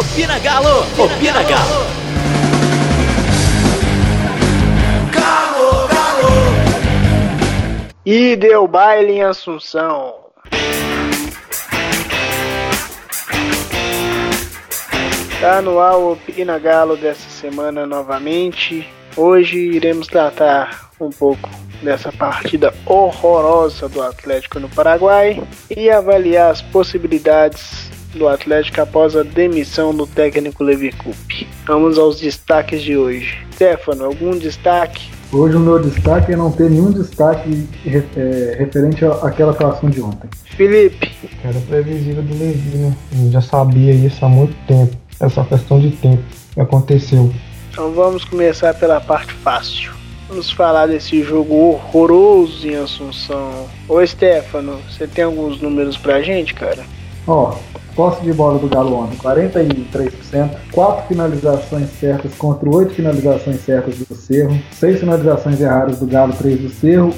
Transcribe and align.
Opina 0.00 0.38
Galo! 0.38 0.78
Opina 0.98 1.42
Galo! 1.42 1.84
Galo, 5.12 5.88
Galo! 5.88 6.30
E 8.06 8.34
deu 8.34 8.66
baile 8.66 9.12
em 9.12 9.22
Assunção. 9.22 10.14
Tá 15.38 15.60
no 15.60 15.78
ar 15.78 15.98
o 15.98 16.12
Opina 16.12 16.58
Galo 16.58 16.96
dessa 16.96 17.28
semana 17.28 17.86
novamente. 17.86 18.88
Hoje 19.14 19.58
iremos 19.58 20.06
tratar 20.06 20.92
um 20.98 21.10
pouco 21.10 21.50
dessa 21.82 22.10
partida 22.10 22.72
horrorosa 22.86 23.86
do 23.86 24.00
Atlético 24.00 24.58
no 24.60 24.68
Paraguai 24.70 25.42
e 25.68 25.90
avaliar 25.90 26.50
as 26.50 26.62
possibilidades 26.62 27.89
do 28.14 28.28
Atlético 28.28 28.80
após 28.80 29.16
a 29.16 29.22
demissão 29.22 29.94
do 29.94 30.06
técnico 30.06 30.64
Levi 30.64 30.92
Coupe. 30.92 31.46
Vamos 31.66 31.98
aos 31.98 32.20
destaques 32.20 32.82
de 32.82 32.96
hoje. 32.96 33.38
Stefano, 33.52 34.04
algum 34.04 34.36
destaque? 34.36 35.10
Hoje 35.32 35.56
o 35.56 35.60
meu 35.60 35.78
destaque 35.78 36.32
é 36.32 36.36
não 36.36 36.50
ter 36.50 36.68
nenhum 36.68 36.90
destaque 36.90 37.68
é, 37.86 38.56
referente 38.58 39.04
àquela 39.04 39.52
atuação 39.52 39.88
de 39.88 40.02
ontem. 40.02 40.28
Felipe. 40.56 41.12
Era 41.44 41.60
previsível 41.60 42.22
do 42.22 42.36
Levi, 42.36 42.76
né? 42.78 42.96
Eu 43.16 43.30
já 43.30 43.40
sabia 43.40 43.92
isso 43.92 44.24
há 44.24 44.28
muito 44.28 44.54
tempo. 44.66 44.96
É 45.20 45.28
só 45.28 45.44
questão 45.44 45.78
de 45.78 45.90
tempo. 45.92 46.22
Aconteceu. 46.58 47.32
Então 47.70 47.92
vamos 47.92 48.24
começar 48.24 48.74
pela 48.74 49.00
parte 49.00 49.32
fácil. 49.34 49.92
Vamos 50.28 50.50
falar 50.50 50.86
desse 50.86 51.22
jogo 51.22 51.54
horroroso 51.54 52.66
em 52.66 52.76
Assunção. 52.76 53.68
Ô 53.88 54.04
Stefano, 54.04 54.78
você 54.88 55.06
tem 55.06 55.24
alguns 55.24 55.60
números 55.60 55.96
pra 55.96 56.22
gente, 56.22 56.54
cara? 56.54 56.84
Ó, 57.26 57.56
posse 58.00 58.22
de 58.22 58.32
bola 58.32 58.58
do 58.58 58.66
Galo 58.66 58.94
ontem, 58.94 59.18
43%, 59.18 60.56
4 60.72 61.06
finalizações 61.06 61.90
certas 62.00 62.34
contra 62.34 62.66
8 62.66 62.94
finalizações 62.94 63.60
certas 63.60 63.98
do 63.98 64.14
Cerro, 64.14 64.58
6 64.72 65.00
finalizações 65.00 65.60
erradas 65.60 65.98
do 65.98 66.06
Galo, 66.06 66.32
3 66.32 66.60
do 66.62 66.70
Cerro, 66.70 67.12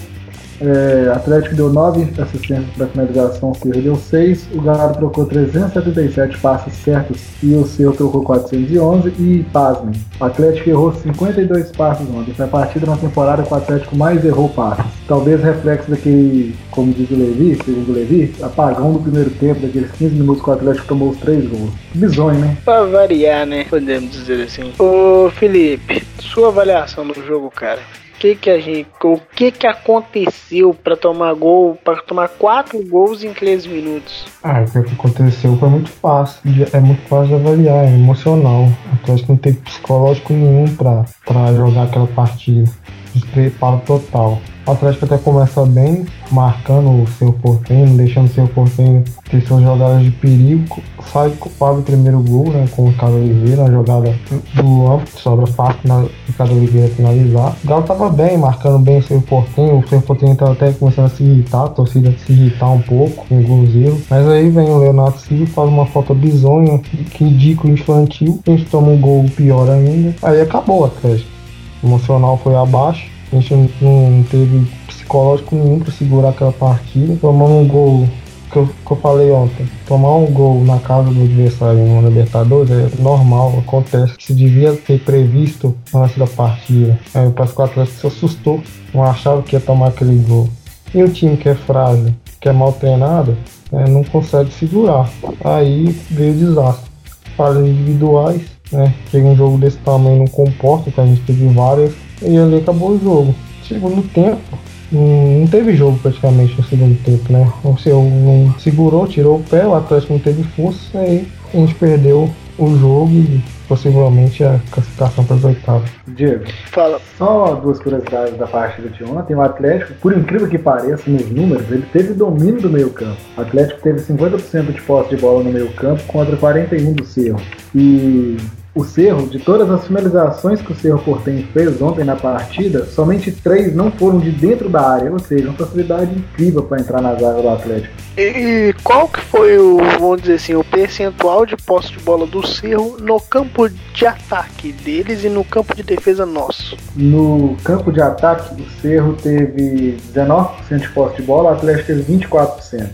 é, 0.61 1.11
Atlético 1.11 1.55
deu 1.55 1.73
9 1.73 2.09
assistências 2.21 2.71
para 2.77 2.87
finalização, 2.87 3.55
Cerro 3.55 3.81
deu 3.81 3.97
6. 3.97 4.49
O 4.55 4.61
Galo 4.61 4.95
trocou 4.95 5.27
377 5.27 6.39
passes 6.39 6.73
certos 6.75 7.21
e 7.43 7.55
o 7.55 7.67
Cerro 7.67 7.93
trocou 7.93 8.23
411. 8.23 9.09
E, 9.19 9.45
pasmem, 9.53 9.95
o 10.21 10.25
Atlético 10.25 10.71
errou 10.71 10.93
52 10.93 11.73
passes 11.73 12.07
ontem. 12.09 12.35
Foi 12.35 12.45
a 12.45 12.49
partida 12.49 12.87
na 12.87 12.97
temporada 12.97 13.43
que 13.43 13.53
o 13.53 13.57
Atlético 13.57 13.97
mais 13.97 14.25
errou 14.25 14.49
passes. 14.49 14.85
Talvez 15.07 15.43
reflexo 15.43 15.91
daquele, 15.91 16.55
como 16.71 16.93
diz 16.93 17.11
o 17.11 17.17
Levi, 17.17 17.59
segundo 17.65 17.91
o 17.91 17.93
Levi, 17.93 18.35
apagão 18.43 18.93
do 18.93 19.01
primeiro 19.01 19.31
tempo, 19.31 19.61
daqueles 19.61 19.91
15 19.93 20.15
minutos 20.15 20.43
que 20.43 20.51
o 20.51 20.53
Atlético 20.53 20.89
tomou 20.89 21.11
os 21.11 21.19
3 21.19 21.49
gols. 21.49 21.71
Bizonho, 21.95 22.39
né? 22.39 22.57
Pra 22.65 22.85
variar, 22.85 23.47
né? 23.47 23.65
Podemos 23.69 24.11
dizer 24.11 24.43
assim. 24.43 24.73
Ô 24.79 25.31
Felipe, 25.31 26.05
sua 26.19 26.49
avaliação 26.49 27.07
do 27.07 27.15
jogo, 27.27 27.51
cara 27.51 27.81
que 28.23 28.37
que 28.37 28.51
a 28.51 28.61
gente, 28.61 28.89
o 29.03 29.21
que 29.35 29.51
que 29.51 29.67
aconteceu 29.67 30.73
para 30.73 30.97
tomar 30.97 31.35
gol, 31.35 31.77
para 31.85 32.01
tomar 32.03 32.29
quatro 32.29 32.81
gols 32.87 33.25
em 33.25 33.35
13 33.35 33.69
minutos? 33.69 34.27
Ah, 34.45 34.63
o 34.63 34.85
que 34.85 34.95
aconteceu 34.95 35.57
foi 35.57 35.69
muito 35.69 35.91
fácil, 35.91 36.41
é 36.73 36.79
muito 36.79 37.03
fácil 37.09 37.27
de 37.27 37.35
avaliar, 37.35 37.85
é 37.85 37.89
emocional. 37.89 38.67
O 38.67 38.95
Atlético 38.95 39.33
não 39.33 39.39
tem 39.39 39.55
psicológico 39.55 40.33
nenhum 40.33 40.67
para 40.77 41.53
jogar 41.53 41.83
aquela 41.83 42.07
partida. 42.07 42.71
Despreparo 43.15 43.81
total. 43.87 44.39
O 44.65 44.71
Atlético 44.71 45.07
até 45.07 45.19
começa 45.19 45.67
bem, 45.67 46.07
marcando 46.31 47.03
o 47.03 47.07
seu 47.19 47.33
Portenho, 47.33 47.97
deixando 47.97 48.27
o 48.27 48.33
seu 48.33 48.47
Portenho 48.47 49.03
ter 49.29 49.41
suas 49.45 49.61
jogadas 49.61 50.05
de 50.05 50.11
perigo. 50.13 50.81
Sai, 51.13 51.33
faz 51.59 51.79
o 51.79 51.83
primeiro 51.83 52.21
gol 52.21 52.49
né, 52.49 52.69
com 52.71 52.83
o 52.83 52.89
Ricardo 52.91 53.17
Oliveira, 53.17 53.65
a 53.65 53.71
jogada 53.71 54.15
do 54.55 54.87
amplo, 54.87 55.09
sobra 55.17 55.47
fácil 55.49 55.81
na 55.85 56.05
Ricardo 56.29 56.55
Oliveira 56.55 56.89
finalizar. 56.89 57.57
O 57.65 57.67
Galo 57.67 57.83
tava 57.83 58.09
bem, 58.09 58.39
marcando 58.39 58.79
bem 58.79 58.99
o 58.99 59.03
seu 59.03 59.21
Portenho. 59.21 59.81
O 59.81 59.89
seu 59.89 60.01
Portenho 60.01 60.37
tava 60.37 60.53
até 60.53 60.71
começando 60.73 61.07
a 61.07 61.09
se 61.09 61.25
irritar, 61.25 61.65
a 61.65 61.69
torcida 61.69 62.15
se 62.25 62.33
irritar 62.33 62.71
um 62.71 62.83
pouco 62.83 63.27
com 63.27 63.37
alguns 63.37 63.75
erros. 63.75 64.01
Mas 64.09 64.29
aí 64.29 64.49
vem 64.49 64.71
o 64.71 64.79
Leonardo 64.79 65.19
Silva 65.19 65.47
faz 65.47 65.69
uma 65.69 65.87
falta 65.87 66.15
bizonha, 66.15 66.79
que 66.79 67.25
ridículo 67.25 67.73
infantil. 67.73 68.41
A 68.47 68.51
gente 68.51 68.67
toma 68.67 68.89
um 68.89 69.01
gol 69.01 69.25
pior 69.37 69.69
ainda. 69.69 70.15
Aí 70.23 70.41
acabou 70.41 70.83
o 70.83 70.85
Atlético. 70.85 71.42
O 71.83 71.87
emocional 71.87 72.39
foi 72.39 72.55
abaixo 72.55 73.11
a 73.33 73.41
gente 73.41 73.73
não 73.81 74.23
teve 74.31 74.67
psicológico 74.87 75.57
nenhum 75.57 75.79
para 75.79 75.91
segurar 75.91 76.29
aquela 76.31 76.53
partida. 76.53 77.17
Tomando 77.19 77.55
um 77.55 77.67
gol 77.67 78.07
que 78.51 78.59
eu, 78.59 78.67
que 78.67 78.91
eu 78.91 78.97
falei 78.99 79.31
ontem, 79.31 79.67
tomar 79.87 80.17
um 80.17 80.27
gol 80.27 80.63
na 80.65 80.79
casa 80.79 81.11
do 81.11 81.23
adversário 81.23 81.79
no 81.79 82.07
Libertadores 82.07 82.71
é 82.71 83.03
normal, 83.03 83.59
acontece. 83.59 84.15
Se 84.19 84.35
devia 84.35 84.75
ter 84.75 85.01
previsto 85.01 85.75
antes 85.95 86.19
da 86.19 86.27
partida. 86.27 86.99
Aí 87.15 87.27
o 87.27 87.33
Pascoal 87.33 87.69
Atlético 87.69 88.01
se 88.01 88.07
assustou, 88.07 88.63
não 88.93 89.03
achava 89.03 89.43
que 89.43 89.57
ia 89.57 89.61
tomar 89.61 89.89
aquele 89.89 90.23
gol. 90.23 90.51
E 90.95 91.03
um 91.03 91.09
time 91.09 91.39
que 91.39 91.49
é 91.49 91.55
frágil, 91.55 92.15
que 92.39 92.51
é 92.51 92.53
mal 92.53 92.73
treinado, 92.73 93.35
é, 93.73 93.89
não 93.89 94.05
consegue 94.05 94.53
segurar. 94.53 95.09
Aí 95.43 95.87
veio 96.11 96.35
o 96.35 96.37
desastre. 96.37 96.93
Falhas 97.35 97.67
individuais, 97.67 98.43
né? 98.73 98.93
Chega 99.11 99.27
um 99.27 99.37
jogo 99.37 99.59
desse 99.59 99.79
tamanho 99.79 100.19
não 100.19 100.27
comporta, 100.27 100.91
que 100.91 101.01
a 101.01 101.07
gente 101.07 101.23
teve 101.23 101.47
várias 101.49 101.93
e 102.23 102.37
ali 102.37 102.57
acabou 102.57 102.91
o 102.91 102.99
jogo. 102.99 103.35
Segundo 103.67 104.03
tempo, 104.13 104.59
não 104.91 105.47
teve 105.47 105.75
jogo 105.75 105.99
praticamente 105.99 106.57
no 106.57 106.65
segundo 106.65 107.03
tempo, 107.03 107.33
né? 107.33 107.51
O 107.65 107.77
seu 107.79 108.03
não 108.03 108.55
segurou, 108.59 109.07
tirou 109.07 109.39
o 109.39 109.43
pé, 109.43 109.67
o 109.67 109.75
Atlético 109.75 110.15
não 110.15 110.21
teve 110.21 110.43
força, 110.43 110.99
aí 110.99 111.27
a 111.53 111.57
gente 111.57 111.75
perdeu 111.75 112.29
o 112.59 112.77
jogo 112.77 113.11
e 113.11 113.43
possivelmente 113.67 114.45
a 114.45 114.61
classificação 114.71 115.25
para 115.25 115.37
os 115.37 115.45
oitavos. 115.45 115.91
Diego, 116.09 116.45
fala. 116.71 117.01
Só 117.17 117.55
duas 117.55 117.79
curiosidades 117.79 118.37
da 118.37 118.47
partida 118.47 118.91
de 118.91 119.03
ontem. 119.05 119.35
O 119.35 119.41
Atlético, 119.41 119.95
por 119.95 120.17
incrível 120.17 120.49
que 120.49 120.59
pareça, 120.59 121.11
nos 121.11 121.31
números, 121.31 121.71
ele 121.71 121.87
teve 121.93 122.13
domínio 122.13 122.61
do 122.61 122.71
meio 122.71 122.91
campo. 122.91 123.17
O 123.37 123.41
Atlético 123.41 123.81
teve 123.81 124.01
50% 124.01 124.73
de 124.73 124.83
posse 124.83 125.11
de 125.11 125.17
bola 125.17 125.43
no 125.43 125.51
meio 125.51 125.73
campo 125.73 126.03
contra 126.05 126.37
41% 126.37 126.95
do 126.95 127.05
Cerro. 127.07 127.41
E 127.75 128.37
o 128.75 128.85
Cerro, 128.85 129.27
de 129.27 129.39
todas 129.39 129.71
as 129.71 129.87
finalizações 129.87 130.63
que 130.63 130.73
o 130.73 130.75
Cerro 130.75 130.99
Portenho 131.01 131.47
fez 131.53 131.81
ontem 131.83 132.05
na 132.05 132.17
partida, 132.17 132.87
somente 132.87 133.31
três 133.31 133.75
não 133.75 133.91
foram 133.91 134.19
de 134.19 134.31
dentro 134.31 134.71
da 134.71 134.81
área, 134.81 135.13
ou 135.13 135.19
seja, 135.19 135.49
uma 135.49 135.59
facilidade 135.59 136.15
incrível 136.15 136.63
para 136.63 136.81
entrar 136.81 137.03
na 137.03 137.15
zaga 137.15 137.43
do 137.43 137.49
Atlético. 137.51 137.93
E 138.17 138.75
qual 138.83 139.09
que 139.09 139.21
foi 139.21 139.59
o, 139.59 139.77
vamos 139.99 140.23
dizer 140.23 140.35
assim, 140.35 140.55
o 140.55 140.65
percentual 140.65 141.45
de 141.45 141.55
posse 141.57 141.93
de 141.93 141.99
bola 141.99 142.27
do 142.27 142.47
Cerro 142.47 142.97
no 142.99 143.21
campo 143.21 143.69
de 143.69 144.07
ataque 144.07 144.73
deles 144.73 145.23
e 145.23 145.29
no 145.29 145.45
campo 145.45 145.75
de 145.77 145.83
defesa 145.83 146.25
nosso? 146.25 146.77
No 146.97 147.57
campo 147.63 147.93
de 147.93 148.01
ataque, 148.01 148.55
o 148.61 148.81
Cerro 148.81 149.15
teve 149.15 149.99
19% 150.15 150.79
de 150.79 150.89
posse 150.89 151.17
de 151.17 151.23
bola, 151.23 151.51
o 151.51 151.53
Atlético 151.55 151.89
teve 151.89 152.13
24%. 152.27 152.89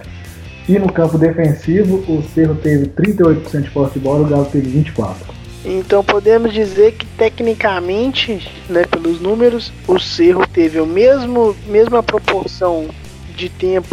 E 0.68 0.78
no 0.78 0.92
campo 0.92 1.16
defensivo, 1.16 2.04
o 2.08 2.22
Cerro 2.34 2.56
teve 2.56 2.88
38% 2.88 3.62
de 3.62 3.70
posse 3.70 3.94
de 3.94 4.00
bola, 4.00 4.26
o 4.26 4.28
Galo 4.28 4.44
teve 4.44 4.68
24%. 4.84 5.37
Então 5.64 6.04
podemos 6.04 6.52
dizer 6.52 6.92
que 6.92 7.06
tecnicamente, 7.06 8.50
né, 8.68 8.84
pelos 8.84 9.20
números, 9.20 9.72
o 9.86 9.98
Cerro 9.98 10.46
teve 10.46 10.78
a 10.78 10.84
mesmo, 10.86 11.56
mesma 11.66 12.02
proporção 12.02 12.88
de 13.36 13.48
tempo 13.48 13.88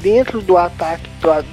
dentro 0.00 0.40
do 0.40 0.56
ataque, 0.56 1.08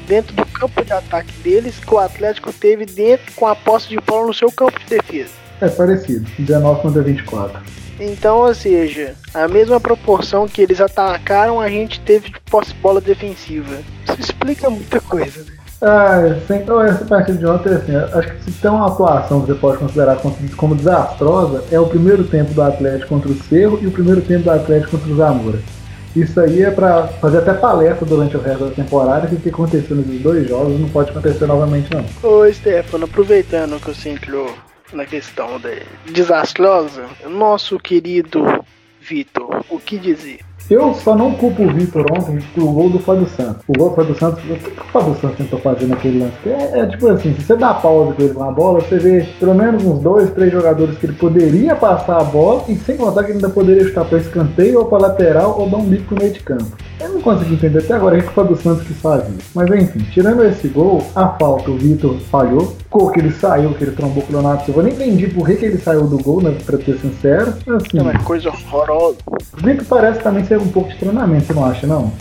dentro 0.07 0.35
do 0.35 0.45
campo 0.45 0.83
de 0.83 0.91
ataque 0.91 1.31
deles 1.41 1.79
que 1.79 1.93
o 1.93 1.97
Atlético 1.97 2.51
teve 2.51 2.85
dentro 2.85 3.31
com 3.33 3.47
a 3.47 3.55
posse 3.55 3.87
de 3.87 3.97
bola 3.97 4.27
no 4.27 4.33
seu 4.33 4.51
campo 4.51 4.79
de 4.79 4.85
defesa. 4.85 5.31
É 5.61 5.69
parecido, 5.69 6.27
19 6.37 6.81
contra 6.81 7.01
24. 7.01 7.61
Então, 7.99 8.39
ou 8.39 8.53
seja, 8.53 9.15
a 9.33 9.47
mesma 9.47 9.79
proporção 9.79 10.47
que 10.47 10.61
eles 10.61 10.81
atacaram, 10.81 11.61
a 11.61 11.69
gente 11.69 11.99
teve 11.99 12.31
de 12.31 12.39
posse 12.41 12.73
de 12.73 12.79
bola 12.79 12.99
defensiva. 12.99 13.79
Isso 14.03 14.19
explica 14.19 14.69
muita 14.69 14.99
coisa, 14.99 15.43
né? 15.43 15.60
Ah, 15.81 16.37
então 16.47 16.79
essa 16.79 17.03
partida 17.05 17.39
de 17.39 17.45
ontem, 17.45 17.69
assim, 17.69 17.95
acho 17.95 18.35
que 18.35 18.51
se 18.51 18.51
tem 18.61 18.69
uma 18.69 18.87
atuação 18.87 19.41
que 19.41 19.47
você 19.47 19.55
pode 19.55 19.79
considerar 19.79 20.21
como 20.55 20.75
desastrosa, 20.75 21.63
é 21.71 21.79
o 21.79 21.87
primeiro 21.87 22.23
tempo 22.23 22.53
do 22.53 22.61
Atlético 22.61 23.09
contra 23.09 23.31
o 23.31 23.35
Cerro 23.35 23.79
e 23.81 23.87
o 23.87 23.91
primeiro 23.91 24.21
tempo 24.21 24.43
do 24.43 24.51
Atlético 24.51 24.91
contra 24.91 25.11
o 25.11 25.15
Zamora. 25.15 25.59
Isso 26.15 26.39
aí 26.39 26.61
é 26.61 26.69
para 26.69 27.07
fazer 27.07 27.39
até 27.39 27.53
palestra 27.53 28.05
durante 28.05 28.37
o 28.37 28.41
resto 28.41 28.65
da 28.65 28.71
temporada, 28.71 29.27
que 29.27 29.35
o 29.35 29.39
que 29.39 29.49
aconteceu 29.49 29.95
nesses 29.95 30.21
dois 30.21 30.47
jogos 30.47 30.79
não 30.79 30.89
pode 30.89 31.09
acontecer 31.09 31.47
novamente 31.47 31.89
não. 31.91 32.05
Ô 32.29 32.51
Stefano, 32.53 33.05
aproveitando 33.05 33.79
que 33.79 33.87
você 33.87 34.09
entrou 34.09 34.53
na 34.93 35.05
questão 35.05 35.59
da 35.59 35.69
desastrosa, 36.11 37.05
nosso 37.27 37.79
querido 37.79 38.43
Vitor, 38.99 39.63
o 39.69 39.79
que 39.79 39.97
dizer? 39.97 40.41
Eu 40.71 40.93
só 40.93 41.17
não 41.17 41.33
culpo 41.33 41.63
o 41.63 41.73
Vitor 41.73 42.05
ontem 42.17 42.39
pelo 42.55 42.71
gol 42.71 42.89
do 42.89 42.97
Fábio 42.97 43.27
Santos. 43.27 43.61
O 43.67 43.73
gol 43.73 43.89
do 43.89 43.95
Fábio 43.97 44.15
Santos, 44.17 44.41
o 44.41 44.55
que 44.55 44.69
o 44.69 44.83
Fábio 44.85 45.15
Santos 45.15 45.35
tentou 45.35 45.59
fazer 45.59 45.85
naquele 45.85 46.19
lance? 46.19 46.37
É, 46.45 46.79
é, 46.79 46.85
tipo 46.85 47.09
assim, 47.09 47.35
se 47.35 47.41
você 47.41 47.57
dá 47.57 47.73
pausa 47.73 48.13
com 48.13 48.21
ele 48.21 48.33
com 48.33 48.41
a 48.41 48.51
bola, 48.53 48.79
você 48.79 48.97
vê 48.97 49.27
pelo 49.37 49.53
menos 49.53 49.83
uns 49.83 49.99
dois, 49.99 50.31
três 50.31 50.49
jogadores 50.49 50.97
que 50.97 51.07
ele 51.07 51.17
poderia 51.17 51.75
passar 51.75 52.21
a 52.21 52.23
bola 52.23 52.63
e 52.69 52.77
sem 52.77 52.95
contar 52.95 53.25
que 53.25 53.31
ele 53.31 53.39
ainda 53.39 53.49
poderia 53.49 53.83
chutar 53.83 54.05
para 54.05 54.19
escanteio 54.19 54.79
ou 54.79 54.85
para 54.85 55.07
lateral 55.07 55.59
ou 55.59 55.69
dar 55.69 55.75
um 55.75 55.83
bico 55.83 56.15
no 56.15 56.21
meio 56.21 56.31
de 56.31 56.39
campo. 56.39 56.71
Eu 57.01 57.09
não 57.13 57.21
consegui 57.21 57.53
entender 57.55 57.79
até 57.79 57.93
agora 57.93 58.17
o 58.17 58.21
que 58.21 58.29
foi 58.33 58.47
do 58.47 58.55
Santos 58.55 58.83
que 58.87 58.93
fazia. 58.93 59.33
Mas 59.55 59.69
enfim, 59.71 59.99
tirando 60.11 60.43
esse 60.45 60.67
gol, 60.67 61.03
a 61.15 61.27
falta 61.29 61.71
o 61.71 61.77
Vitor 61.77 62.17
falhou. 62.31 62.75
Gol 62.89 63.09
que 63.11 63.19
ele 63.19 63.31
saiu, 63.31 63.73
que 63.73 63.83
ele 63.83 63.91
trombou 63.91 64.21
com 64.23 64.31
o 64.33 64.35
Leonardo 64.35 64.65
Silva. 64.65 64.81
Eu 64.81 64.83
nem 64.85 64.93
entendi 64.93 65.27
por 65.27 65.45
que, 65.47 65.55
que 65.55 65.65
ele 65.65 65.77
saiu 65.77 66.03
do 66.07 66.17
gol, 66.17 66.41
né? 66.41 66.55
Pra 66.65 66.77
ser 66.77 66.97
sincero. 66.99 67.53
Assim, 67.67 67.97
É 67.97 68.01
uma 68.01 68.19
coisa 68.19 68.49
horrorosa. 68.49 69.17
o 69.29 69.65
Vitor 69.65 69.85
parece 69.89 70.19
também 70.21 70.43
ser 70.45 70.59
um 70.59 70.67
pouco 70.67 70.89
de 70.89 70.97
treinamento, 70.97 71.45
você 71.47 71.53
não 71.53 71.65
acha, 71.65 71.87
não? 71.87 72.11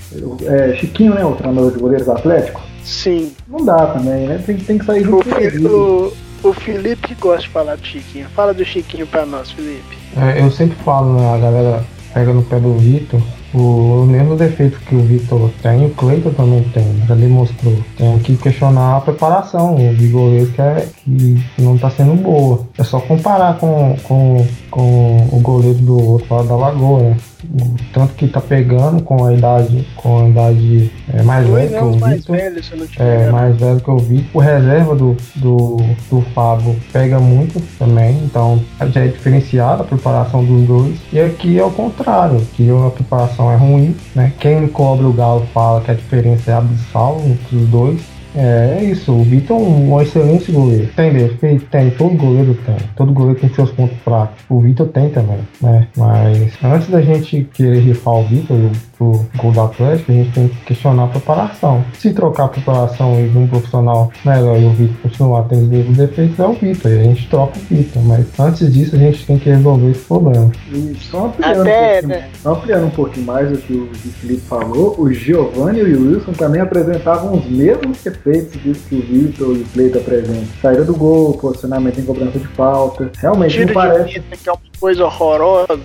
É, 0.47 0.75
Chiquinho, 0.77 1.15
né? 1.15 1.25
O 1.25 1.33
treinador 1.35 1.73
de 1.73 1.79
goleiros 1.79 2.07
do 2.07 2.13
Atlético. 2.13 2.61
Sim. 2.85 3.33
Não 3.49 3.65
dá 3.65 3.87
também, 3.89 4.27
né? 4.27 4.43
Tem, 4.45 4.57
tem 4.57 4.79
que 4.79 4.85
sair 4.87 5.03
O, 5.03 5.05
junto 5.11 5.29
com 5.29 5.35
Fi- 5.35 5.43
ele. 5.45 5.67
o, 5.67 6.13
o 6.43 6.53
Felipe 6.53 7.15
gosta 7.21 7.43
de 7.43 7.49
falar 7.49 7.77
do 7.77 7.85
Chiquinho. 7.87 8.27
Fala 8.35 8.55
do 8.55 8.65
Chiquinho 8.65 9.07
pra 9.07 9.27
nós, 9.27 9.51
Felipe. 9.51 9.99
É, 10.17 10.41
eu 10.41 10.51
sempre 10.51 10.77
falo, 10.85 11.21
né, 11.21 11.35
a 11.35 11.39
galera 11.39 11.85
pega 12.15 12.33
no 12.33 12.43
pé 12.43 12.59
do 12.59 12.75
Vitor, 12.79 13.21
o 13.53 14.07
mesmo 14.07 14.37
defeito 14.37 14.79
que 14.81 14.95
o 14.95 15.01
Vitor 15.01 15.51
tem, 15.63 15.87
o 15.87 15.91
Cleiton 15.91 16.31
também 16.31 16.63
tem, 16.73 16.85
já 17.07 17.15
demonstrou. 17.15 17.77
Tem 17.97 18.19
que 18.21 18.37
questionar 18.37 18.97
a 18.97 19.01
preparação 19.01 19.77
de 19.77 20.07
goleiro 20.09 20.51
que, 20.53 20.63
é, 20.63 20.87
que 21.05 21.43
não 21.59 21.75
está 21.75 21.91
sendo 21.91 22.15
boa. 22.15 22.67
É 22.79 22.85
só 22.85 23.01
comparar 23.01 23.59
com, 23.59 23.97
com, 24.05 24.47
com 24.71 25.29
o 25.33 25.41
goleiro 25.41 25.79
do 25.79 26.13
outro 26.13 26.35
lado 26.35 26.49
da 26.49 26.57
lagoa, 26.57 27.01
né? 27.01 27.17
O 27.43 27.75
tanto 27.93 28.15
que 28.15 28.29
tá 28.29 28.41
pegando 28.41 29.03
com 29.03 29.25
a 29.25 29.33
idade, 29.33 29.87
com 29.97 30.19
a 30.19 30.29
idade 30.29 30.93
é, 31.13 31.23
mais 31.23 31.47
Dois 31.47 31.71
velha 31.71 31.79
que 31.79 31.85
o 31.85 31.99
mais 31.99 32.17
Vitor. 32.21 32.37
velho, 32.37 32.63
É, 32.99 33.31
mais 33.31 33.57
velho 33.57 33.81
que 33.81 33.89
eu 33.89 33.99
vi. 33.99 34.27
O 34.35 34.39
reserva 34.39 34.95
do, 34.95 35.17
do, 35.37 35.77
do 36.11 36.21
Fábio 36.35 36.77
pega 36.93 37.19
muito 37.19 37.61
também, 37.79 38.17
então 38.25 38.61
já 38.93 39.01
é 39.01 39.09
diferenciado 39.09 39.83
a 39.83 39.87
preparação 39.87 40.45
dos 40.45 40.67
dois. 40.67 40.99
E 41.13 41.19
aqui 41.19 41.59
é 41.59 41.65
o 41.65 41.71
contrário, 41.71 42.37
aqui 42.37 42.69
a 42.71 42.91
preparação 42.91 43.51
é 43.51 43.57
ruim, 43.57 43.97
né? 44.15 44.33
Quem 44.39 44.69
cobre 44.69 45.07
o 45.07 45.13
Galo 45.13 45.47
fala 45.53 45.81
que 45.81 45.91
a 45.91 45.95
diferença 45.95 46.51
é 46.51 46.55
abissal 46.55 47.21
entre 47.25 47.57
os 47.57 47.69
dois. 47.69 48.01
É, 48.35 48.79
é 48.79 48.85
isso, 48.85 49.13
o 49.13 49.23
Vitor 49.23 49.57
é 49.57 49.61
um, 49.61 50.01
excelente 50.01 50.53
goleiro. 50.53 50.89
Tem 50.95 51.13
defeito? 51.13 51.65
Tem, 51.67 51.91
todo 51.91 52.17
goleiro 52.17 52.57
tem. 52.65 52.77
Todo 52.97 53.13
goleiro 53.13 53.41
tem 53.41 53.53
seus 53.53 53.71
pontos 53.71 53.97
fracos. 53.99 54.41
O 54.49 54.61
Vitor 54.61 54.89
tem 54.89 55.11
também, 55.11 55.39
né? 55.61 55.89
Mas 55.97 56.53
antes 56.63 56.89
da 56.89 57.01
gente 57.01 57.49
querer 57.53 57.81
rifar 57.81 58.15
o 58.15 58.25
Vitor 58.25 58.57
pro 59.01 59.25
gol 59.37 59.53
do 59.53 59.61
Atlético, 59.63 60.13
a 60.13 60.15
gente 60.15 60.33
tem 60.33 60.49
que 60.49 60.57
questionar 60.67 61.05
a 61.05 61.09
preparação. 61.09 61.83
Se 61.95 62.13
trocar 62.13 62.45
a 62.45 62.49
preparação 62.49 63.19
e 63.19 63.29
de 63.31 63.39
um 63.39 63.47
profissional 63.47 64.13
melhor 64.25 64.61
e 64.61 64.67
o 64.67 64.71
Vitor 64.73 64.97
continuar 65.03 65.45
tendo 65.45 65.63
os 65.63 65.69
mesmos 65.69 65.97
defeitos, 65.97 66.39
é 66.39 66.47
o 66.47 66.53
Vitor. 66.53 66.91
A 66.93 67.03
gente 67.05 67.29
troca 67.31 67.59
o 67.59 67.75
Vitor. 67.75 68.03
Mas 68.03 68.27
antes 68.39 68.73
disso, 68.73 68.95
a 68.97 68.99
gente 68.99 69.27
tem 69.27 69.39
que 69.39 69.49
resolver 69.49 69.91
esse 69.91 70.05
problema. 70.05 70.53
E 70.71 70.95
só 71.01 71.27
ampliando, 71.27 71.61
Até, 71.63 71.71
um 71.71 72.01
pouquinho, 72.01 72.09
né? 72.09 72.29
só 72.43 72.53
ampliando 72.53 72.85
um 72.87 72.91
pouquinho 72.91 73.27
mais 73.27 73.51
do 73.51 73.59
que 73.59 73.73
o 73.73 73.87
que 73.87 74.09
o 74.09 74.13
Felipe 74.13 74.43
falou, 74.43 74.95
o 74.99 75.11
Giovanni 75.13 75.79
e 75.81 75.95
o 75.95 76.11
Wilson 76.13 76.33
também 76.33 76.61
apresentavam 76.61 77.39
os 77.39 77.47
mesmos 77.47 78.03
defeitos 78.05 78.63
disso 78.63 78.83
que 78.89 78.97
o 78.97 79.01
Vitor 79.01 79.57
e 79.57 79.61
o 79.61 79.65
Cleiton 79.73 79.99
apresentam. 79.99 80.45
Saída 80.61 80.85
do 80.85 80.95
gol, 80.95 81.33
posicionamento 81.39 81.99
em 81.99 82.05
cobrança 82.05 82.39
de 82.39 82.47
falta. 82.49 83.11
Realmente 83.19 83.53
Tiro 83.53 83.63
não 83.65 83.69
de 83.69 83.75
parece. 83.75 84.19
meta, 84.19 84.37
que 84.37 84.49
é 84.49 84.53
uma 84.53 84.70
coisa 84.81 85.05
horrorosa. 85.05 85.79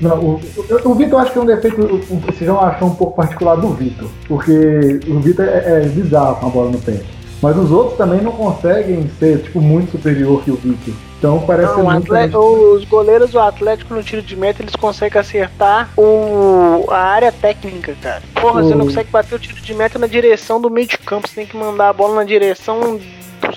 Não, 0.00 0.16
o, 0.18 0.40
o, 0.84 0.90
o 0.90 0.94
Vitor 0.94 1.20
acho 1.20 1.32
que 1.32 1.38
é 1.38 1.42
um 1.42 1.46
defeito, 1.46 1.80
o- 1.82 2.16
vocês 2.20 2.48
vão 2.48 2.58
achar 2.60 2.84
um 2.84 2.94
pouco 2.94 3.14
particular 3.16 3.56
do 3.56 3.68
Vitor. 3.74 4.08
Porque 4.26 5.00
o 5.06 5.20
Vitor 5.20 5.44
é, 5.44 5.82
é 5.84 5.88
bizarro 5.88 6.36
com 6.36 6.46
a 6.46 6.50
bola 6.50 6.70
no 6.70 6.78
pé. 6.78 7.00
Mas 7.40 7.56
os 7.56 7.70
outros 7.70 7.96
também 7.96 8.20
não 8.20 8.32
conseguem 8.32 9.08
ser 9.20 9.42
tipo, 9.42 9.60
muito 9.60 9.92
superior 9.92 10.42
que 10.42 10.50
o 10.50 10.56
Vitor. 10.56 10.94
Então 11.18 11.40
parece 11.46 11.72
Não, 11.76 11.84
muito. 11.84 12.38
os 12.38 12.84
goleiros 12.84 13.30
do 13.32 13.40
Atlético 13.40 13.92
no 13.92 14.02
tiro 14.04 14.22
de 14.22 14.36
meta, 14.36 14.62
eles 14.62 14.74
conseguem 14.76 15.20
acertar 15.20 15.90
o, 15.96 16.84
a 16.90 16.96
área 16.98 17.32
técnica, 17.32 17.94
cara. 18.00 18.22
Porra, 18.40 18.62
você 18.62 18.72
O- 18.72 18.76
não 18.78 18.86
consegue 18.86 19.10
bater 19.10 19.34
o 19.34 19.38
tiro 19.38 19.60
de 19.60 19.74
meta 19.74 19.98
na 19.98 20.06
direção 20.06 20.60
do 20.60 20.70
meio 20.70 20.86
de 20.86 20.96
campo, 20.98 21.28
você 21.28 21.34
tem 21.34 21.46
que 21.46 21.56
mandar 21.56 21.88
a 21.88 21.92
bola 21.92 22.14
na 22.16 22.24
direção 22.24 22.98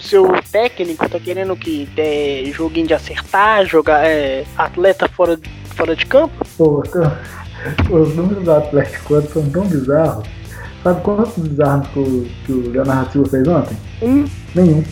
seu 0.02 0.28
técnico, 0.52 1.08
tá 1.08 1.20
querendo 1.20 1.56
que 1.56 1.88
é, 1.98 2.44
joguinho 2.52 2.88
de 2.88 2.94
acertar, 2.94 3.66
jogar 3.66 4.06
é, 4.06 4.46
atleta 4.58 5.08
fora, 5.08 5.40
fora 5.76 5.96
de 5.96 6.06
campo? 6.06 6.46
Pô, 6.58 6.84
os 7.90 8.16
números 8.16 8.44
do 8.44 8.52
Atlético 8.52 9.22
são 9.22 9.50
tão 9.50 9.66
bizarros. 9.66 10.41
Sabe 10.84 11.02
quantos 11.02 11.36
desarmes 11.38 11.88
que 11.90 12.00
o, 12.00 12.28
que 12.46 12.52
o 12.52 12.72
Leonardo 12.72 13.12
Silva 13.12 13.30
fez 13.30 13.48
ontem? 13.48 13.78
Um, 14.02 14.26
Nenhum. 14.56 14.84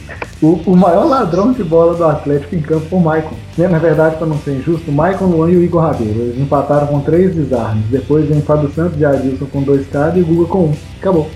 O, 0.42 0.72
o 0.72 0.78
maior 0.78 1.06
ladrão 1.06 1.52
de 1.52 1.64
bola 1.64 1.96
do 1.96 2.06
Atlético 2.06 2.56
em 2.56 2.62
campo 2.62 2.86
foi 2.88 3.00
o 3.00 3.02
Maicon. 3.02 3.36
Né, 3.58 3.68
Na 3.68 3.80
verdade, 3.80 4.16
para 4.16 4.28
não 4.28 4.38
ser 4.38 4.58
injusto, 4.58 4.90
o 4.90 4.94
Maicon, 4.94 5.26
Luan 5.26 5.52
e 5.52 5.58
o 5.58 5.64
Igor 5.64 5.82
Rabelo. 5.82 6.22
Eles 6.22 6.40
empataram 6.40 6.88
com 6.88 7.02
três 7.02 7.36
desarmes. 7.36 7.86
Depois 7.88 8.26
vem 8.28 8.42
Fábio 8.42 8.72
Santos 8.72 9.00
e 9.00 9.06
Adilson 9.06 9.46
com 9.48 9.64
dois 9.64 9.88
cada 9.88 10.18
e 10.18 10.22
o 10.22 10.26
Guga 10.26 10.46
com 10.48 10.66
um. 10.66 10.76
Acabou. 11.00 11.30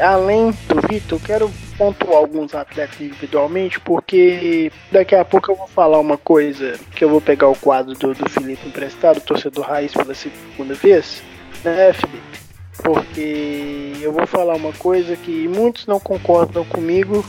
além 0.00 0.50
do 0.50 0.88
Vitor, 0.88 1.18
eu 1.18 1.20
quero 1.24 1.50
pontuar 1.76 2.16
alguns 2.16 2.54
atletas 2.54 3.00
individualmente, 3.00 3.78
porque 3.80 4.72
daqui 4.90 5.14
a 5.14 5.24
pouco 5.24 5.52
eu 5.52 5.56
vou 5.56 5.68
falar 5.68 6.00
uma 6.00 6.16
coisa 6.16 6.74
que 6.96 7.04
eu 7.04 7.08
vou 7.08 7.20
pegar 7.20 7.48
o 7.48 7.54
quadro 7.54 7.94
do, 7.94 8.14
do 8.14 8.28
Felipe 8.28 8.66
emprestado, 8.66 9.20
torcedor 9.20 9.66
raiz 9.66 9.92
pela 9.92 10.14
segunda 10.14 10.74
vez, 10.74 11.22
né, 11.62 11.92
Felipe? 11.92 12.47
Porque 12.82 13.92
eu 14.00 14.12
vou 14.12 14.26
falar 14.26 14.54
uma 14.54 14.72
coisa 14.72 15.16
que 15.16 15.48
muitos 15.48 15.86
não 15.86 16.00
concordam 16.00 16.64
comigo. 16.64 17.24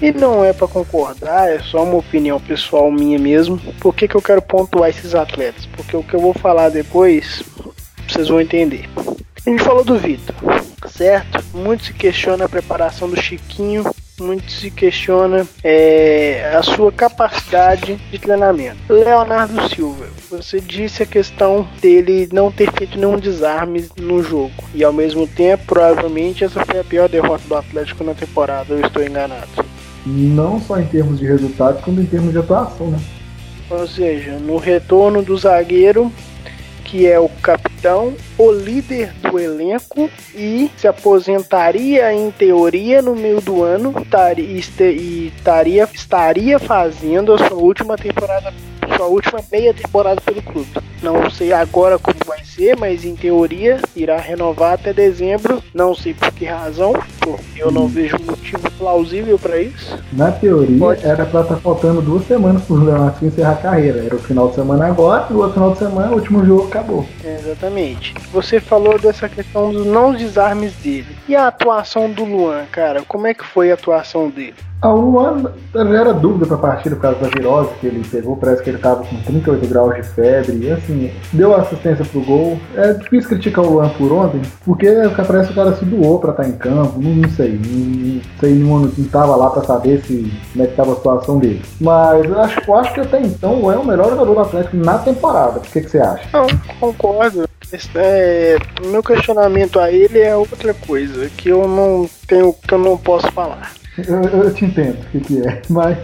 E 0.00 0.10
não 0.10 0.44
é 0.44 0.52
pra 0.52 0.66
concordar, 0.66 1.48
é 1.48 1.60
só 1.60 1.84
uma 1.84 1.94
opinião 1.94 2.40
pessoal 2.40 2.90
minha 2.90 3.20
mesmo. 3.20 3.56
Por 3.78 3.94
que, 3.94 4.08
que 4.08 4.16
eu 4.16 4.22
quero 4.22 4.42
pontuar 4.42 4.90
esses 4.90 5.14
atletas? 5.14 5.64
Porque 5.66 5.96
o 5.96 6.02
que 6.02 6.14
eu 6.14 6.20
vou 6.20 6.34
falar 6.34 6.70
depois, 6.70 7.40
vocês 8.08 8.26
vão 8.26 8.40
entender. 8.40 8.88
A 9.46 9.50
gente 9.50 9.62
falou 9.62 9.84
do 9.84 9.96
Vitor, 9.96 10.34
certo? 10.88 11.44
Muito 11.54 11.84
se 11.84 11.94
questiona 11.94 12.46
a 12.46 12.48
preparação 12.48 13.08
do 13.08 13.20
Chiquinho, 13.20 13.84
muito 14.22 14.50
se 14.50 14.70
questiona 14.70 15.46
é, 15.62 16.54
a 16.56 16.62
sua 16.62 16.90
capacidade 16.90 17.96
de 18.10 18.18
treinamento. 18.18 18.78
Leonardo 18.88 19.68
Silva, 19.68 20.06
você 20.30 20.60
disse 20.60 21.02
a 21.02 21.06
questão 21.06 21.68
dele 21.80 22.28
não 22.32 22.50
ter 22.50 22.72
feito 22.72 22.98
nenhum 22.98 23.18
desarme 23.18 23.86
no 23.98 24.22
jogo. 24.22 24.52
E 24.74 24.82
ao 24.82 24.92
mesmo 24.92 25.26
tempo, 25.26 25.64
provavelmente 25.66 26.44
essa 26.44 26.64
foi 26.64 26.80
a 26.80 26.84
pior 26.84 27.08
derrota 27.08 27.42
do 27.46 27.56
Atlético 27.56 28.04
na 28.04 28.14
temporada, 28.14 28.72
eu 28.72 28.86
estou 28.86 29.02
enganado. 29.02 29.48
Não 30.06 30.60
só 30.60 30.78
em 30.80 30.86
termos 30.86 31.18
de 31.18 31.26
resultado, 31.26 31.82
como 31.82 32.00
em 32.00 32.06
termos 32.06 32.32
de 32.32 32.38
atuação, 32.38 32.88
né? 32.88 32.98
Ou 33.70 33.86
seja, 33.86 34.32
no 34.38 34.56
retorno 34.56 35.22
do 35.22 35.36
zagueiro, 35.36 36.12
que 36.92 37.06
é 37.06 37.18
o 37.18 37.26
capitão, 37.26 38.14
o 38.36 38.52
líder 38.52 39.14
do 39.14 39.38
elenco 39.38 40.10
e 40.34 40.70
se 40.76 40.86
aposentaria 40.86 42.12
em 42.12 42.30
teoria 42.30 43.00
no 43.00 43.16
meio 43.16 43.40
do 43.40 43.62
ano 43.62 43.94
e 44.36 44.58
estaria, 44.58 45.88
estaria 45.90 46.58
fazendo 46.58 47.32
a 47.32 47.38
sua 47.38 47.56
última 47.56 47.96
temporada, 47.96 48.52
sua 48.96 49.06
última 49.06 49.40
meia 49.50 49.74
temporada 49.74 50.20
pelo 50.20 50.42
clube. 50.42 50.70
Não 51.02 51.28
sei 51.30 51.52
agora 51.52 51.98
como 51.98 52.16
vai 52.24 52.44
ser, 52.44 52.76
mas 52.76 53.04
em 53.04 53.16
teoria 53.16 53.80
irá 53.96 54.16
renovar 54.18 54.74
até 54.74 54.92
dezembro. 54.92 55.62
Não 55.74 55.94
sei 55.94 56.14
por 56.14 56.30
que 56.32 56.44
razão, 56.44 56.92
porque 57.18 57.60
eu 57.60 57.72
não 57.72 57.88
vejo 57.88 58.16
motivo 58.24 58.70
plausível 58.78 59.38
para 59.38 59.60
isso. 59.60 59.98
Na 60.12 60.30
teoria, 60.30 60.78
Pode. 60.78 61.04
era 61.04 61.26
pra 61.26 61.40
estar 61.40 61.56
faltando 61.56 62.00
duas 62.00 62.24
semanas 62.26 62.62
pro 62.62 62.76
Leonardo 62.76 63.18
Silva 63.18 63.34
encerrar 63.34 63.52
a 63.52 63.56
carreira. 63.56 64.04
Era 64.04 64.14
o 64.14 64.18
final 64.18 64.48
de 64.48 64.54
semana 64.54 64.86
agora, 64.86 65.26
e 65.28 65.32
o 65.32 65.38
outro 65.38 65.54
final 65.54 65.72
de 65.72 65.78
semana, 65.78 66.12
o 66.12 66.14
último 66.14 66.44
jogo 66.46 66.68
acabou. 66.68 67.06
Exatamente. 67.24 68.14
Você 68.32 68.60
falou 68.60 68.98
dessa 68.98 69.28
questão 69.28 69.72
dos 69.72 69.86
não 69.86 70.14
desarmes 70.14 70.72
dele. 70.74 71.16
E 71.28 71.34
a 71.34 71.48
atuação 71.48 72.10
do 72.10 72.24
Luan, 72.24 72.64
cara? 72.70 73.02
Como 73.02 73.26
é 73.26 73.34
que 73.34 73.44
foi 73.44 73.70
a 73.70 73.74
atuação 73.74 74.30
dele? 74.30 74.54
O 74.82 74.96
Luan 74.96 75.44
era 75.74 76.12
dúvida 76.12 76.44
pra 76.44 76.56
partida 76.56 76.96
por 76.96 77.02
causa 77.02 77.20
da 77.20 77.28
virose 77.28 77.70
que 77.80 77.86
ele 77.86 78.04
pegou. 78.04 78.36
Parece 78.36 78.62
que 78.62 78.70
ele 78.70 78.78
tava 78.78 79.04
com 79.04 79.16
38 79.22 79.66
graus 79.68 79.94
de 79.94 80.02
febre. 80.02 80.58
E 80.58 80.72
assim, 80.72 81.12
deu 81.32 81.54
assistência 81.54 82.04
pro 82.04 82.20
gol. 82.22 82.58
É 82.74 82.92
difícil 82.92 83.30
criticar 83.30 83.64
o 83.64 83.74
Luan 83.74 83.88
por 83.90 84.12
ontem, 84.12 84.42
porque 84.64 84.88
parece 85.26 85.48
que 85.48 85.52
o 85.52 85.56
cara 85.56 85.76
se 85.76 85.84
doou 85.84 86.18
pra 86.18 86.32
estar 86.32 86.48
em 86.48 86.52
campo. 86.52 87.00
Não, 87.00 87.14
não 87.14 87.30
sei. 87.30 87.52
Não, 87.52 88.20
sei, 88.40 88.54
não, 88.54 88.78
não 88.80 89.08
tava 89.08 89.36
lá 89.36 89.50
pra 89.50 89.62
saber 89.62 90.02
se, 90.02 90.32
como 90.52 90.64
é 90.64 90.66
que 90.66 90.76
tava 90.76 90.92
a 90.92 90.96
situação 90.96 91.38
dele. 91.38 91.62
Mas 91.80 92.24
eu 92.24 92.40
acho, 92.40 92.60
eu 92.66 92.74
acho 92.74 92.94
que 92.94 93.00
até 93.00 93.20
então 93.20 93.54
o 93.54 93.62
Luan 93.62 93.74
é 93.74 93.78
o 93.78 93.86
melhor 93.86 94.10
jogador 94.10 94.34
do 94.34 94.40
Atlético 94.40 94.76
na 94.76 94.98
temporada. 94.98 95.60
O 95.60 95.62
que, 95.62 95.80
que 95.80 95.88
você 95.88 95.98
acha? 95.98 96.28
Não, 96.32 96.46
concordo. 96.80 97.48
É, 97.94 98.58
meu 98.84 99.02
questionamento 99.02 99.80
a 99.80 99.90
ele 99.90 100.18
é 100.18 100.36
outra 100.36 100.74
coisa 100.74 101.30
que 101.30 101.48
eu 101.48 101.66
não 101.66 102.08
tenho, 102.26 102.52
que 102.52 102.74
eu 102.74 102.78
não 102.78 102.98
posso 102.98 103.30
falar. 103.32 103.72
Eu, 103.98 104.22
eu 104.22 104.54
te 104.54 104.64
entendo 104.64 104.98
o 105.00 105.10
que, 105.10 105.20
que 105.20 105.46
é. 105.46 105.62
Mas 105.68 105.98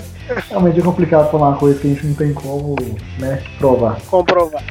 realmente 0.48 0.78
é 0.78 0.82
complicado 0.82 1.30
falar 1.30 1.50
uma 1.50 1.56
coisa 1.56 1.78
que 1.80 1.86
a 1.86 1.90
gente 1.90 2.06
não 2.06 2.14
tem 2.14 2.32
como 2.34 2.76
né, 3.18 3.42
provar. 3.58 4.00
Comprovar. 4.02 4.62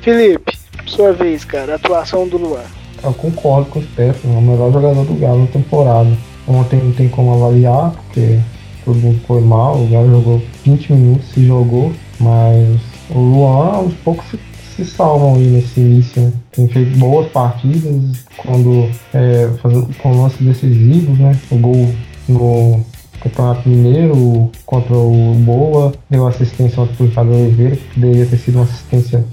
Felipe, 0.00 0.58
sua 0.86 1.12
vez, 1.12 1.44
cara. 1.44 1.76
Atuação 1.76 2.26
do 2.26 2.36
Luan. 2.36 2.64
Eu 3.02 3.12
concordo 3.14 3.70
com 3.70 3.78
o 3.78 3.82
Stefano, 3.82 4.34
é 4.34 4.38
o 4.38 4.42
melhor 4.42 4.72
jogador 4.72 5.04
do 5.04 5.14
Galo 5.14 5.40
na 5.40 5.46
temporada. 5.46 6.10
Ontem 6.46 6.80
não 6.82 6.92
tem 6.92 7.08
como 7.08 7.34
avaliar, 7.34 7.92
porque 7.92 8.38
todo 8.84 8.98
mundo 8.98 9.20
foi 9.26 9.40
mal, 9.40 9.76
o 9.76 9.88
Galo 9.88 10.10
jogou 10.10 10.42
20 10.64 10.92
minutos, 10.92 11.28
se 11.30 11.46
jogou, 11.46 11.92
mas 12.18 12.80
o 13.10 13.18
Luan 13.18 13.76
aos 13.76 13.94
poucos 14.04 14.24
se, 14.26 14.38
se 14.76 14.84
salvam 14.84 15.34
aí 15.34 15.46
nesse 15.46 15.80
início. 15.80 16.22
Né? 16.22 16.32
Tem 16.52 16.68
feito 16.68 16.98
boas 16.98 17.30
partidas, 17.30 18.24
quando 18.36 18.88
é, 19.14 19.48
fazendo, 19.60 19.88
com 19.98 20.22
lances 20.22 20.40
decisivos, 20.40 21.18
né? 21.18 21.36
O 21.50 21.56
gol 21.56 21.88
no 22.28 22.80
Campeonato 23.20 23.68
Mineiro 23.68 24.50
contra 24.66 24.94
o 24.94 25.34
Boa, 25.34 25.92
deu 26.10 26.26
assistência 26.26 26.80
ao 26.80 26.86
Ricardo 26.86 27.32
Oliveira, 27.32 27.76
que 27.76 27.94
poderia 27.94 28.26
ter 28.26 28.36
sido 28.36 28.56
uma 28.56 28.64
assistência 28.64 29.24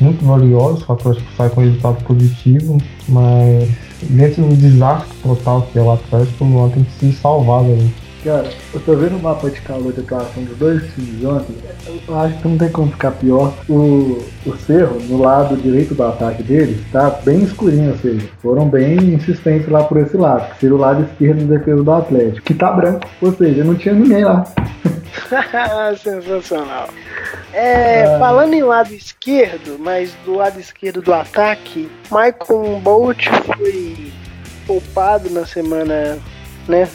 muito 0.00 0.24
valiosa, 0.24 0.84
o 0.88 0.92
Atlético 0.92 1.32
sai 1.36 1.50
com 1.50 1.60
resultado 1.60 2.04
positivo, 2.04 2.78
mas 3.08 3.68
dentro 4.02 4.42
do 4.44 4.56
desastre 4.56 5.16
total 5.22 5.62
que 5.62 5.78
é 5.78 5.82
o 5.82 5.90
Atlético, 5.90 6.44
o 6.44 6.70
que 6.70 6.84
se 6.98 7.12
salvar 7.12 7.64
daí. 7.64 7.92
Cara, 8.28 8.50
eu 8.74 8.80
tô 8.80 8.94
vendo 8.94 9.16
o 9.16 9.22
mapa 9.22 9.48
de 9.48 9.58
calor 9.62 9.90
de 9.90 10.00
atuação 10.00 10.44
dos 10.44 10.58
dois 10.58 10.82
times 10.92 11.24
ontem. 11.24 11.56
Eu 12.06 12.20
acho 12.20 12.36
que 12.36 12.46
não 12.46 12.58
tem 12.58 12.68
como 12.68 12.92
ficar 12.92 13.12
pior. 13.12 13.54
O, 13.66 14.22
o 14.44 14.54
Cerro, 14.66 15.00
no 15.04 15.22
lado 15.22 15.56
direito 15.56 15.94
do 15.94 16.02
ataque 16.02 16.42
dele, 16.42 16.78
tá 16.92 17.08
bem 17.08 17.42
escurinho, 17.42 17.92
ou 17.92 17.96
seja, 17.96 18.28
foram 18.42 18.68
bem 18.68 18.98
insistentes 19.14 19.66
lá 19.70 19.82
por 19.82 19.96
esse 19.96 20.14
lado, 20.14 20.46
que 20.50 20.60
seria 20.60 20.76
o 20.76 20.78
lado 20.78 21.04
esquerdo 21.04 21.46
da 21.46 21.56
defesa 21.56 21.82
do 21.82 21.90
Atlético, 21.90 22.42
que 22.42 22.52
tá 22.52 22.70
branco, 22.70 23.08
ou 23.22 23.32
seja, 23.32 23.64
não 23.64 23.74
tinha 23.74 23.94
ninguém 23.94 24.22
lá. 24.22 24.44
Sensacional. 25.96 26.90
É, 27.54 28.04
ah. 28.04 28.18
Falando 28.18 28.52
em 28.52 28.62
lado 28.62 28.92
esquerdo, 28.92 29.78
mas 29.78 30.12
do 30.26 30.34
lado 30.34 30.60
esquerdo 30.60 31.00
do 31.00 31.14
ataque, 31.14 31.90
Michael 32.10 32.78
Bolt 32.82 33.26
foi 33.56 34.12
poupado 34.66 35.30
na 35.30 35.46
semana, 35.46 36.18
né? 36.68 36.86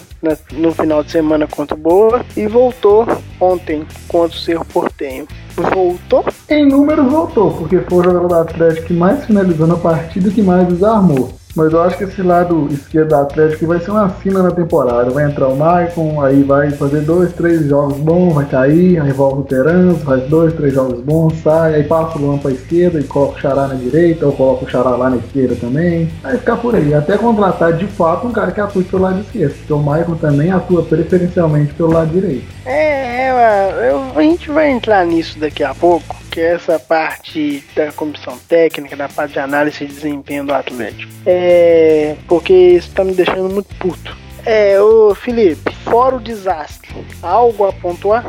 No 0.53 0.71
final 0.73 1.03
de 1.03 1.11
semana 1.11 1.47
contra 1.47 1.75
o 1.75 1.79
Boa 1.79 2.25
e 2.35 2.47
voltou 2.47 3.05
ontem 3.39 3.85
contra 4.07 4.37
o 4.37 4.39
Cerro 4.39 4.65
Portenho. 4.65 5.27
Voltou? 5.55 6.25
Em 6.49 6.67
números 6.67 7.11
voltou, 7.11 7.51
porque 7.51 7.79
foi 7.79 7.99
o 7.99 8.03
jogador 8.03 8.27
do 8.27 8.35
Atlético 8.35 8.87
que 8.87 8.93
mais 8.93 9.25
finalizou 9.25 9.67
na 9.67 9.75
partida 9.75 10.29
e 10.29 10.31
que 10.31 10.41
mais 10.41 10.67
desarmou. 10.67 11.33
Mas 11.55 11.72
eu 11.72 11.81
acho 11.83 11.98
que 11.98 12.03
esse 12.03 12.22
lado 12.22 12.67
esquerdo 12.72 13.10
do 13.10 13.15
Atlético 13.15 13.67
vai 13.67 13.79
ser 13.79 13.91
uma 13.91 14.10
fina 14.10 14.41
na 14.41 14.51
temporada. 14.51 15.12
Vai 15.12 15.25
entrar 15.25 15.48
o 15.48 15.55
Maicon, 15.55 16.22
aí 16.22 16.41
vai 16.43 16.72
fazer 16.72 17.01
dois, 17.01 17.31
três 17.33 17.67
jogos 17.67 17.98
bons, 17.98 18.33
vai 18.33 18.45
cair, 18.45 19.00
aí 19.00 19.12
volta 19.12 19.41
o 19.41 19.43
Terans, 19.43 20.01
faz 20.01 20.24
dois, 20.24 20.53
três 20.53 20.74
jogos 20.74 21.00
bons, 21.01 21.33
sai, 21.43 21.75
aí 21.75 21.83
passa 21.83 22.17
o 22.17 22.22
Luan 22.22 22.39
pra 22.39 22.51
esquerda 22.51 23.00
e 23.00 23.03
coloca 23.03 23.38
o 23.38 23.39
Xará 23.39 23.67
na 23.67 23.75
direita, 23.75 24.25
ou 24.25 24.31
coloca 24.31 24.65
o 24.65 24.69
Xará 24.69 24.91
lá 24.91 25.10
na 25.12 25.17
esquerda 25.17 25.55
também. 25.55 26.10
Aí 26.24 26.38
ficar 26.38 26.57
por 26.57 26.75
aí. 26.75 26.93
Até 26.93 27.17
contratar 27.17 27.74
de 27.74 27.86
fato 27.86 28.27
um 28.27 28.31
cara 28.31 28.51
que 28.51 28.60
atua 28.60 28.83
pelo 28.83 29.03
lado 29.03 29.22
esquerdo, 29.22 29.53
porque 29.53 29.74
o 29.74 29.79
Maicon 29.79 30.15
também 30.15 30.51
atua 30.51 30.83
preferencialmente 30.83 31.74
pelo 31.74 31.91
lado 31.91 32.10
direito. 32.10 32.45
É, 32.65 33.27
é 33.27 33.91
eu, 33.91 34.03
a 34.15 34.22
gente 34.22 34.50
vai 34.50 34.72
entrar 34.72 35.05
nisso 35.05 35.38
daqui 35.39 35.63
a 35.63 35.75
pouco 35.75 36.22
que 36.33 36.41
é 36.41 36.53
essa 36.55 36.79
parte 36.79 37.63
da 37.75 37.91
comissão 37.91 38.35
técnica, 38.49 38.95
da 38.95 39.07
parte 39.07 39.33
de 39.33 39.39
análise 39.39 39.85
de 39.85 39.85
desempenho 39.85 40.43
do 40.43 40.51
Atlético. 40.51 41.11
É, 41.27 42.15
porque 42.27 42.51
isso 42.51 42.89
tá 42.91 43.03
me 43.03 43.13
deixando 43.13 43.53
muito 43.53 43.73
puto. 43.75 44.17
É, 44.43 44.81
ô 44.81 45.13
Felipe, 45.13 45.71
fora 45.83 46.15
o 46.15 46.19
desastre, 46.19 46.89
algo 47.21 47.65
a 47.65 47.71
pontuar? 47.71 48.25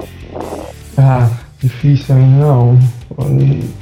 Ah, 0.98 1.30
difícil 1.58 2.14
ainda 2.14 2.44
não. 2.44 2.78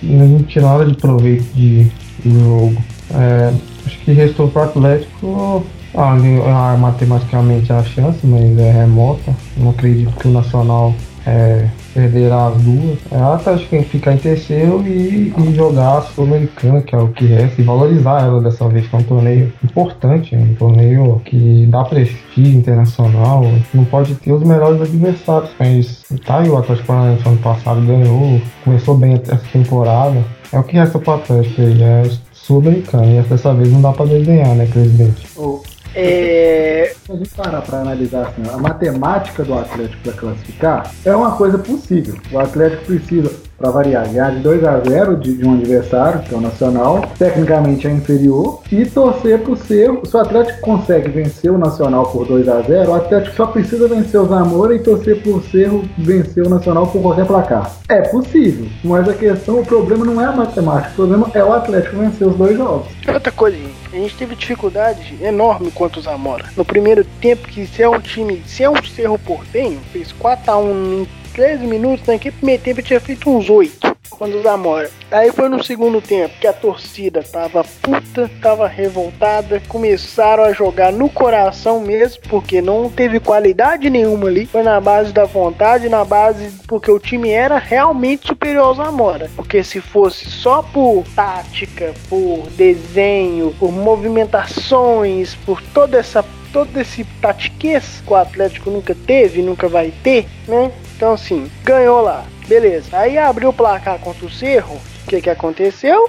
Não 0.03 0.43
tinha 0.45 0.85
de 0.85 0.95
proveito 0.95 1.45
de, 1.53 1.91
jogo. 2.25 2.81
É, 3.15 3.53
acho 3.85 3.99
que 3.99 4.13
restou 4.13 4.49
para 4.49 4.65
Atlético 4.65 5.67
ah, 5.97 6.15
ah, 6.15 6.77
matematicamente 6.79 7.73
a 7.73 7.83
chance, 7.83 8.25
mas 8.25 8.57
é 8.57 8.71
remota. 8.71 9.35
Não 9.57 9.71
acredito 9.71 10.13
que 10.17 10.29
o 10.29 10.31
Nacional 10.31 10.95
é, 11.27 11.67
perderá 11.95 12.49
as 12.49 12.57
duas. 12.63 12.99
É, 13.11 13.17
ela 13.17 13.35
acho 13.35 13.65
que 13.65 13.71
tem 13.71 13.83
que 13.83 13.91
ficar 13.91 14.15
em 14.15 14.19
terceiro 14.19 14.83
e, 14.87 15.33
e 15.37 15.55
jogar 15.55 15.99
a 15.99 16.03
Sul-Americana, 16.03 16.81
que 16.81 16.95
é 16.95 16.99
o 16.99 17.09
que 17.09 17.27
resta, 17.27 17.61
e 17.61 17.65
valorizar 17.65 18.23
ela 18.23 18.41
dessa 18.41 18.69
vez, 18.69 18.87
que 18.87 18.97
é 18.97 18.99
um 18.99 19.03
torneio 19.03 19.53
importante, 19.63 20.35
um 20.35 20.55
torneio 20.55 21.21
que 21.25 21.67
dá 21.67 21.85
prestígio 21.85 22.59
internacional. 22.59 23.45
Não 23.73 23.85
pode 23.85 24.15
ter 24.17 24.33
os 24.33 24.43
melhores 24.43 24.81
adversários, 24.81 25.51
mas 25.59 26.05
tá 26.25 26.41
aí 26.41 26.49
o 26.49 26.57
Atlético 26.57 26.89
Paranaense 26.89 27.29
ano 27.29 27.39
passado 27.39 27.81
ganhou, 27.87 28.41
começou 28.65 28.97
bem 28.97 29.15
essa 29.15 29.37
temporada. 29.53 30.23
É 30.53 30.59
o 30.59 30.65
que 30.65 30.77
resta 30.77 30.99
pro 30.99 31.15
Atlético 31.15 31.63
aí, 31.63 31.83
é 31.83 32.11
Sul-Americana, 32.33 33.07
e 33.07 33.23
dessa 33.23 33.55
vez 33.55 33.71
não 33.73 33.81
dá 33.81 33.93
pra 33.93 34.05
desenhar, 34.05 34.55
né, 34.55 34.67
presidente? 34.67 35.27
Oh. 35.37 35.61
É... 35.95 36.95
Se 37.05 37.13
a 37.13 37.17
gente 37.17 37.31
parar 37.31 37.63
para 37.63 37.81
analisar 37.81 38.29
assim, 38.29 38.43
a 38.53 38.57
matemática 38.57 39.45
do 39.45 39.55
Atlético 39.55 40.03
para 40.03 40.13
classificar 40.13 40.91
é 41.05 41.15
uma 41.15 41.37
coisa 41.37 41.59
possível. 41.59 42.17
O 42.31 42.39
Atlético 42.39 42.85
precisa 42.85 43.31
para 43.63 43.71
variar, 43.71 44.09
ganhar 44.09 44.33
de 44.33 44.41
2 44.41 44.65
a 44.65 44.81
0 44.81 45.17
de, 45.19 45.35
de, 45.35 45.47
um 45.47 45.55
adversário, 45.55 46.21
que 46.23 46.35
é 46.35 46.37
o 46.37 46.41
Nacional, 46.41 47.01
tecnicamente 47.17 47.87
é 47.87 47.93
inferior, 47.93 48.61
e 48.73 48.85
torcer 48.85 49.39
para 49.39 49.53
o 49.53 49.57
Cerro. 49.57 50.05
Se 50.05 50.17
o 50.17 50.19
Atlético 50.19 50.61
consegue 50.61 51.09
vencer 51.09 51.53
o 51.53 51.57
Nacional 51.57 52.07
por 52.07 52.27
2 52.27 52.49
a 52.49 52.61
0 52.61 52.91
o 52.91 52.95
Atlético 52.95 53.37
só 53.37 53.47
precisa 53.47 53.87
vencer 53.87 54.19
o 54.19 54.27
Zamora 54.27 54.75
e 54.75 54.81
torcer 54.81 55.23
para 55.23 55.31
o 55.31 55.43
Cerro 55.45 55.85
vencer 55.97 56.45
o 56.45 56.51
Nacional 56.51 56.89
por 56.89 57.01
qualquer 57.01 57.25
placar. 57.25 57.71
É 57.89 58.03
possível, 58.03 58.67
mas 58.83 59.09
a 59.09 59.15
questão, 59.15 59.61
o 59.61 59.65
problema 59.65 60.05
não 60.05 60.21
é 60.21 60.25
a 60.25 60.33
matemática, 60.33 60.91
o 60.91 60.97
problema 60.97 61.31
é 61.33 61.45
o 61.45 61.53
Atlético 61.53 61.99
vencer 61.99 62.27
os 62.27 62.37
dois 62.37 62.57
jogos. 62.57 62.89
Outra 63.07 63.31
coisa, 63.31 63.57
a 63.93 63.97
gente 63.97 64.17
teve 64.17 64.35
dificuldade 64.35 65.17
enorme 65.23 65.71
contra 65.71 66.01
o 66.01 66.03
Zamora. 66.03 66.47
No 66.57 66.65
primeiro 66.65 67.05
tempo, 67.21 67.47
que 67.47 67.65
se 67.67 67.81
é 67.81 67.89
um 67.89 68.01
time, 68.01 68.43
se 68.45 68.65
é 68.65 68.69
um 68.69 68.83
Cerro 68.83 69.19
Portenho, 69.21 69.79
fez 69.93 70.11
4 70.11 70.51
a 70.51 70.59
1 70.59 71.03
em 71.03 71.22
13 71.33 71.67
minutos, 71.67 72.07
né? 72.07 72.19
primeiro 72.19 72.63
tempo 72.63 72.81
eu 72.81 72.85
tinha 72.85 73.01
feito 73.01 73.31
uns 73.31 73.49
8 73.49 73.97
quando 74.11 74.37
o 74.37 74.43
Zamora. 74.43 74.91
Aí 75.11 75.33
foi 75.33 75.49
no 75.49 75.63
segundo 75.65 76.01
tempo 76.01 76.35
que 76.41 76.47
a 76.47 76.53
torcida 76.53 77.23
tava 77.23 77.65
puta, 77.65 78.31
tava 78.41 78.69
revoltada, 78.69 79.61
começaram 79.69 80.45
a 80.45 80.53
jogar 80.53 80.93
no 80.93 81.09
coração 81.09 81.81
mesmo, 81.81 82.23
porque 82.29 82.63
não 82.63 82.89
teve 82.89 83.19
qualidade 83.19 83.91
nenhuma 83.91 84.29
ali. 84.29 84.47
Foi 84.47 84.63
na 84.63 84.81
base 84.81 85.13
da 85.13 85.25
vontade, 85.25 85.89
na 85.89 86.05
base 86.05 86.53
porque 86.69 86.91
o 86.91 86.99
time 86.99 87.31
era 87.31 87.59
realmente 87.59 88.29
superior 88.29 88.67
ao 88.67 88.75
Zamora. 88.75 89.31
Porque 89.35 89.65
se 89.65 89.81
fosse 89.81 90.31
só 90.31 90.63
por 90.63 91.05
tática, 91.17 91.93
por 92.09 92.47
desenho, 92.51 93.55
por 93.59 93.73
movimentações, 93.73 95.35
por 95.35 95.61
toda 95.75 95.99
essa 95.99 96.25
todo 96.53 96.79
esse 96.79 97.05
tatiquês 97.21 98.03
que 98.07 98.13
o 98.13 98.17
Atlético 98.17 98.71
nunca 98.71 98.95
teve, 98.95 99.43
nunca 99.43 99.69
vai 99.69 99.93
ter, 100.03 100.27
né? 100.47 100.71
Então, 100.95 101.13
assim, 101.13 101.51
ganhou 101.65 102.01
lá. 102.01 102.25
Beleza. 102.47 102.97
Aí 102.97 103.17
abriu 103.17 103.49
o 103.49 103.53
placar 103.53 103.99
contra 103.99 104.27
o 104.27 104.31
Cerro. 104.31 104.75
O 104.75 105.09
que 105.09 105.23
que 105.23 105.31
aconteceu? 105.31 106.09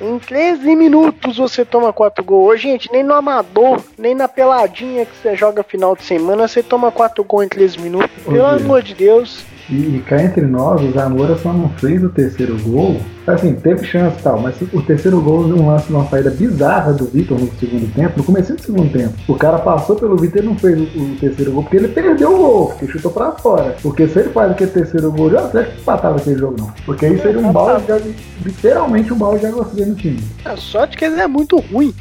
Em 0.00 0.18
13 0.18 0.74
minutos 0.76 1.36
você 1.36 1.64
toma 1.64 1.92
4 1.92 2.24
gols. 2.24 2.60
Gente, 2.60 2.90
nem 2.90 3.02
no 3.02 3.12
amador, 3.12 3.82
nem 3.98 4.14
na 4.14 4.26
peladinha 4.26 5.04
que 5.04 5.14
você 5.14 5.36
joga 5.36 5.62
final 5.62 5.94
de 5.94 6.04
semana, 6.04 6.48
você 6.48 6.62
toma 6.62 6.90
4 6.90 7.22
gols 7.24 7.44
em 7.44 7.48
13 7.48 7.78
minutos. 7.80 8.10
Pelo 8.24 8.46
amor 8.46 8.82
de 8.82 8.94
Deus. 8.94 9.44
E, 9.70 10.02
cá 10.04 10.22
entre 10.22 10.42
nós, 10.42 10.82
o 10.82 10.90
Zamora 10.90 11.36
só 11.36 11.52
não 11.52 11.68
fez 11.70 12.02
o 12.02 12.08
terceiro 12.08 12.58
gol. 12.60 13.00
Assim, 13.26 13.54
teve 13.54 13.84
chance 13.84 14.18
e 14.18 14.22
tal, 14.22 14.40
mas 14.40 14.56
o 14.72 14.82
terceiro 14.82 15.20
gol 15.20 15.44
um 15.44 15.68
lance 15.68 15.92
numa 15.92 16.08
saída 16.08 16.30
bizarra 16.30 16.92
do 16.92 17.04
Vitor 17.04 17.38
no 17.38 17.48
segundo 17.58 17.92
tempo, 17.94 18.18
no 18.18 18.24
começo 18.24 18.54
do 18.54 18.60
segundo 18.60 18.90
tempo. 18.90 19.14
O 19.28 19.36
cara 19.36 19.58
passou 19.58 19.94
pelo 19.94 20.16
Vitor 20.16 20.42
e 20.42 20.46
não 20.46 20.56
fez 20.56 20.80
o, 20.96 21.16
terceiro 21.20 21.52
gol, 21.52 21.62
porque 21.62 21.76
ele 21.76 21.88
perdeu 21.88 22.34
o 22.34 22.38
gol, 22.38 22.66
porque 22.68 22.88
chutou 22.88 23.12
pra 23.12 23.32
fora. 23.32 23.76
Porque 23.80 24.08
se 24.08 24.18
ele 24.18 24.30
faz 24.30 24.50
aquele 24.50 24.70
terceiro 24.70 25.12
gol, 25.12 25.30
já 25.30 25.44
até 25.44 25.64
que 25.64 25.80
empatava 25.80 26.16
aquele 26.16 26.38
jogo, 26.38 26.56
não. 26.58 26.72
Porque 26.84 27.06
aí 27.06 27.18
seria 27.20 27.40
um 27.40 27.52
balde 27.52 27.84
de 27.86 28.14
literalmente 28.44 29.12
um 29.12 29.18
balde 29.18 29.40
de 29.40 29.46
água 29.46 29.64
fria 29.66 29.86
no 29.86 29.94
time. 29.94 30.18
A 30.44 30.56
sorte 30.56 30.96
que 30.96 31.04
ele 31.04 31.20
é 31.20 31.28
muito 31.28 31.58
ruim. 31.58 31.94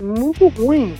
Muito 0.00 0.48
ruim. 0.48 0.94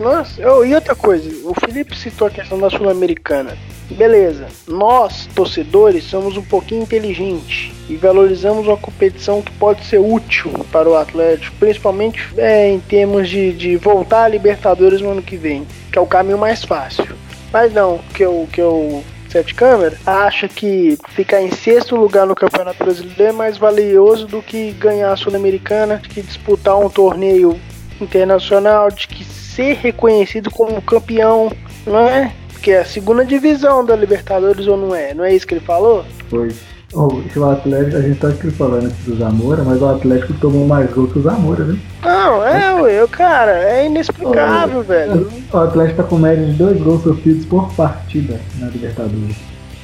Nossa, 0.00 0.42
oh, 0.50 0.64
e 0.64 0.74
outra 0.74 0.96
coisa, 0.96 1.30
o 1.44 1.54
Felipe 1.54 1.96
citou 1.96 2.26
a 2.26 2.30
questão 2.30 2.58
da 2.58 2.68
Sul-Americana. 2.68 3.56
Beleza, 3.92 4.48
nós, 4.66 5.28
torcedores, 5.34 6.04
somos 6.04 6.36
um 6.36 6.42
pouquinho 6.42 6.82
inteligentes 6.82 7.72
e 7.88 7.96
valorizamos 7.96 8.66
uma 8.66 8.76
competição 8.76 9.42
que 9.42 9.52
pode 9.52 9.84
ser 9.84 9.98
útil 9.98 10.52
para 10.70 10.88
o 10.88 10.96
Atlético, 10.96 11.54
principalmente 11.58 12.28
é, 12.36 12.70
em 12.70 12.80
termos 12.80 13.28
de, 13.28 13.52
de 13.52 13.76
voltar 13.76 14.24
a 14.24 14.28
Libertadores 14.28 15.00
no 15.00 15.10
ano 15.10 15.22
que 15.22 15.36
vem, 15.36 15.66
que 15.90 15.98
é 15.98 16.00
o 16.00 16.06
caminho 16.06 16.38
mais 16.38 16.64
fácil. 16.64 17.16
Mas 17.52 17.72
não, 17.72 17.98
que 18.14 18.22
eu, 18.24 18.48
que 18.50 18.60
eu 18.60 19.04
Sete 19.32 19.54
Câmara 19.54 19.96
acha 20.04 20.46
que 20.46 20.98
ficar 21.08 21.40
em 21.40 21.50
sexto 21.50 21.96
lugar 21.96 22.26
no 22.26 22.34
Campeonato 22.34 22.84
Brasileiro 22.84 23.22
é 23.22 23.32
mais 23.32 23.56
valioso 23.56 24.26
do 24.26 24.42
que 24.42 24.72
ganhar 24.72 25.10
a 25.10 25.16
Sul-Americana, 25.16 26.02
que 26.06 26.20
disputar 26.20 26.78
um 26.78 26.90
torneio 26.90 27.58
internacional, 27.98 28.90
de 28.90 29.08
que 29.08 29.24
ser 29.24 29.76
reconhecido 29.76 30.50
como 30.50 30.82
campeão, 30.82 31.50
não 31.86 31.98
é? 31.98 32.30
Que 32.62 32.70
é 32.70 32.80
a 32.80 32.84
segunda 32.84 33.24
divisão 33.24 33.84
da 33.84 33.96
Libertadores 33.96 34.66
ou 34.68 34.76
não 34.76 34.94
é? 34.94 35.12
Não 35.12 35.24
é 35.24 35.34
isso 35.34 35.46
que 35.46 35.54
ele 35.54 35.64
falou? 35.64 36.04
Foi. 36.30 36.50
Oh, 36.94 37.08
o 37.08 37.50
Atlético, 37.50 37.96
a 37.96 38.02
gente 38.02 38.20
tá 38.20 38.28
aqui 38.28 38.50
falando 38.50 38.86
aqui 38.86 39.02
do 39.04 39.16
Zamora, 39.16 39.64
mas 39.64 39.80
o 39.80 39.88
Atlético 39.88 40.34
tomou 40.34 40.66
mais 40.66 40.90
gol 40.92 41.06
que 41.08 41.18
o 41.18 41.22
Zamora, 41.22 41.64
viu? 41.64 41.78
Não, 42.02 42.46
é, 42.46 43.00
eu, 43.00 43.08
cara, 43.08 43.52
é 43.64 43.86
inexplicável, 43.86 44.80
oh, 44.80 44.82
velho. 44.82 45.32
O 45.50 45.56
Atlético 45.56 46.02
tá 46.02 46.08
com 46.08 46.18
média 46.18 46.44
de 46.44 46.52
dois 46.52 46.78
gols 46.82 47.02
sofridos 47.02 47.46
por 47.46 47.72
partida 47.72 48.38
na 48.58 48.66
Libertadores. 48.68 49.36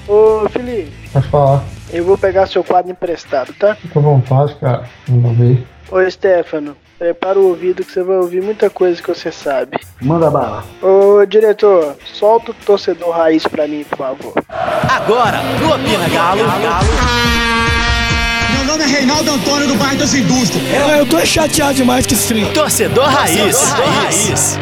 Ô, 0.06 0.46
Felipe. 0.50 0.92
Pode 1.12 1.28
falar. 1.28 1.64
Eu 1.90 2.04
vou 2.04 2.18
pegar 2.18 2.46
seu 2.46 2.62
quadro 2.62 2.92
emprestado, 2.92 3.54
tá? 3.54 3.74
Fica 3.74 3.98
à 3.98 4.02
vontade, 4.02 4.54
cara. 4.56 4.84
Manda 5.08 5.32
ver. 5.32 5.66
Ô, 5.90 6.10
Stefano, 6.10 6.76
prepara 6.98 7.38
o 7.38 7.48
ouvido 7.48 7.84
que 7.84 7.92
você 7.92 8.02
vai 8.02 8.16
ouvir 8.16 8.42
muita 8.42 8.68
coisa 8.68 9.00
que 9.00 9.08
você 9.08 9.30
sabe. 9.30 9.78
Manda 10.02 10.28
bala. 10.30 10.64
Ô, 10.82 11.24
diretor, 11.24 11.96
solta 12.04 12.50
o 12.50 12.54
torcedor 12.54 13.10
raiz 13.10 13.46
pra 13.46 13.68
mim, 13.68 13.84
por 13.88 13.98
favor. 13.98 14.34
Agora, 14.48 15.40
no 15.60 15.72
Opina 15.72 16.08
Galo. 16.08 16.42
Meu 18.52 18.64
nome 18.64 18.82
é 18.82 18.86
Reinaldo 18.86 19.30
Antônio 19.30 19.68
do 19.68 19.74
bairro 19.76 19.98
das 19.98 20.12
Indústrias. 20.12 20.64
Eu, 20.74 20.96
eu 20.96 21.06
tô 21.06 21.24
chateado 21.24 21.74
demais 21.74 22.04
esse 22.06 22.28
trem. 22.28 22.52
Torcedor 22.52 23.04
Raiz. 23.04 23.56
Torcedor 23.56 23.86
Raiz. 23.86 24.58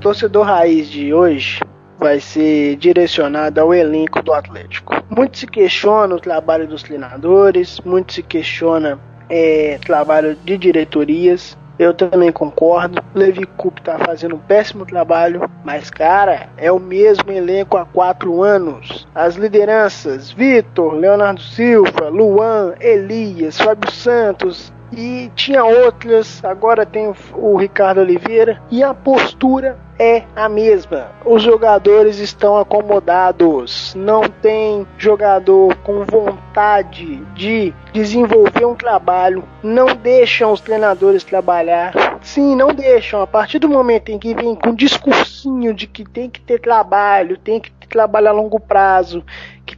torcedor 0.00 0.46
raiz 0.46 0.88
de 0.88 1.12
hoje 1.12 1.60
vai 1.98 2.20
ser 2.20 2.76
direcionado 2.76 3.60
ao 3.60 3.74
elenco 3.74 4.22
do 4.22 4.32
Atlético. 4.32 4.94
Muito 5.10 5.38
se 5.38 5.46
questiona 5.46 6.14
o 6.14 6.20
trabalho 6.20 6.68
dos 6.68 6.82
treinadores, 6.82 7.80
muito 7.80 8.12
se 8.12 8.22
questiona 8.22 9.00
é, 9.28 9.78
trabalho 9.84 10.36
de 10.44 10.56
diretorias. 10.56 11.56
Eu 11.78 11.92
também 11.92 12.32
concordo. 12.32 13.02
Levi 13.14 13.44
Coupe 13.44 13.82
tá 13.82 13.98
fazendo 13.98 14.34
um 14.34 14.38
péssimo 14.38 14.86
trabalho, 14.86 15.48
mas 15.62 15.90
cara, 15.90 16.48
é 16.56 16.72
o 16.72 16.78
mesmo 16.78 17.30
elenco 17.30 17.76
há 17.76 17.84
quatro 17.84 18.42
anos. 18.42 19.06
As 19.14 19.34
lideranças: 19.34 20.30
Vitor, 20.30 20.94
Leonardo 20.94 21.42
Silva, 21.42 22.08
Luan, 22.08 22.74
Elias, 22.80 23.58
Fábio 23.58 23.90
Santos, 23.90 24.72
e 24.92 25.30
tinha 25.34 25.64
outras, 25.64 26.44
agora 26.44 26.86
tem 26.86 27.12
o, 27.34 27.56
Ricardo 27.56 28.00
Oliveira, 28.00 28.60
e 28.70 28.82
a 28.82 28.94
postura 28.94 29.78
é 29.98 30.24
a 30.34 30.48
mesma. 30.48 31.10
Os 31.24 31.42
jogadores 31.42 32.18
estão 32.18 32.58
acomodados, 32.58 33.94
não 33.94 34.22
tem 34.22 34.86
jogador 34.98 35.74
com 35.76 36.04
vontade 36.04 37.16
de 37.34 37.72
desenvolver 37.92 38.66
um 38.66 38.74
trabalho, 38.74 39.42
não 39.62 39.86
deixam 39.96 40.52
os 40.52 40.60
treinadores 40.60 41.24
trabalhar. 41.24 42.18
Sim, 42.20 42.54
não 42.54 42.74
deixam. 42.74 43.22
A 43.22 43.26
partir 43.26 43.58
do 43.58 43.68
momento 43.68 44.10
em 44.10 44.18
que 44.18 44.34
vem 44.34 44.54
com 44.54 44.74
discursinho 44.74 45.72
de 45.72 45.86
que 45.86 46.04
tem 46.04 46.28
que 46.28 46.40
ter 46.40 46.60
trabalho, 46.60 47.38
tem 47.38 47.60
que 47.60 47.70
trabalhar 47.88 48.30
a 48.30 48.34
longo 48.34 48.60
prazo, 48.60 49.24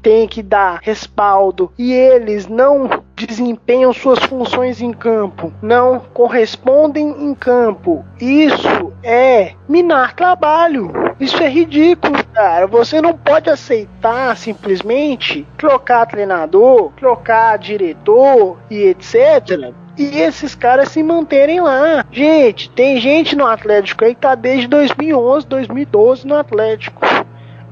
tem 0.00 0.26
que 0.26 0.42
dar 0.42 0.80
respaldo 0.82 1.72
e 1.78 1.92
eles 1.92 2.46
não 2.46 2.88
desempenham 3.14 3.92
suas 3.92 4.20
funções 4.20 4.80
em 4.80 4.92
campo, 4.92 5.52
não 5.60 6.00
correspondem 6.00 7.08
em 7.08 7.34
campo. 7.34 8.04
Isso 8.20 8.92
é 9.02 9.54
minar 9.68 10.14
trabalho. 10.14 10.92
Isso 11.18 11.42
é 11.42 11.48
ridículo, 11.48 12.24
cara. 12.32 12.66
Você 12.66 13.02
não 13.02 13.12
pode 13.12 13.50
aceitar 13.50 14.36
simplesmente 14.36 15.46
trocar 15.56 16.06
treinador, 16.06 16.92
trocar 16.92 17.58
diretor 17.58 18.58
e 18.70 18.84
etc 18.84 19.74
e 19.98 20.20
esses 20.20 20.54
caras 20.54 20.90
se 20.90 21.02
manterem 21.02 21.60
lá. 21.60 22.04
Gente, 22.10 22.70
tem 22.70 23.00
gente 23.00 23.34
no 23.34 23.44
Atlético 23.44 24.04
aí 24.04 24.14
que 24.14 24.20
tá 24.20 24.34
desde 24.34 24.68
2011, 24.68 25.46
2012 25.46 26.26
no 26.26 26.36
Atlético. 26.36 27.00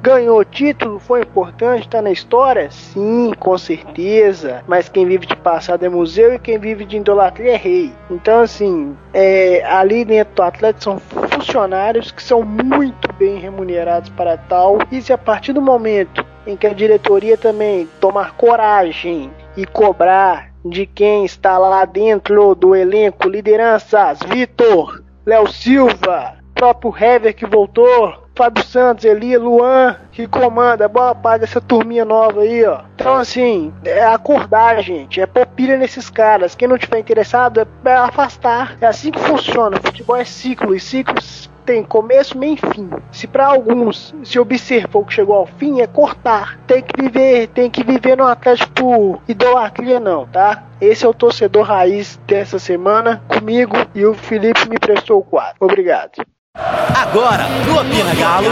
Ganhou 0.03 0.45
título, 0.45 0.99
foi 1.01 1.23
importante, 1.23 1.89
tá 1.89 2.01
na 2.01 2.13
história? 2.13 2.71
Sim, 2.71 3.33
com 3.39 3.59
certeza. 3.59 4.63
Mas 4.67 4.89
quem 4.89 5.07
vive 5.07 5.27
de 5.27 5.37
passado 5.37 5.85
é 5.85 5.89
museu 5.89 6.35
e 6.35 6.39
quem 6.39 6.59
vive 6.59 6.85
de 6.85 6.97
idolatria 6.99 7.53
é 7.53 7.57
rei. 7.57 7.93
Então, 8.11 8.41
assim, 8.41 8.97
é, 9.13 9.65
ali 9.65 10.05
dentro 10.05 10.35
do 10.35 10.43
Atlético 10.43 10.83
são 10.85 11.01
funcionários 11.01 12.11
que 12.11 12.23
são 12.23 12.43
muito 12.43 13.13
bem 13.15 13.39
remunerados 13.39 14.11
para 14.11 14.37
tal. 14.37 14.79
E 14.93 15.03
se 15.03 15.13
a 15.13 15.19
partir 15.19 15.53
do 15.53 15.63
momento 15.63 16.25
em 16.47 16.57
que 16.57 16.67
a 16.67 16.73
diretoria 16.73 17.37
também 17.37 17.89
tomar 18.01 18.35
coragem 18.35 19.31
e 19.57 19.67
cobrar 19.67 20.51
de 20.65 20.87
quem 20.87 21.25
está 21.25 21.59
lá 21.59 21.85
dentro 21.85 22.55
do 22.55 22.75
elenco, 22.75 23.29
lideranças, 23.29 24.21
Vitor, 24.29 25.03
Léo 25.25 25.49
Silva, 25.49 26.35
próprio 26.55 26.95
Hever 26.97 27.35
que 27.35 27.47
voltou, 27.47 28.26
Fábio 28.37 28.63
Santos, 28.65 29.07
Eli, 29.07 29.37
Luan, 29.39 29.97
que 30.13 30.29
comanda 30.29 30.87
boa 30.87 31.15
parte 31.15 31.41
dessa 31.41 31.61
turminha 31.61 32.05
nova 32.05 32.43
aí, 32.43 32.65
ó. 32.67 32.83
Então, 32.95 33.15
assim, 33.15 33.73
é 33.83 34.05
acordar, 34.05 34.83
gente. 34.83 35.21
É 35.21 35.27
pôr 35.27 35.47
pilha 35.47 35.79
nesses 35.79 36.11
caras. 36.11 36.55
Quem 36.55 36.69
não 36.69 36.77
tiver 36.77 36.99
interessado 36.99 37.61
é, 37.61 37.67
é 37.87 37.95
afastar. 37.95 38.77
É 38.81 38.87
assim 38.87 39.11
que 39.11 39.19
funciona. 39.19 39.81
Futebol 39.83 40.17
é 40.17 40.25
ciclo 40.25 40.75
e 40.75 40.81
ciclos 40.81 41.51
tem 41.65 41.83
começo, 41.83 42.39
meio 42.39 42.55
e 42.55 42.75
fim. 42.75 42.89
Se 43.11 43.27
para 43.27 43.47
alguns 43.47 44.15
se 44.23 44.39
observou 44.39 45.05
que 45.05 45.15
chegou 45.15 45.35
ao 45.35 45.47
fim, 45.47 45.81
é 45.81 45.87
cortar. 45.87 46.59
Tem 46.67 46.81
que 46.81 47.03
viver, 47.03 47.49
tem 47.49 47.69
que 47.69 47.83
viver 47.83 48.17
no 48.17 48.27
Atlético 48.27 48.73
por 48.73 49.23
idolatria, 49.27 49.99
não, 49.99 50.27
tá? 50.27 50.63
Esse 50.81 51.05
é 51.05 51.09
o 51.09 51.15
torcedor 51.15 51.65
raiz 51.65 52.21
dessa 52.27 52.59
semana, 52.59 53.23
comigo 53.27 53.75
e 53.95 54.05
o 54.07 54.15
Felipe 54.15 54.69
me 54.69 54.79
prestou 54.79 55.19
o 55.19 55.25
quadro. 55.25 55.57
Obrigado. 55.59 56.23
Agora, 56.59 57.47
no 57.67 57.79
Opina 57.79 58.15
Galo. 58.15 58.49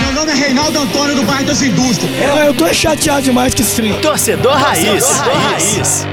Meu 0.00 0.12
nome 0.12 0.32
é 0.32 0.34
Reinaldo 0.34 0.78
Antônio 0.78 1.16
do 1.16 1.22
bairro 1.24 1.46
das 1.46 1.60
Indústrias. 1.60 2.10
Eu, 2.20 2.46
eu 2.46 2.54
tô 2.54 2.72
chateado 2.72 3.22
demais 3.22 3.52
esse 3.54 3.76
trem. 3.76 4.00
Torcedor 4.00 4.54
Raiz. 4.54 5.04
Torcedor 5.04 5.36
Raiz. 5.36 6.06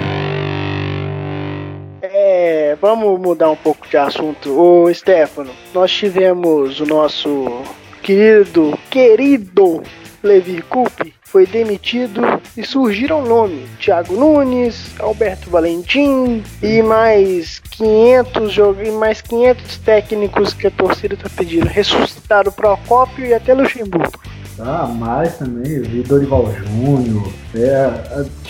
É, 2.01 2.77
vamos 2.81 3.19
mudar 3.19 3.49
um 3.49 3.55
pouco 3.55 3.87
de 3.87 3.97
assunto. 3.97 4.59
Ô 4.59 4.93
Stefano, 4.93 5.51
nós 5.73 5.91
tivemos 5.91 6.79
o 6.79 6.85
nosso 6.85 7.63
querido, 8.01 8.77
querido 8.89 9.83
Levi 10.23 10.61
Coupe 10.63 11.14
foi 11.35 11.45
demitido 11.45 12.21
e 12.55 12.65
surgiram 12.65 13.25
nomes: 13.25 13.69
Thiago 13.77 14.15
Nunes, 14.15 14.95
Alberto 14.97 15.49
Valentim 15.49 16.41
e 16.63 16.81
mais 16.81 17.59
500 17.71 18.53
jogos 18.53 18.87
mais 18.93 19.19
500 19.19 19.77
técnicos 19.79 20.53
que 20.53 20.67
a 20.67 20.71
torcida 20.71 21.17
tá 21.17 21.29
pedindo. 21.35 21.65
Ressuscitaram 21.65 22.49
o 22.49 22.53
Procópio 22.53 23.25
e 23.25 23.33
até 23.33 23.53
Luxemburgo. 23.53 24.17
Ah, 24.57 24.87
mais 24.87 25.37
também, 25.37 25.81
vi 25.81 26.03
Dorival 26.03 26.49
Júnior, 26.53 27.29
é, 27.53 27.83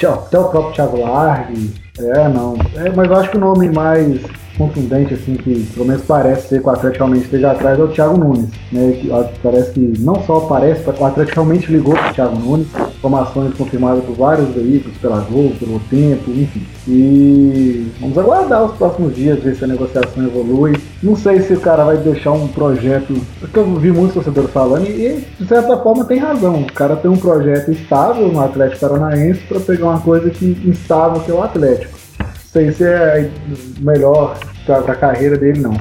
até 0.08 0.38
o 0.38 0.50
próprio 0.50 0.74
Thiago 0.74 0.98
Largue. 1.02 1.85
É, 2.00 2.28
não. 2.28 2.56
É, 2.76 2.90
mas 2.90 3.10
eu 3.10 3.16
acho 3.18 3.32
que 3.32 3.38
o 3.38 3.40
nome 3.40 3.70
mais 3.70 4.20
contundente, 4.58 5.14
assim, 5.14 5.36
que 5.36 5.68
pelo 5.74 5.86
menos 5.86 6.04
parece 6.04 6.48
ser 6.48 6.62
que 6.62 6.68
o 6.68 6.70
Atlético 6.70 7.04
realmente 7.04 7.26
esteja 7.26 7.52
atrás, 7.52 7.80
é 7.80 7.84
o 7.84 7.88
Thiago 7.88 8.18
Nunes. 8.18 8.50
Né, 8.72 8.98
que, 9.00 9.10
parece 9.44 9.72
que 9.72 9.94
não 10.00 10.24
só 10.24 10.42
parece, 10.42 10.88
o 10.88 11.06
Atlético 11.06 11.36
realmente 11.36 11.72
ligou 11.72 11.94
para 11.94 12.12
o 12.12 12.14
Thiago 12.14 12.40
Nunes, 12.40 12.68
informações 12.98 13.54
confirmadas 13.56 14.04
por 14.04 14.16
vários 14.16 14.50
veículos, 14.50 14.98
pela 14.98 15.20
Globo, 15.22 15.56
pelo 15.56 15.80
tempo, 15.90 16.32
enfim. 16.32 16.66
E 16.88 17.92
vamos 18.00 18.18
aguardar 18.18 18.64
os 18.64 18.78
próximos 18.78 19.16
dias, 19.16 19.42
ver 19.42 19.56
se 19.56 19.64
a 19.64 19.68
negociação 19.68 20.24
evolui. 20.24 20.76
Não 21.02 21.16
sei 21.16 21.42
se 21.42 21.54
o 21.54 21.60
cara 21.60 21.84
vai 21.84 21.98
deixar 21.98 22.32
um 22.32 22.48
projeto, 22.48 23.14
porque 23.40 23.60
eu 23.60 23.76
vi 23.76 23.92
muitos 23.92 24.16
torcedores 24.16 24.52
falando, 24.52 24.88
e 24.88 25.24
de 25.40 25.48
certa 25.48 25.78
forma 25.78 26.06
tem 26.06 26.18
razão. 26.18 26.62
O 26.62 26.74
cara 26.74 26.96
tem 26.96 27.10
um 27.10 27.18
projeto 27.18 27.72
estável 27.72 28.28
no 28.32 28.40
Atlético 28.40 28.80
Paranaense 28.80 29.42
para 29.48 29.60
pegar 29.60 29.86
uma 29.86 30.00
coisa 30.00 30.30
que 30.30 30.46
instável 30.66 31.22
que 31.22 31.32
é 31.32 31.34
o 31.34 31.44
Atlético 31.44 31.85
sei 32.56 32.72
se 32.72 32.86
é 32.86 33.30
melhor 33.82 34.38
para 34.66 34.94
a 34.94 34.96
carreira 34.96 35.38
dele, 35.38 35.60
não. 35.60 35.78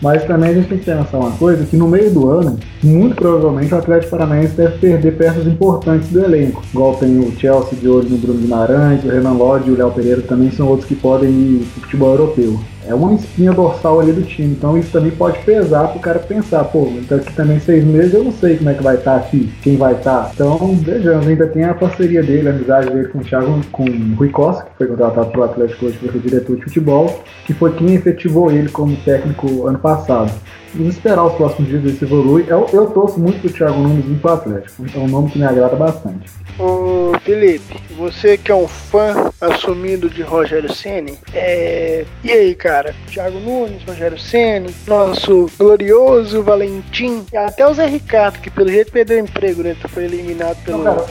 Mas 0.00 0.24
também 0.24 0.50
a 0.50 0.54
gente 0.54 0.68
tem 0.68 0.78
que 0.78 0.84
pensar 0.84 1.18
uma 1.18 1.32
coisa, 1.32 1.64
que 1.64 1.76
no 1.76 1.88
meio 1.88 2.10
do 2.10 2.28
ano, 2.28 2.58
muito 2.82 3.14
provavelmente 3.14 3.72
o 3.72 3.78
Atlético 3.78 4.10
Paranaense 4.10 4.54
deve 4.54 4.78
perder 4.78 5.16
peças 5.16 5.46
importantes 5.46 6.08
do 6.08 6.24
elenco. 6.24 6.62
Igual 6.72 6.94
tem 6.96 7.18
o 7.18 7.32
Chelsea 7.38 7.78
de 7.78 7.88
olho 7.88 8.08
no 8.08 8.18
Bruno 8.18 8.40
Guimarães, 8.40 9.04
o 9.04 9.08
Renan 9.08 9.32
Lodge 9.32 9.68
e 9.68 9.72
o 9.72 9.76
Léo 9.76 9.92
Pereira 9.92 10.22
também 10.22 10.50
são 10.50 10.68
outros 10.68 10.88
que 10.88 10.94
podem 10.94 11.30
ir 11.30 11.66
para 11.72 11.80
o 11.80 11.82
futebol 11.82 12.10
europeu 12.10 12.60
é 12.86 12.94
uma 12.94 13.14
espinha 13.14 13.52
dorsal 13.52 14.00
ali 14.00 14.12
do 14.12 14.22
time. 14.22 14.52
Então 14.52 14.76
isso 14.76 14.90
também 14.90 15.10
pode 15.10 15.38
pesar 15.40 15.88
pro 15.88 16.00
cara 16.00 16.18
pensar, 16.18 16.64
pô, 16.64 16.88
daqui 17.08 17.32
também 17.34 17.60
seis 17.60 17.84
meses 17.84 18.14
eu 18.14 18.24
não 18.24 18.32
sei 18.32 18.56
como 18.56 18.70
é 18.70 18.74
que 18.74 18.82
vai 18.82 18.96
estar 18.96 19.12
tá 19.12 19.16
aqui, 19.18 19.52
quem 19.62 19.76
vai 19.76 19.94
estar. 19.94 20.24
Tá. 20.24 20.30
Então, 20.34 20.76
vejamos, 20.76 21.26
ainda 21.26 21.46
tem 21.46 21.64
a 21.64 21.74
parceria 21.74 22.22
dele, 22.22 22.48
a 22.48 22.52
amizade 22.52 22.90
dele 22.90 23.08
com 23.08 23.18
o 23.18 23.24
Thiago, 23.24 23.60
com 23.70 23.84
o 23.84 24.14
Rui 24.16 24.30
Costa, 24.30 24.64
que 24.64 24.78
foi 24.78 24.86
contratado 24.86 25.30
pelo 25.30 25.44
Atlético 25.44 25.86
hoje 25.86 25.98
para 25.98 26.12
ser 26.12 26.18
diretor 26.18 26.56
de 26.56 26.64
futebol, 26.64 27.22
que 27.46 27.54
foi 27.54 27.72
quem 27.72 27.94
efetivou 27.94 28.50
ele 28.50 28.68
como 28.68 28.96
técnico 28.96 29.66
ano 29.66 29.78
passado. 29.78 30.32
Vamos 30.74 30.94
esperar 30.94 31.24
os 31.24 31.34
próximos 31.34 31.68
dias 31.68 31.82
ver 31.82 31.92
se 31.92 32.04
evolui. 32.04 32.44
Eu, 32.48 32.66
eu 32.72 32.86
torço 32.86 33.20
muito 33.20 33.40
pro 33.40 33.52
Thiago 33.52 33.78
Nunes 33.78 34.04
vir 34.04 34.18
pro 34.18 34.32
Atlético. 34.32 34.84
É 34.94 34.98
um 34.98 35.08
nome 35.08 35.30
que 35.30 35.38
me 35.38 35.44
agrada 35.44 35.76
bastante. 35.76 36.30
Ô 36.58 37.12
Felipe, 37.22 37.80
você 37.96 38.36
que 38.36 38.50
é 38.50 38.54
um 38.54 38.68
fã 38.68 39.30
assumido 39.40 40.08
de 40.08 40.22
Rogério 40.22 40.72
Ceni, 40.72 41.18
é... 41.34 42.04
e 42.22 42.30
aí, 42.30 42.54
cara? 42.54 42.94
Thiago 43.10 43.38
Nunes, 43.40 43.82
Rogério 43.86 44.18
Ceni, 44.18 44.74
nosso 44.86 45.50
glorioso 45.58 46.42
Valentim, 46.42 47.24
até 47.34 47.66
o 47.66 47.74
Zé 47.74 47.86
Ricardo, 47.86 48.38
que 48.38 48.50
pelo 48.50 48.70
jeito 48.70 48.92
perdeu 48.92 49.18
o 49.18 49.20
emprego, 49.20 49.62
né? 49.62 49.74
Foi 49.88 50.04
eliminado 50.04 50.62
pelo. 50.64 50.78
Não, 50.78 50.96
cara, 50.96 51.06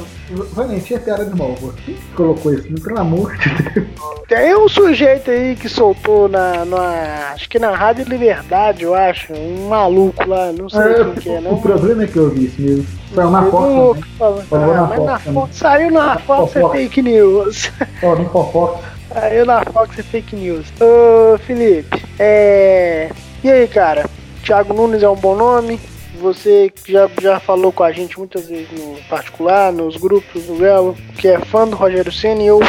Valentim 0.53 0.93
é 0.93 0.99
piada 0.99 1.25
de 1.25 1.35
mal. 1.35 1.55
Quem 1.85 1.95
colocou 2.15 2.53
isso? 2.53 2.73
Pelo 2.81 2.99
amor 2.99 3.35
de 3.37 3.49
Deus. 3.49 3.87
Tem 4.27 4.55
um 4.55 4.69
sujeito 4.69 5.29
aí 5.29 5.55
que 5.55 5.67
soltou 5.67 6.29
na, 6.29 6.63
na. 6.63 7.31
Acho 7.33 7.49
que 7.49 7.59
na 7.59 7.75
Rádio 7.75 8.05
Liberdade, 8.05 8.83
eu 8.83 8.93
acho. 8.93 9.33
Um 9.33 9.50
um 9.51 9.67
maluco 9.69 10.27
lá, 10.27 10.51
não 10.51 10.69
sei 10.69 10.79
É, 10.81 11.03
quem 11.03 11.13
que 11.15 11.29
é, 11.29 11.39
o 11.39 11.41
não. 11.41 11.61
problema 11.61 12.03
é 12.03 12.07
que 12.07 12.17
eu 12.17 12.29
vi 12.29 12.45
isso 12.45 12.61
mesmo. 12.61 12.85
Saiu 13.13 13.29
na 13.31 13.43
Fox 13.45 13.73
louco 13.73 14.01
falando, 14.17 14.45
ah, 14.51 14.57
na 14.75 14.81
mas 14.87 14.97
Fox 14.97 15.05
na. 15.05 15.19
Fox, 15.33 15.55
saiu 15.57 15.91
na 15.91 16.17
Fox 16.19 16.55
é 16.55 16.59
Fofoca. 16.61 16.77
fake 16.77 17.01
news. 17.01 17.71
Ó, 18.03 18.15
no. 18.15 18.79
Saiu 19.13 19.45
na 19.45 19.65
Fox 19.65 19.99
é 19.99 20.03
fake 20.03 20.35
news. 20.35 20.65
Ô, 20.79 21.37
Felipe, 21.39 22.03
é. 22.19 23.09
E 23.43 23.49
aí, 23.51 23.67
cara? 23.67 24.05
Thiago 24.43 24.73
Nunes 24.73 25.03
é 25.03 25.09
um 25.09 25.15
bom 25.15 25.35
nome? 25.35 25.79
Você 26.21 26.71
já, 26.87 27.09
já 27.21 27.39
falou 27.39 27.71
com 27.71 27.83
a 27.83 27.91
gente 27.91 28.17
muitas 28.19 28.45
vezes 28.47 28.67
no 28.71 28.95
particular, 29.09 29.71
nos 29.73 29.97
grupos 29.97 30.43
do 30.43 30.55
Galo, 30.57 30.95
que 31.17 31.27
é 31.27 31.39
fã 31.39 31.67
do 31.67 31.75
Rogério 31.75 32.11
Senna 32.11 32.41
e 32.43 32.47
eu 32.47 32.59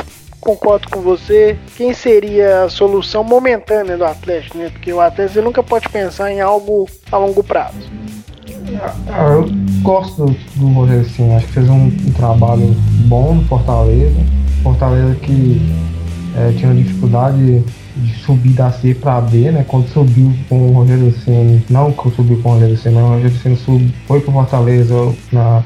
concordo 0.43 0.89
com 0.91 1.01
você. 1.01 1.57
Quem 1.77 1.95
seria 1.95 2.65
a 2.65 2.69
solução 2.69 3.25
momentânea 3.25 3.97
do 3.97 4.05
Atlético, 4.05 4.59
né? 4.59 4.69
Porque 4.71 4.93
o 4.93 5.01
Atlético 5.01 5.41
nunca 5.41 5.63
pode 5.63 5.89
pensar 5.89 6.31
em 6.31 6.41
algo 6.41 6.87
a 7.11 7.17
longo 7.17 7.43
prazo. 7.43 7.79
Ah, 9.09 9.33
eu 9.33 9.49
gosto 9.83 10.27
do, 10.57 10.67
Rogério 10.69 11.05
sim, 11.05 11.35
acho 11.35 11.47
que 11.47 11.53
fez 11.53 11.69
um, 11.69 11.87
um 11.87 12.13
trabalho 12.17 12.75
bom 13.07 13.35
no 13.35 13.45
Fortaleza. 13.45 14.21
Fortaleza 14.63 15.15
que 15.17 15.61
eh, 16.37 16.53
tinha 16.57 16.75
dificuldade 16.75 17.65
de 18.03 18.15
subir 18.19 18.53
da 18.53 18.71
C 18.71 18.95
para 18.95 19.21
B, 19.21 19.51
né? 19.51 19.65
Quando 19.67 19.89
subiu 19.89 20.33
com 20.49 20.69
o 20.69 20.73
Rogério 20.73 21.13
Ceni, 21.13 21.65
não 21.71 21.93
que 21.93 22.11
subiu 22.11 22.41
com 22.43 22.51
o 22.51 22.53
Rogério 22.55 22.77
mas 22.85 22.95
o 22.95 23.09
Rogério 23.09 23.37
Ceni 23.39 23.57
sub, 23.57 23.95
foi 24.07 24.21
para 24.21 24.33
Fortaleza 24.33 24.95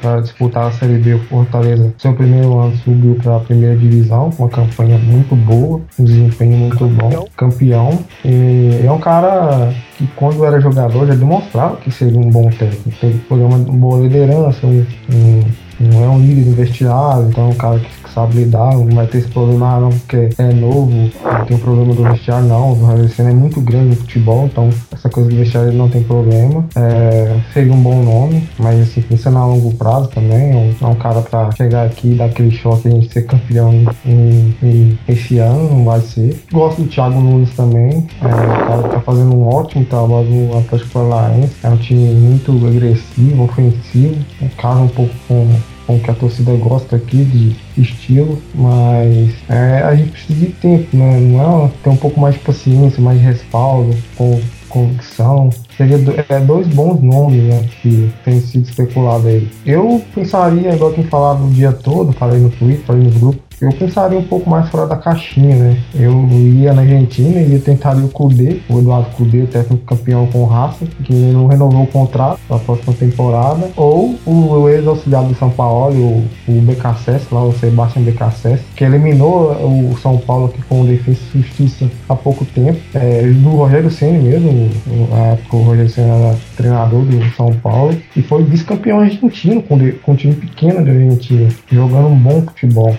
para 0.01 0.21
disputar 0.21 0.67
a 0.67 0.71
Série 0.71 0.97
B. 0.97 1.15
O 1.15 1.19
Fortaleza, 1.19 1.93
seu 1.97 2.13
primeiro 2.13 2.57
ano, 2.59 2.75
subiu 2.77 3.15
para 3.15 3.37
a 3.37 3.39
primeira 3.39 3.75
divisão, 3.75 4.29
uma 4.37 4.49
campanha 4.49 4.97
muito 4.97 5.35
boa, 5.35 5.81
um 5.99 6.03
desempenho 6.03 6.57
muito 6.57 6.85
bom, 6.87 7.27
campeão. 7.35 7.99
E 8.23 8.81
é 8.85 8.91
um 8.91 8.99
cara 8.99 9.73
que 9.97 10.07
quando 10.15 10.45
era 10.45 10.59
jogador 10.59 11.07
já 11.07 11.15
demonstrava 11.15 11.77
que 11.77 11.91
seria 11.91 12.19
um 12.19 12.29
bom 12.29 12.49
técnico. 12.49 12.91
Programa 13.27 13.57
uma 13.57 13.77
boa 13.77 14.01
liderança, 14.01 14.65
um, 14.65 14.85
um, 15.11 15.41
não 15.79 16.03
é 16.03 16.09
um 16.09 16.19
líder 16.19 16.49
no 16.49 16.55
vestiário, 16.55 17.27
então 17.29 17.45
é 17.45 17.47
um 17.49 17.55
cara 17.55 17.79
que 17.79 18.06
sabe 18.17 18.33
lidar, 18.37 18.73
não 18.73 18.87
vai 18.95 19.05
ter 19.05 19.19
esse 19.19 19.27
problema 19.27 19.75
ah, 19.75 19.79
não, 19.79 19.89
porque 19.89 20.29
é 20.39 20.53
novo, 20.53 20.89
não 20.91 21.45
tem 21.45 21.57
problema 21.57 21.93
do 21.93 22.03
vestiário 22.03 22.47
não, 22.47 22.71
o 22.73 23.09
Senna 23.09 23.29
é 23.29 23.33
muito 23.33 23.61
grande 23.61 23.89
no 23.89 23.95
futebol, 23.95 24.45
então 24.45 24.69
essa 24.91 25.07
coisa 25.07 25.29
do 25.29 25.35
vestiário 25.35 25.71
não 25.71 25.87
tem 25.87 26.01
problema. 26.01 26.65
É, 26.75 27.39
seria 27.53 27.71
um 27.71 27.79
bom 27.81 28.01
nome, 28.01 28.49
mas 28.57 28.81
assim, 28.81 29.01
pensando 29.01 29.37
a 29.37 29.45
longo 29.45 29.71
prazo 29.75 30.07
também, 30.09 30.51
é 30.51 30.55
um, 30.55 30.87
é 30.87 30.89
um 30.89 30.95
cara 30.95 31.21
pra 31.21 31.51
chegar 31.51 31.85
aqui 31.85 32.13
e 32.13 32.15
dar 32.15 32.25
aquele 32.25 32.49
choque 32.49 32.87
a 32.87 32.91
gente 32.91 33.13
ser 33.13 33.27
campeão 33.27 33.71
em, 34.03 34.55
em- 34.63 34.99
esse 35.07 35.37
ano, 35.37 35.69
não 35.69 35.85
vai 35.85 35.99
ser. 36.01 36.43
Gosto 36.51 36.81
do 36.81 36.87
Thiago 36.87 37.19
Nunes 37.19 37.51
também, 37.55 38.07
é, 38.21 38.25
o 38.25 38.67
cara 38.67 38.83
tá 38.89 38.99
fazendo 39.01 39.35
um 39.35 39.47
ótimo 39.47 39.85
trabalho 39.85 40.27
no 40.27 40.57
Atlético 40.57 40.89
Paranaense, 40.91 41.53
é 41.63 41.69
um 41.69 41.77
time 41.77 42.13
muito 42.15 42.51
agressivo, 42.65 43.43
ofensivo, 43.43 44.15
casa 44.57 44.79
um 44.79 44.87
pouco 44.87 45.13
com 45.27 45.47
com 45.87 45.97
que 45.97 46.11
a 46.11 46.13
torcida 46.13 46.51
gosta 46.57 46.97
aqui 46.97 47.23
de 47.23 47.81
estilo, 47.81 48.37
mas 48.53 49.33
é, 49.49 49.81
a 49.83 49.95
gente 49.95 50.11
precisa 50.11 50.39
de 50.39 50.51
tempo, 50.51 50.95
né? 50.95 51.17
Não 51.19 51.65
é 51.65 51.71
ter 51.81 51.89
um 51.89 51.95
pouco 51.95 52.19
mais 52.19 52.35
de 52.35 52.41
paciência, 52.41 53.01
mais 53.01 53.17
de 53.17 53.25
respaldo, 53.25 53.95
com 54.17 54.39
convicção. 54.67 55.49
Seria 55.77 55.97
é, 56.29 56.39
dois 56.39 56.67
bons 56.67 57.01
nomes 57.01 57.43
né, 57.43 57.65
que 57.81 58.11
tem 58.25 58.41
sido 58.41 58.67
especulado 58.67 59.27
aí. 59.27 59.47
Eu 59.65 60.01
pensaria, 60.13 60.73
igual 60.73 60.91
quem 60.91 61.05
falava 61.05 61.43
o 61.43 61.49
dia 61.49 61.71
todo, 61.71 62.11
falei 62.11 62.39
no 62.39 62.49
Twitter, 62.49 62.85
falei 62.85 63.03
no 63.03 63.11
grupo, 63.11 63.41
eu 63.59 63.71
pensaria 63.73 64.19
um 64.19 64.23
pouco 64.23 64.49
mais 64.49 64.69
fora 64.69 64.85
da 64.87 64.95
caixinha, 64.95 65.55
né? 65.55 65.77
Eu 65.95 66.27
ia 66.29 66.73
na 66.73 66.81
Argentina 66.83 67.39
e 67.41 67.53
ia 67.53 67.59
tentar 67.59 67.95
o 67.97 68.07
Cudê, 68.09 68.57
o 68.69 68.77
Eduardo 68.79 69.09
Cudê, 69.15 69.41
o 69.41 69.47
técnico 69.47 69.83
campeão 69.85 70.27
com 70.27 70.45
raça, 70.45 70.85
que 71.03 71.13
não 71.13 71.47
renovou 71.47 71.83
o 71.83 71.87
contrato 71.87 72.39
para 72.47 72.57
a 72.57 72.59
próxima 72.59 72.93
temporada, 72.93 73.69
ou 73.75 74.15
o 74.25 74.69
ex-auxiliar 74.69 75.23
do 75.23 75.33
São 75.35 75.49
Paulo, 75.49 75.95
o, 75.97 76.25
o 76.47 76.61
BKSS, 76.61 77.27
lá 77.31 77.43
o 77.43 77.51
Sebastião 77.53 78.03
BKSS, 78.05 78.61
que 78.75 78.83
eliminou 78.83 79.51
o 79.91 79.97
São 80.01 80.17
Paulo 80.19 80.45
aqui 80.45 80.61
com 80.69 80.81
o 80.81 80.85
Defesa 80.85 81.17
e 81.33 81.39
Justiça 81.39 81.89
há 82.07 82.15
pouco 82.15 82.45
tempo, 82.45 82.77
é, 82.93 83.23
do 83.23 83.49
Rogério 83.49 83.89
Senna 83.89 84.19
mesmo, 84.19 84.49
o- 84.87 85.15
a 85.15 85.19
época 85.29 85.55
o 85.57 85.63
Rogério 85.63 85.89
Senna 85.89 86.13
era 86.13 86.35
treinador 86.55 87.01
do 87.05 87.23
São 87.35 87.51
Paulo, 87.53 87.95
e 88.15 88.21
foi 88.21 88.43
vice-campeão 88.43 88.99
argentino 88.99 89.63
com, 89.63 89.77
de- 89.77 89.93
com 89.93 90.11
um 90.11 90.15
time 90.15 90.35
pequeno 90.35 90.85
da 90.85 90.91
Argentina, 90.91 91.49
jogando 91.71 92.07
um 92.09 92.15
bom 92.19 92.41
futebol, 92.41 92.95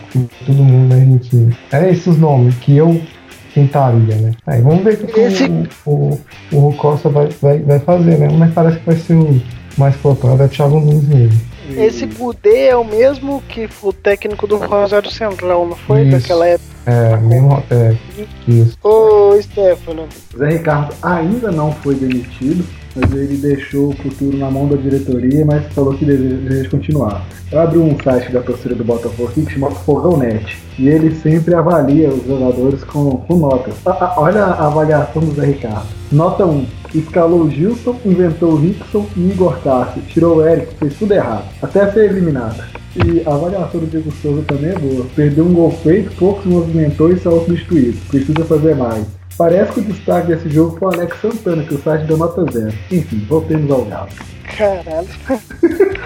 todo 0.49 0.65
mundo 0.65 0.89
da 0.89 0.97
Argentina. 0.97 1.57
É 1.73 1.91
esses 1.91 2.17
nomes 2.19 2.55
que 2.57 2.77
eu 2.77 3.01
tentaria, 3.55 4.15
né? 4.17 4.33
Aí 4.47 4.61
vamos 4.63 4.83
ver 4.83 4.95
o 4.95 5.07
que 5.07 5.21
Esse- 5.21 5.45
o, 5.87 6.19
o, 6.53 6.69
o 6.69 6.73
Costa 6.77 7.09
vai, 7.09 7.29
vai, 7.41 7.59
vai 7.61 7.79
fazer, 7.81 8.19
né? 8.19 8.29
Mas 8.37 8.53
parece 8.55 8.79
que 8.79 8.87
vai 8.87 8.97
ser 8.97 9.15
o 9.15 9.41
mais 9.77 9.95
cotado, 9.97 10.43
é 10.43 10.47
o 10.47 10.49
Thiago 10.49 10.81
Nunes 10.81 11.05
mesmo. 11.09 11.41
Esse 11.77 12.07
Kudê 12.07 12.69
é 12.69 12.77
o 12.77 12.83
mesmo 12.85 13.43
que 13.47 13.69
o 13.83 13.93
técnico 13.93 14.47
do 14.47 14.57
Rosário 14.57 15.11
Central, 15.11 15.67
não 15.67 15.77
foi? 15.77 16.03
Isso. 16.03 16.13
Daquela 16.13 16.47
época. 16.47 16.69
É, 16.87 17.17
mesmo, 17.19 17.63
é, 17.71 17.95
isso. 18.49 18.79
Ô, 18.83 19.39
Stefano, 19.43 20.07
Zé 20.37 20.49
Ricardo 20.49 20.95
ainda 21.03 21.53
não 21.53 21.71
foi 21.71 21.95
demitido, 21.95 22.65
mas 23.01 23.13
ele 23.13 23.37
deixou 23.37 23.89
o 23.91 23.97
futuro 23.97 24.37
na 24.37 24.51
mão 24.51 24.67
da 24.69 24.77
diretoria, 24.77 25.45
mas 25.45 25.65
falou 25.73 25.95
que 25.95 26.05
deseja 26.05 26.69
continuar. 26.71 27.27
Eu 27.51 27.61
abri 27.61 27.79
um 27.79 27.97
site 28.03 28.31
da 28.33 28.41
torcida 28.41 28.75
do 28.75 28.85
Botafogo 28.85 29.29
aqui 29.31 29.43
que 29.43 29.53
chama 29.53 29.71
Fogãonet, 29.71 30.59
e 30.79 30.89
ele 30.89 31.15
sempre 31.15 31.55
avalia 31.55 32.09
os 32.11 32.27
jogadores 32.27 32.85
com, 32.85 33.11
com 33.19 33.37
notas. 33.37 33.75
A- 33.87 33.91
a- 33.91 34.15
olha 34.21 34.45
a 34.45 34.67
avaliação 34.67 35.23
do 35.23 35.35
Zé 35.35 35.47
Ricardo. 35.47 35.87
Nota 36.13 36.45
1. 36.47 36.65
Escalou 36.95 37.43
o 37.43 37.51
Gilson, 37.51 37.97
inventou 38.05 38.53
o 38.53 38.57
Rickson 38.57 39.07
e 39.17 39.31
Igor 39.31 39.59
Cássio. 39.63 40.01
Tirou 40.09 40.37
o 40.39 40.47
Eric, 40.47 40.75
fez 40.77 40.95
tudo 40.99 41.13
errado. 41.13 41.45
Até 41.63 41.91
ser 41.93 42.11
eliminado. 42.11 42.63
E 42.97 43.23
a 43.29 43.35
avaliação 43.35 43.81
do 43.81 43.87
Diego 43.87 44.11
Souza 44.23 44.43
também 44.47 44.71
é 44.71 44.79
boa. 44.79 45.05
Perdeu 45.15 45.45
um 45.45 45.53
gol 45.53 45.71
feito, 45.71 46.11
pouco 46.17 46.43
se 46.43 46.49
movimentou 46.49 47.13
e 47.13 47.19
saiu 47.19 47.45
substituído. 47.45 47.99
Precisa 48.09 48.43
fazer 48.45 48.75
mais. 48.75 49.05
Parece 49.39 49.73
que 49.73 49.81
o 49.81 49.85
destaque 49.85 50.27
desse 50.27 50.49
jogo 50.51 50.77
foi 50.79 50.89
o 50.89 50.93
Alex 50.95 51.21
Santana, 51.21 51.63
que 51.63 51.75
o 51.75 51.81
site 51.83 52.03
deu 52.07 52.17
nota 52.17 52.45
zero. 52.51 52.75
Enfim, 52.91 53.25
voltemos 53.29 53.71
ao 53.71 53.85
Galo. 53.85 54.09
caralho. 54.57 55.09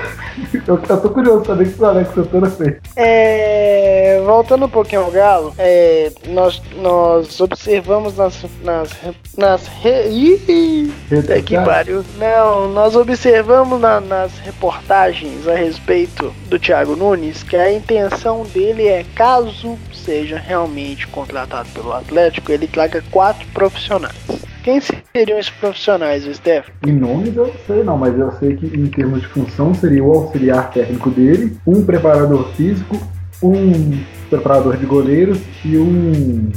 Eu, 0.67 0.81
eu 0.89 1.01
tô 1.01 1.11
curioso 1.11 1.45
saber 1.45 1.67
o 1.67 1.73
que 1.73 1.83
o 1.83 1.85
Alex 1.85 2.15
Santana 2.15 2.51
fez. 2.51 2.77
É, 2.97 4.21
voltando 4.25 4.65
um 4.65 4.69
pouquinho 4.69 5.03
ao 5.03 5.11
Galo, 5.11 5.53
é, 5.59 6.11
nós, 6.29 6.61
nós 6.81 7.39
observamos 7.41 8.17
nas. 8.17 8.43
nas, 8.65 8.91
nas 9.37 9.67
re... 9.83 10.09
Ih, 10.09 10.93
puta 11.09 11.43
que 11.43 11.55
pariu. 11.57 12.03
Não, 12.19 12.69
nós 12.73 12.97
observamos 12.97 13.79
na- 13.81 14.01
nas 14.01 14.39
reportagens 14.39 15.47
a 15.47 15.55
respeito 15.55 16.33
do 16.49 16.59
Thiago 16.59 16.97
Nunes 16.97 17.43
que 17.43 17.57
a 17.57 17.71
intenção 17.73 18.45
dele 18.45 18.87
é, 18.89 19.05
caso 19.15 19.77
seja 20.05 20.39
realmente 20.39 21.07
contratado 21.07 21.69
pelo 21.71 21.93
Atlético, 21.93 22.53
ele 22.53 22.67
traga 22.67 23.03
quatro 23.11 23.47
profissionais. 23.53 24.15
Quem 24.63 24.81
seriam 24.81 25.39
esses 25.39 25.51
profissionais, 25.51 26.25
Steph? 26.37 26.69
Em 26.87 26.93
nomes 26.93 27.35
eu 27.35 27.49
não 27.49 27.55
sei 27.67 27.83
não, 27.83 27.99
mas 27.99 28.17
eu 28.17 28.31
sei 28.39 28.57
que 28.57 28.67
em 28.67 28.87
termos 28.87 29.21
de 29.21 29.27
função 29.29 29.75
seria 29.75 30.05
o 30.05 30.13
auxiliar 30.13 30.71
técnico 30.71 31.11
dele, 31.11 31.57
um 31.67 31.85
preparador 31.85 32.49
físico, 32.53 32.97
um 33.43 33.99
preparador 34.31 34.77
de 34.77 34.87
goleiros 34.87 35.39
e 35.65 35.77
um 35.77 36.53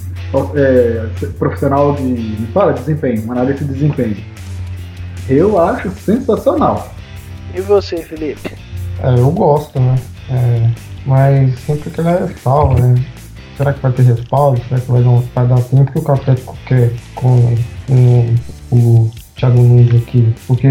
é, 0.56 1.08
profissional 1.40 1.96
de. 1.96 2.46
Fala, 2.54 2.74
desempenho, 2.74 3.26
um 3.26 3.32
analista 3.32 3.66
de 3.66 3.74
desempenho. 3.74 4.18
Eu 5.28 5.60
acho 5.60 5.90
sensacional. 5.92 6.94
E 7.56 7.62
você, 7.62 7.98
Felipe? 7.98 8.52
É, 9.02 9.20
eu 9.20 9.32
gosto, 9.32 9.80
né? 9.80 9.96
É, 10.30 10.70
mas 11.06 11.58
sempre 11.60 11.90
que 11.90 12.00
ela 12.00 12.12
é 12.12 12.28
salva, 12.28 12.80
né? 12.80 13.06
Será 13.58 13.74
que 13.74 13.82
vai 13.82 13.92
ter 13.92 14.04
respaldo? 14.04 14.62
Será 14.68 14.82
que 14.82 14.92
vai 14.92 15.04
dar, 15.04 15.22
vai 15.34 15.48
dar 15.48 15.62
tempo 15.62 15.92
que 15.92 16.00
o 16.00 16.12
Atlético 16.12 16.58
quer 16.66 16.92
com, 17.16 17.56
com 17.88 18.36
o 18.72 19.12
Thiago 19.36 19.62
Nunes 19.62 19.96
aqui? 19.96 20.34
Porque 20.48 20.68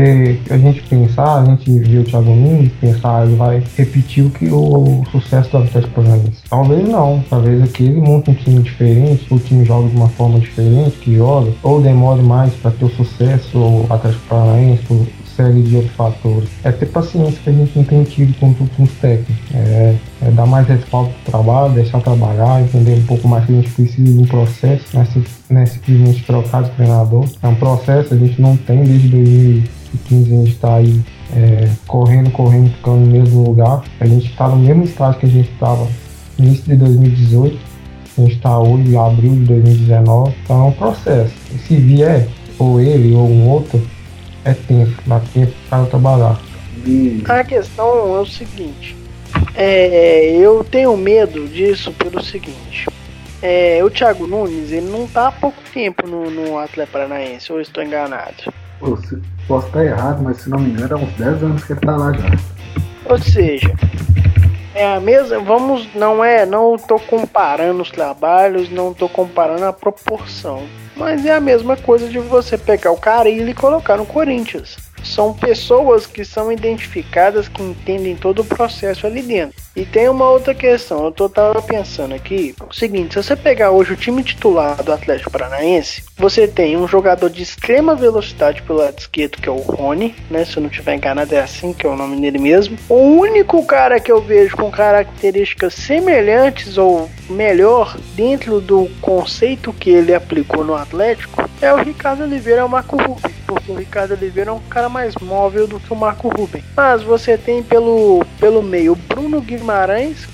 a 0.50 0.58
gente 0.58 0.82
pensar, 0.82 1.42
a 1.42 1.44
gente 1.44 1.78
vê 1.78 1.98
o 1.98 2.04
Thiago 2.04 2.34
Nunes, 2.34 2.72
pensar, 2.80 3.26
ele 3.26 3.36
vai 3.36 3.62
repetir 3.76 4.24
o 4.24 4.30
que 4.30 4.48
o, 4.48 5.00
o 5.00 5.04
sucesso 5.10 5.50
do 5.50 5.58
Atlético 5.58 5.94
Paranaense. 5.94 6.42
Talvez 6.48 6.88
não, 6.88 7.24
talvez 7.30 7.62
aqui 7.62 7.84
ele 7.84 8.00
monte 8.00 8.30
um 8.30 8.34
time 8.34 8.62
diferente, 8.62 9.26
o 9.30 9.38
time 9.38 9.64
joga 9.64 9.88
de 9.88 9.96
uma 9.96 10.08
forma 10.08 10.38
diferente, 10.38 10.96
que 10.98 11.16
joga, 11.16 11.52
ou 11.62 11.80
demore 11.80 12.22
mais 12.22 12.52
para 12.54 12.70
ter 12.70 12.84
o 12.84 12.90
sucesso, 12.90 13.58
o 13.58 13.86
Atlético 13.90 14.24
Paranaense, 14.28 14.82
por 14.84 15.06
série 15.36 15.62
de 15.62 15.76
outros 15.76 15.94
fatores. 15.94 16.48
É 16.62 16.70
ter 16.70 16.86
paciência 16.86 17.38
que 17.42 17.50
a 17.50 17.52
gente 17.52 17.76
não 17.76 17.84
tem 17.84 18.04
tido 18.04 18.34
com 18.38 18.82
os 18.82 18.90
técnicos. 18.92 19.34
É, 19.52 19.94
é 20.24 20.30
dar 20.30 20.46
mais 20.46 20.66
respaldo 20.66 21.10
pro 21.10 21.32
trabalho, 21.32 21.74
deixar 21.74 22.00
trabalhar, 22.00 22.62
entender 22.62 22.94
um 22.94 23.04
pouco 23.04 23.28
mais 23.28 23.44
que 23.44 23.52
a 23.52 23.56
gente 23.56 23.70
precisa 23.70 24.10
de 24.10 24.18
um 24.18 24.24
processo, 24.24 24.84
não 25.50 25.60
é, 25.60 25.66
simplesmente 25.66 26.24
trocar 26.24 26.62
de 26.62 26.70
treinador. 26.70 27.28
É 27.42 27.46
um 27.46 27.54
processo, 27.54 28.14
a 28.14 28.16
gente 28.16 28.40
não 28.40 28.56
tem 28.56 28.82
desde 28.84 29.08
2015, 29.08 30.32
a 30.32 30.36
gente 30.36 30.50
está 30.50 30.74
aí 30.76 31.00
é, 31.36 31.68
correndo, 31.86 32.30
correndo, 32.30 32.70
ficando 32.70 33.00
no 33.00 33.06
mesmo 33.06 33.44
lugar. 33.44 33.84
A 34.00 34.06
gente 34.06 34.30
está 34.30 34.48
no 34.48 34.56
mesmo 34.56 34.84
estágio 34.84 35.20
que 35.20 35.26
a 35.26 35.28
gente 35.28 35.52
estava 35.52 35.86
no 36.38 36.46
início 36.46 36.64
de 36.64 36.76
2018. 36.76 37.58
A 38.16 38.20
gente 38.22 38.36
está 38.36 38.58
hoje 38.58 38.90
em 38.90 38.96
abril 38.96 39.32
de 39.32 39.44
2019, 39.44 40.34
então 40.42 40.64
é 40.64 40.64
um 40.68 40.72
processo. 40.72 41.34
E 41.52 41.58
se 41.58 41.76
vier 41.76 42.28
ou 42.58 42.80
ele 42.80 43.14
ou 43.14 43.28
um 43.28 43.48
outro, 43.48 43.84
é 44.44 44.54
tempo, 44.54 44.92
dá 45.06 45.20
tempo 45.20 45.52
para 45.68 45.84
trabalhar. 45.86 46.40
A 47.28 47.44
questão 47.44 48.16
é 48.16 48.20
o 48.20 48.26
seguinte. 48.26 49.03
É, 49.54 50.30
eu 50.36 50.64
tenho 50.64 50.96
medo 50.96 51.46
disso 51.48 51.92
pelo 51.92 52.22
seguinte. 52.22 52.86
É, 53.42 53.80
o 53.84 53.90
Thiago 53.90 54.26
Nunes, 54.26 54.72
ele 54.72 54.86
não 54.90 55.06
tá 55.06 55.28
há 55.28 55.32
pouco 55.32 55.58
tempo 55.72 56.06
no, 56.06 56.30
no 56.30 56.58
Atlético 56.58 56.92
Paranaense, 56.98 57.52
ou 57.52 57.60
estou 57.60 57.82
enganado. 57.84 58.52
pô, 58.80 58.96
se- 58.96 59.20
posso 59.46 59.66
estar 59.66 59.84
errado, 59.84 60.22
mas 60.22 60.38
se 60.38 60.48
não 60.48 60.58
me 60.58 60.70
engano, 60.70 60.96
há 60.96 60.98
uns 60.98 61.12
10 61.12 61.42
anos 61.42 61.64
que 61.64 61.72
ele 61.74 61.80
tá 61.80 61.96
lá 61.96 62.12
já. 62.12 62.30
Ou 63.04 63.18
seja, 63.18 63.74
é 64.74 64.86
a 64.94 64.98
mesma. 64.98 65.38
Vamos. 65.40 65.86
Não 65.94 66.24
é. 66.24 66.46
Não 66.46 66.76
tô 66.78 66.98
comparando 66.98 67.82
os 67.82 67.90
trabalhos, 67.90 68.70
não 68.70 68.94
tô 68.94 69.10
comparando 69.10 69.66
a 69.66 69.72
proporção. 69.74 70.62
Mas 70.96 71.26
é 71.26 71.32
a 71.34 71.40
mesma 71.40 71.76
coisa 71.76 72.08
de 72.08 72.18
você 72.18 72.56
pegar 72.56 72.92
o 72.92 72.96
Carilli 72.96 73.50
e 73.50 73.54
colocar 73.54 73.98
no 73.98 74.06
Corinthians. 74.06 74.78
São 75.04 75.34
pessoas 75.34 76.06
que 76.06 76.24
são 76.24 76.50
identificadas, 76.50 77.46
que 77.46 77.62
entendem 77.62 78.16
todo 78.16 78.40
o 78.40 78.44
processo 78.44 79.06
ali 79.06 79.22
dentro. 79.22 79.63
E 79.76 79.84
tem 79.84 80.08
uma 80.08 80.28
outra 80.28 80.54
questão, 80.54 81.04
eu 81.04 81.10
tô 81.10 81.28
tava 81.28 81.60
pensando 81.60 82.14
aqui, 82.14 82.54
o 82.70 82.72
seguinte, 82.72 83.14
se 83.14 83.22
você 83.22 83.34
pegar 83.34 83.72
hoje 83.72 83.92
o 83.92 83.96
time 83.96 84.22
titular 84.22 84.80
do 84.84 84.92
Atlético 84.92 85.32
Paranaense, 85.32 86.04
você 86.16 86.46
tem 86.46 86.76
um 86.76 86.86
jogador 86.86 87.28
de 87.28 87.42
extrema 87.42 87.96
velocidade 87.96 88.62
pelo 88.62 88.78
lado 88.78 88.96
esquerdo, 88.96 89.36
que 89.42 89.48
é 89.48 89.52
o 89.52 89.56
Rony, 89.56 90.14
né? 90.30 90.44
Se 90.44 90.58
eu 90.58 90.62
não 90.62 90.70
tiver 90.70 90.94
enganado, 90.94 91.34
é 91.34 91.40
assim 91.40 91.72
que 91.72 91.84
é 91.84 91.88
o 91.88 91.96
nome 91.96 92.20
dele 92.20 92.38
mesmo. 92.38 92.78
O 92.88 93.18
único 93.18 93.66
cara 93.66 93.98
que 93.98 94.12
eu 94.12 94.20
vejo 94.20 94.56
com 94.56 94.70
características 94.70 95.74
semelhantes 95.74 96.78
ou 96.78 97.10
melhor 97.28 97.96
dentro 98.14 98.60
do 98.60 98.88
conceito 99.00 99.72
que 99.72 99.90
ele 99.90 100.14
aplicou 100.14 100.64
no 100.64 100.76
Atlético 100.76 101.50
é 101.60 101.72
o 101.72 101.82
Ricardo 101.82 102.22
Oliveira 102.22 102.60
e 102.60 102.64
o 102.64 102.68
Marco 102.68 102.96
Ruben. 102.96 103.34
Porque 103.46 103.72
o 103.72 103.74
Ricardo 103.74 104.12
Oliveira 104.12 104.50
é 104.50 104.52
um 104.52 104.60
cara 104.60 104.88
mais 104.88 105.14
móvel 105.16 105.66
do 105.66 105.80
que 105.80 105.92
o 105.92 105.96
Marco 105.96 106.28
Ruben. 106.28 106.62
Mas 106.76 107.02
você 107.02 107.36
tem 107.36 107.62
pelo, 107.62 108.24
pelo 108.38 108.62
meio 108.62 108.94
Bruno 108.94 109.40
Guimarães, 109.40 109.63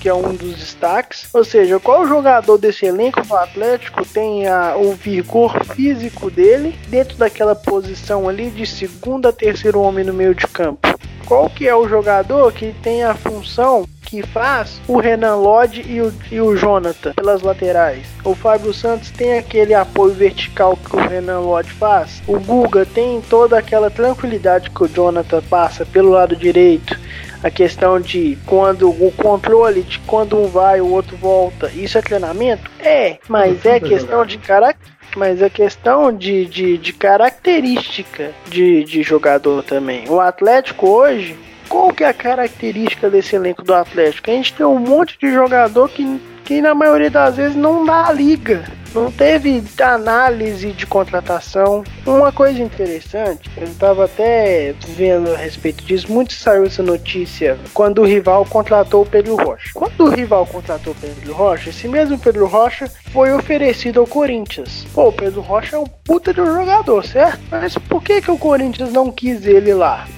que 0.00 0.08
é 0.08 0.14
um 0.14 0.34
dos 0.34 0.54
destaques. 0.56 1.28
Ou 1.32 1.44
seja, 1.44 1.78
qual 1.78 2.06
jogador 2.06 2.58
desse 2.58 2.86
elenco 2.86 3.24
do 3.24 3.36
Atlético 3.36 4.04
tem 4.04 4.46
a, 4.46 4.76
o 4.76 4.92
vigor 4.94 5.64
físico 5.64 6.30
dele 6.30 6.78
dentro 6.88 7.16
daquela 7.16 7.54
posição 7.54 8.28
ali 8.28 8.50
de 8.50 8.66
segunda, 8.66 9.32
terceiro 9.32 9.80
homem 9.80 10.04
no 10.04 10.12
meio 10.12 10.34
de 10.34 10.46
campo? 10.46 10.88
Qual 11.26 11.48
que 11.48 11.68
é 11.68 11.76
o 11.76 11.88
jogador 11.88 12.52
que 12.52 12.74
tem 12.82 13.04
a 13.04 13.14
função 13.14 13.86
que 14.02 14.20
faz 14.20 14.80
o 14.88 14.98
Renan 14.98 15.36
Lodge 15.36 15.84
e 15.86 16.00
o, 16.00 16.12
e 16.28 16.40
o 16.40 16.56
Jonathan 16.56 17.12
pelas 17.12 17.42
laterais? 17.42 18.04
O 18.24 18.34
Fábio 18.34 18.74
Santos 18.74 19.12
tem 19.12 19.38
aquele 19.38 19.72
apoio 19.72 20.12
vertical 20.12 20.76
que 20.76 20.96
o 20.96 20.98
Renan 20.98 21.38
Lodge 21.38 21.70
faz? 21.74 22.20
O 22.26 22.40
Guga 22.40 22.84
tem 22.84 23.20
toda 23.20 23.56
aquela 23.56 23.88
tranquilidade 23.90 24.70
que 24.70 24.82
o 24.82 24.88
Jonathan 24.88 25.40
passa 25.48 25.86
pelo 25.86 26.10
lado 26.10 26.34
direito? 26.34 26.98
A 27.42 27.50
questão 27.50 27.98
de 27.98 28.36
quando 28.46 28.90
o 28.90 29.12
controle 29.16 29.82
de 29.82 29.98
quando 30.00 30.38
um 30.38 30.46
vai, 30.46 30.80
o 30.80 30.90
outro 30.90 31.16
volta, 31.16 31.70
isso 31.74 31.96
é 31.96 32.02
treinamento? 32.02 32.70
É, 32.80 33.18
mas 33.28 33.64
é 33.64 33.80
questão 33.80 34.26
de 34.26 34.38
caráter. 34.38 34.90
Mas 35.16 35.42
é 35.42 35.50
questão 35.50 36.12
de, 36.12 36.46
de, 36.46 36.78
de 36.78 36.92
característica 36.92 38.30
de, 38.48 38.84
de 38.84 39.02
jogador 39.02 39.62
também. 39.64 40.08
O 40.08 40.20
Atlético 40.20 40.88
hoje, 40.88 41.36
qual 41.68 41.92
que 41.92 42.04
é 42.04 42.08
a 42.08 42.14
característica 42.14 43.10
desse 43.10 43.34
elenco 43.34 43.62
do 43.62 43.74
Atlético? 43.74 44.30
A 44.30 44.34
gente 44.34 44.54
tem 44.54 44.64
um 44.64 44.78
monte 44.78 45.18
de 45.18 45.32
jogador 45.32 45.88
que, 45.88 46.20
que 46.44 46.60
na 46.60 46.74
maioria 46.74 47.10
das 47.10 47.36
vezes 47.36 47.56
não 47.56 47.84
dá 47.84 48.06
a 48.06 48.12
liga. 48.12 48.64
Não 48.94 49.10
teve 49.10 49.62
análise 49.80 50.72
de 50.72 50.84
contratação. 50.84 51.84
Uma 52.04 52.32
coisa 52.32 52.60
interessante, 52.60 53.48
eu 53.56 53.64
estava 53.64 54.06
até 54.06 54.74
vendo 54.88 55.32
a 55.32 55.36
respeito 55.36 55.84
disso, 55.84 56.12
muito 56.12 56.32
saiu 56.32 56.64
essa 56.64 56.82
notícia 56.82 57.56
quando 57.72 58.02
o 58.02 58.04
rival 58.04 58.44
contratou 58.44 59.02
o 59.02 59.06
Pedro 59.06 59.36
Rocha. 59.36 59.70
Quando 59.74 60.04
o 60.04 60.10
rival 60.10 60.44
contratou 60.44 60.92
o 60.92 60.96
Pedro 60.96 61.32
Rocha, 61.32 61.70
esse 61.70 61.86
mesmo 61.86 62.18
Pedro 62.18 62.46
Rocha 62.46 62.90
foi 63.12 63.32
oferecido 63.32 64.00
ao 64.00 64.06
Corinthians. 64.06 64.84
Pô, 64.92 65.08
o 65.08 65.12
Pedro 65.12 65.40
Rocha 65.40 65.76
é 65.76 65.78
um 65.78 65.86
puta 65.86 66.34
de 66.34 66.40
um 66.40 66.52
jogador, 66.52 67.04
certo? 67.04 67.40
Mas 67.50 67.74
por 67.76 68.02
que, 68.02 68.20
que 68.20 68.30
o 68.30 68.38
Corinthians 68.38 68.92
não 68.92 69.12
quis 69.12 69.46
ele 69.46 69.72
lá? 69.72 70.08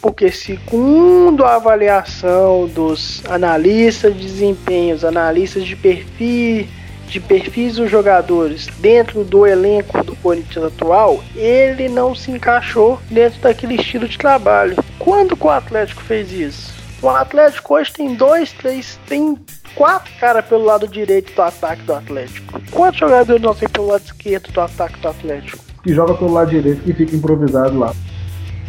Porque 0.00 0.32
segundo 0.32 1.44
a 1.44 1.56
avaliação 1.56 2.66
dos 2.66 3.22
analistas 3.28 4.14
de 4.14 4.22
desempenhos, 4.22 5.04
analistas 5.04 5.64
de 5.64 5.76
perfil, 5.76 6.66
de 7.12 7.20
perfis 7.20 7.76
dos 7.76 7.90
jogadores 7.90 8.66
dentro 8.78 9.22
do 9.22 9.46
elenco 9.46 10.02
do 10.02 10.16
Corinthians 10.16 10.64
atual, 10.64 11.22
ele 11.36 11.88
não 11.88 12.14
se 12.14 12.30
encaixou 12.30 12.98
dentro 13.10 13.38
daquele 13.40 13.74
estilo 13.74 14.08
de 14.08 14.16
trabalho. 14.16 14.76
Quando 14.98 15.36
que 15.36 15.46
o 15.46 15.50
Atlético 15.50 16.02
fez 16.02 16.32
isso? 16.32 16.72
O 17.02 17.08
Atlético 17.08 17.74
hoje 17.74 17.92
tem 17.92 18.14
dois, 18.14 18.52
três, 18.52 18.98
tem 19.06 19.36
quatro 19.74 20.10
caras 20.18 20.44
pelo 20.46 20.64
lado 20.64 20.88
direito 20.88 21.34
do 21.34 21.42
ataque 21.42 21.82
do 21.82 21.92
Atlético. 21.92 22.60
Quantos 22.70 23.00
jogadores 23.00 23.42
não 23.42 23.54
tem 23.54 23.68
pelo 23.68 23.88
lado 23.88 24.04
esquerdo 24.04 24.50
do 24.50 24.60
ataque 24.60 24.98
do 25.00 25.08
Atlético? 25.08 25.58
Que 25.82 25.92
joga 25.92 26.14
pelo 26.14 26.32
lado 26.32 26.50
direito 26.50 26.88
e 26.88 26.92
fica 26.94 27.14
improvisado 27.14 27.78
lá. 27.78 27.92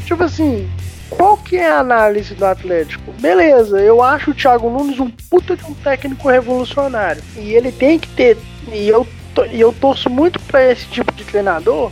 Tipo 0.05 0.23
assim, 0.23 0.69
qual 1.15 1.37
que 1.37 1.57
é 1.57 1.69
a 1.69 1.79
análise 1.79 2.33
do 2.33 2.45
Atlético? 2.45 3.11
Beleza, 3.13 3.79
eu 3.79 4.01
acho 4.01 4.31
o 4.31 4.33
Thiago 4.33 4.69
Nunes 4.69 4.99
um 4.99 5.09
puta 5.29 5.55
de 5.55 5.63
um 5.65 5.73
técnico 5.73 6.27
revolucionário. 6.29 7.23
E 7.35 7.53
ele 7.53 7.71
tem 7.71 7.99
que 7.99 8.07
ter. 8.09 8.37
E 8.71 8.87
eu, 8.87 9.07
e 9.51 9.59
eu 9.59 9.73
torço 9.73 10.09
muito 10.09 10.39
pra 10.41 10.71
esse 10.71 10.85
tipo 10.87 11.11
de 11.13 11.23
treinador, 11.23 11.91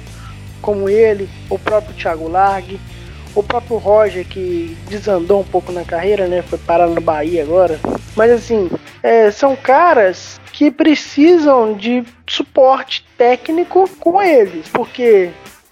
como 0.62 0.90
ele, 0.90 1.30
o 1.50 1.58
próprio 1.58 1.96
Thiago 1.96 2.28
Largue, 2.28 2.80
o 3.34 3.42
próprio 3.42 3.78
Roger, 3.78 4.26
que 4.26 4.78
desandou 4.90 5.42
um 5.42 5.46
pouco 5.46 5.72
na 5.72 5.84
carreira, 5.84 6.28
né? 6.28 6.42
Foi 6.42 6.58
parar 6.58 6.88
no 6.88 7.02
Bahia 7.02 7.44
agora. 7.44 7.80
Mas 8.16 8.32
assim, 8.32 8.70
é, 9.02 9.32
são 9.32 9.56
caras 9.56 10.40
que 10.52 10.70
precisam 10.70 11.74
de 11.74 12.04
suporte 12.28 13.06
técnico 13.18 13.90
com 14.00 14.22
eles, 14.22 14.68
porque 14.70 15.30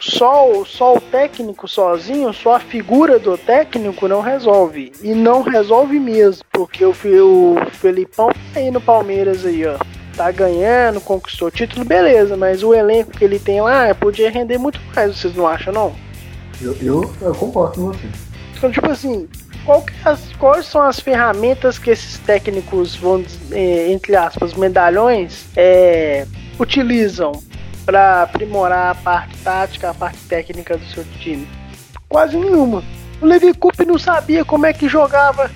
só, 0.10 0.50
o- 0.52 0.66
só 0.66 0.96
o 0.96 1.02
técnico 1.02 1.68
sozinho, 1.68 2.34
só 2.34 2.56
a 2.56 2.60
figura 2.60 3.18
do 3.20 3.38
técnico 3.38 4.08
não 4.08 4.22
resolve. 4.22 4.92
E 5.02 5.14
não 5.14 5.42
resolve 5.42 6.00
mesmo, 6.00 6.44
porque 6.52 6.84
o, 6.86 6.92
o 6.92 7.56
Felipão 7.74 8.30
tá 8.54 8.60
aí 8.60 8.72
no 8.72 8.82
Palmeiras 8.82 9.46
aí, 9.46 9.66
ó. 9.66 9.78
Tá 10.16 10.32
ganhando, 10.32 11.00
conquistou 11.00 11.48
o 11.48 11.52
título, 11.52 11.86
beleza, 11.86 12.36
mas 12.36 12.62
o 12.64 12.74
elenco 12.74 13.12
que 13.12 13.24
ele 13.24 13.40
tem 13.40 13.62
lá 13.62 13.94
podia 13.96 14.30
render 14.30 14.58
muito 14.58 14.80
mais, 14.94 15.18
vocês 15.18 15.34
não 15.36 15.48
acham, 15.48 15.72
não? 15.72 15.96
Eu, 16.62 16.76
eu, 16.82 17.14
eu 17.22 17.34
concordo 17.34 17.76
com 17.76 17.86
você. 17.94 18.08
Então, 18.58 18.70
tipo 18.70 18.90
assim, 18.92 19.30
é 19.66 20.10
as- 20.10 20.34
quais 20.38 20.66
são 20.66 20.82
as 20.82 21.00
ferramentas 21.00 21.80
que 21.80 21.90
esses 21.90 22.18
técnicos 22.20 22.96
vão, 22.98 23.24
eh, 23.52 23.92
entre 23.92 24.14
aspas, 24.16 24.54
medalhões, 24.56 25.46
eh, 25.56 26.26
utilizam 26.60 27.32
para 27.90 28.22
aprimorar 28.22 28.92
a 28.92 28.96
parte 28.96 29.36
tática, 29.38 29.90
a 29.90 29.94
parte 29.96 30.20
técnica 30.28 30.78
do 30.78 30.86
seu 30.94 31.04
time? 31.20 31.48
Quase 32.08 32.38
nenhuma. 32.38 32.84
O 33.20 33.26
Levi 33.26 33.52
Coupe 33.52 33.84
não 33.84 33.98
sabia 33.98 34.46
como 34.46 34.68
é 34.68 34.74
que 34.74 34.88
jogava 34.88 35.50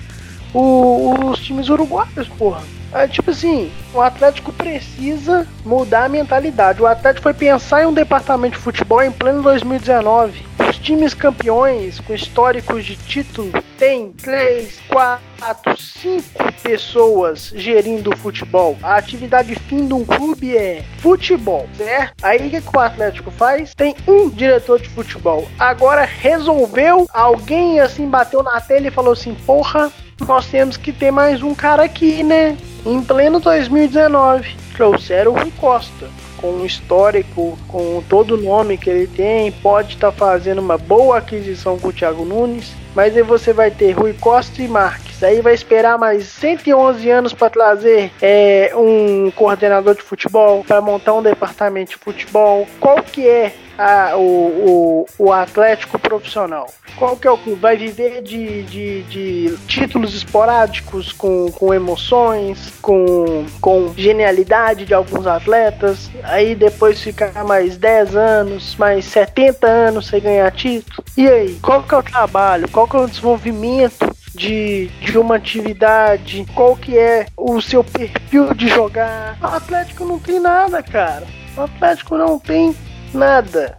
o- 0.52 1.30
os 1.30 1.38
times 1.38 1.68
uruguaios, 1.68 2.26
porra. 2.36 2.60
É, 2.92 3.06
tipo 3.06 3.30
assim, 3.30 3.70
o 3.92 4.00
Atlético 4.00 4.52
precisa 4.52 5.46
mudar 5.64 6.06
a 6.06 6.08
mentalidade. 6.08 6.82
O 6.82 6.86
Atlético 6.88 7.22
foi 7.22 7.34
pensar 7.34 7.84
em 7.84 7.86
um 7.86 7.94
departamento 7.94 8.56
de 8.56 8.62
futebol 8.64 9.00
em 9.00 9.12
pleno 9.12 9.40
2019. 9.40 10.44
Os 10.74 10.80
times 10.80 11.14
campeões 11.14 12.00
com 12.00 12.12
históricos 12.12 12.84
de 12.84 12.96
título 12.96 13.52
têm 13.78 14.10
3, 14.10 14.80
4, 14.88 15.80
5 15.80 16.52
pessoas 16.64 17.52
gerindo 17.54 18.10
o 18.10 18.16
futebol. 18.16 18.76
A 18.82 18.96
atividade 18.96 19.54
fim 19.54 19.86
de 19.86 19.94
um 19.94 20.04
clube 20.04 20.56
é 20.56 20.82
futebol, 20.98 21.68
certo? 21.76 22.14
Aí 22.20 22.48
o 22.48 22.50
que, 22.50 22.76
o 22.76 22.80
Atlético 22.80 23.30
faz? 23.30 23.72
Tem 23.72 23.94
um 24.08 24.28
diretor 24.28 24.80
de 24.80 24.88
futebol. 24.88 25.46
Agora 25.60 26.04
resolveu, 26.04 27.06
alguém 27.14 27.78
assim 27.78 28.08
bateu 28.08 28.42
na 28.42 28.60
tela 28.60 28.88
e 28.88 28.90
falou 28.90 29.12
assim: 29.12 29.32
porra, 29.46 29.92
nós 30.26 30.46
temos 30.48 30.76
que 30.76 30.92
ter 30.92 31.12
mais 31.12 31.40
um 31.40 31.54
cara 31.54 31.84
aqui, 31.84 32.24
né? 32.24 32.58
Em 32.84 33.00
pleno 33.00 33.38
2019, 33.38 34.56
trouxeram 34.74 35.34
o 35.34 35.38
Rui 35.38 35.52
Costa. 35.52 36.23
Com 36.44 36.56
um 36.56 36.66
histórico, 36.66 37.58
com 37.66 38.02
todo 38.06 38.34
o 38.34 38.36
nome 38.36 38.76
que 38.76 38.90
ele 38.90 39.06
tem, 39.06 39.50
pode 39.50 39.94
estar 39.94 40.12
fazendo 40.12 40.58
uma 40.58 40.76
boa 40.76 41.16
aquisição 41.16 41.78
com 41.78 41.88
o 41.88 41.92
Thiago 41.92 42.22
Nunes. 42.22 42.74
Mas 42.94 43.16
aí 43.16 43.22
você 43.22 43.50
vai 43.50 43.70
ter 43.70 43.92
Rui 43.92 44.12
Costa 44.12 44.60
e 44.60 44.68
Marques. 44.68 45.13
Daí 45.24 45.40
vai 45.40 45.54
esperar 45.54 45.96
mais 45.96 46.26
111 46.26 47.08
anos 47.08 47.32
para 47.32 47.48
trazer 47.48 48.12
é, 48.20 48.72
um 48.76 49.30
coordenador 49.30 49.94
de 49.94 50.02
futebol, 50.02 50.62
para 50.62 50.82
montar 50.82 51.14
um 51.14 51.22
departamento 51.22 51.92
de 51.92 51.96
futebol. 51.96 52.68
Qual 52.78 53.02
que 53.02 53.26
é 53.26 53.54
a, 53.78 54.18
o, 54.18 55.06
o, 55.18 55.24
o 55.26 55.32
Atlético 55.32 55.98
profissional? 55.98 56.68
Qual 56.98 57.16
que 57.16 57.26
é 57.26 57.30
o 57.30 57.38
clube? 57.38 57.58
Vai 57.58 57.74
viver 57.74 58.20
de, 58.20 58.64
de, 58.64 59.02
de 59.04 59.56
títulos 59.66 60.14
esporádicos, 60.14 61.10
com, 61.10 61.50
com 61.52 61.72
emoções, 61.72 62.70
com, 62.82 63.46
com 63.62 63.94
genialidade 63.96 64.84
de 64.84 64.92
alguns 64.92 65.26
atletas, 65.26 66.10
aí 66.22 66.54
depois 66.54 67.00
ficar 67.00 67.44
mais 67.44 67.78
10 67.78 68.14
anos, 68.14 68.76
mais 68.76 69.06
70 69.06 69.66
anos 69.66 70.06
sem 70.06 70.20
ganhar 70.20 70.52
título. 70.52 71.02
E 71.16 71.26
aí, 71.26 71.58
qual 71.62 71.82
que 71.82 71.94
é 71.94 71.98
o 71.98 72.02
trabalho? 72.02 72.68
Qual 72.70 72.86
que 72.86 72.94
é 72.94 73.00
o 73.00 73.08
desenvolvimento 73.08 74.13
de, 74.34 74.88
de 75.00 75.16
uma 75.16 75.36
atividade, 75.36 76.44
qual 76.54 76.76
que 76.76 76.98
é 76.98 77.26
o 77.36 77.60
seu 77.60 77.84
perfil 77.84 78.52
de 78.54 78.68
jogar. 78.68 79.38
O 79.40 79.46
Atlético 79.46 80.04
não 80.04 80.18
tem 80.18 80.40
nada, 80.40 80.82
cara. 80.82 81.26
O 81.56 81.62
Atlético 81.62 82.16
não 82.16 82.38
tem 82.38 82.74
nada. 83.12 83.78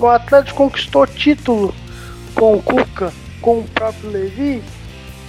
O 0.00 0.06
Atlético 0.06 0.56
conquistou 0.56 1.06
título 1.06 1.72
com 2.34 2.54
o 2.54 2.62
Cuca, 2.62 3.12
com 3.40 3.60
o 3.60 3.64
próprio 3.64 4.10
Levi, 4.10 4.62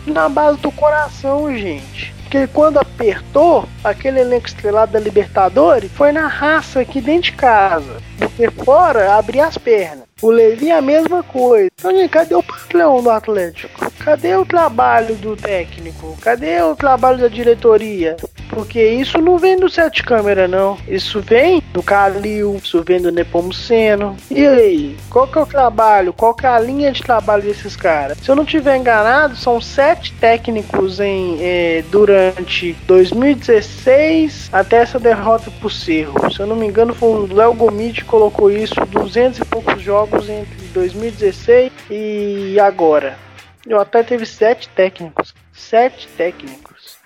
na 0.07 0.27
base 0.27 0.59
do 0.59 0.71
coração, 0.71 1.55
gente. 1.55 2.13
Porque 2.23 2.47
quando 2.47 2.79
apertou, 2.79 3.69
aquele 3.83 4.19
elenco 4.19 4.47
estrelado 4.47 4.91
da 4.91 4.99
Libertadores 4.99 5.91
foi 5.91 6.11
na 6.11 6.27
raça 6.27 6.81
aqui 6.81 6.99
dentro 6.99 7.31
de 7.31 7.33
casa. 7.33 8.01
Porque 8.17 8.49
fora, 8.49 9.15
abria 9.15 9.45
as 9.45 9.57
pernas. 9.57 10.05
O 10.21 10.31
Levi 10.31 10.69
é 10.69 10.77
a 10.77 10.81
mesma 10.81 11.21
coisa. 11.21 11.69
Então, 11.77 11.91
gente, 11.91 12.09
cadê 12.09 12.33
o 12.33 12.41
patrão 12.41 13.01
do 13.01 13.11
Atlético? 13.11 13.84
Cadê 14.05 14.35
o 14.35 14.45
trabalho 14.45 15.15
do 15.15 15.35
técnico? 15.35 16.15
Cadê 16.21 16.61
o 16.61 16.75
trabalho 16.75 17.17
da 17.17 17.27
diretoria? 17.27 18.15
Porque 18.51 18.79
isso 18.79 19.17
não 19.17 19.39
vem 19.39 19.57
do 19.57 19.67
sete 19.67 20.03
câmera, 20.03 20.47
não. 20.47 20.77
Isso 20.87 21.21
vem 21.21 21.59
do 21.73 21.81
Calil, 21.81 22.61
isso 22.63 22.83
vem 22.83 23.01
do 23.01 23.11
Nepomuceno. 23.11 24.15
E 24.29 24.45
aí? 24.45 24.95
Qual 25.09 25.27
que 25.27 25.39
é 25.39 25.41
o 25.41 25.45
trabalho? 25.47 26.13
Qual 26.13 26.35
que 26.35 26.45
é 26.45 26.49
a 26.49 26.59
linha 26.59 26.91
de 26.91 27.01
trabalho 27.01 27.41
desses 27.41 27.75
caras? 27.75 28.19
Se 28.21 28.29
eu 28.29 28.35
não 28.35 28.45
tiver 28.45 28.77
enganado, 28.77 29.35
são 29.35 29.59
sete 29.59 30.13
técnicos 30.13 30.99
em 30.99 31.39
eh, 31.41 31.83
durante 31.89 32.73
2016 32.85 34.49
até 34.53 34.83
essa 34.83 34.99
derrota 34.99 35.49
pro 35.59 35.67
Cerro. 35.67 36.31
Se 36.31 36.39
eu 36.39 36.45
não 36.45 36.55
me 36.55 36.67
engano, 36.67 36.93
foi 36.93 37.09
o 37.09 37.33
Léo 37.33 37.55
Gomide 37.55 38.01
que 38.01 38.07
colocou 38.07 38.51
isso, 38.51 38.75
200 38.85 39.39
e 39.39 39.45
poucos 39.45 39.81
jogos 39.81 40.29
entre 40.29 40.63
2016 40.75 41.71
e 41.89 42.59
agora. 42.59 43.25
O 43.65 43.75
até 43.77 44.03
teve 44.03 44.25
sete 44.25 44.69
técnicos. 44.69 45.33
Sete 45.51 46.07
técnicos. 46.09 46.97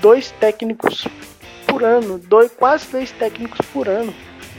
Dois 0.00 0.30
técnicos 0.32 1.06
por 1.66 1.84
ano. 1.84 2.18
Dois, 2.18 2.50
quase 2.52 2.86
três 2.86 3.10
técnicos 3.12 3.60
por 3.72 3.88
ano. 3.88 4.14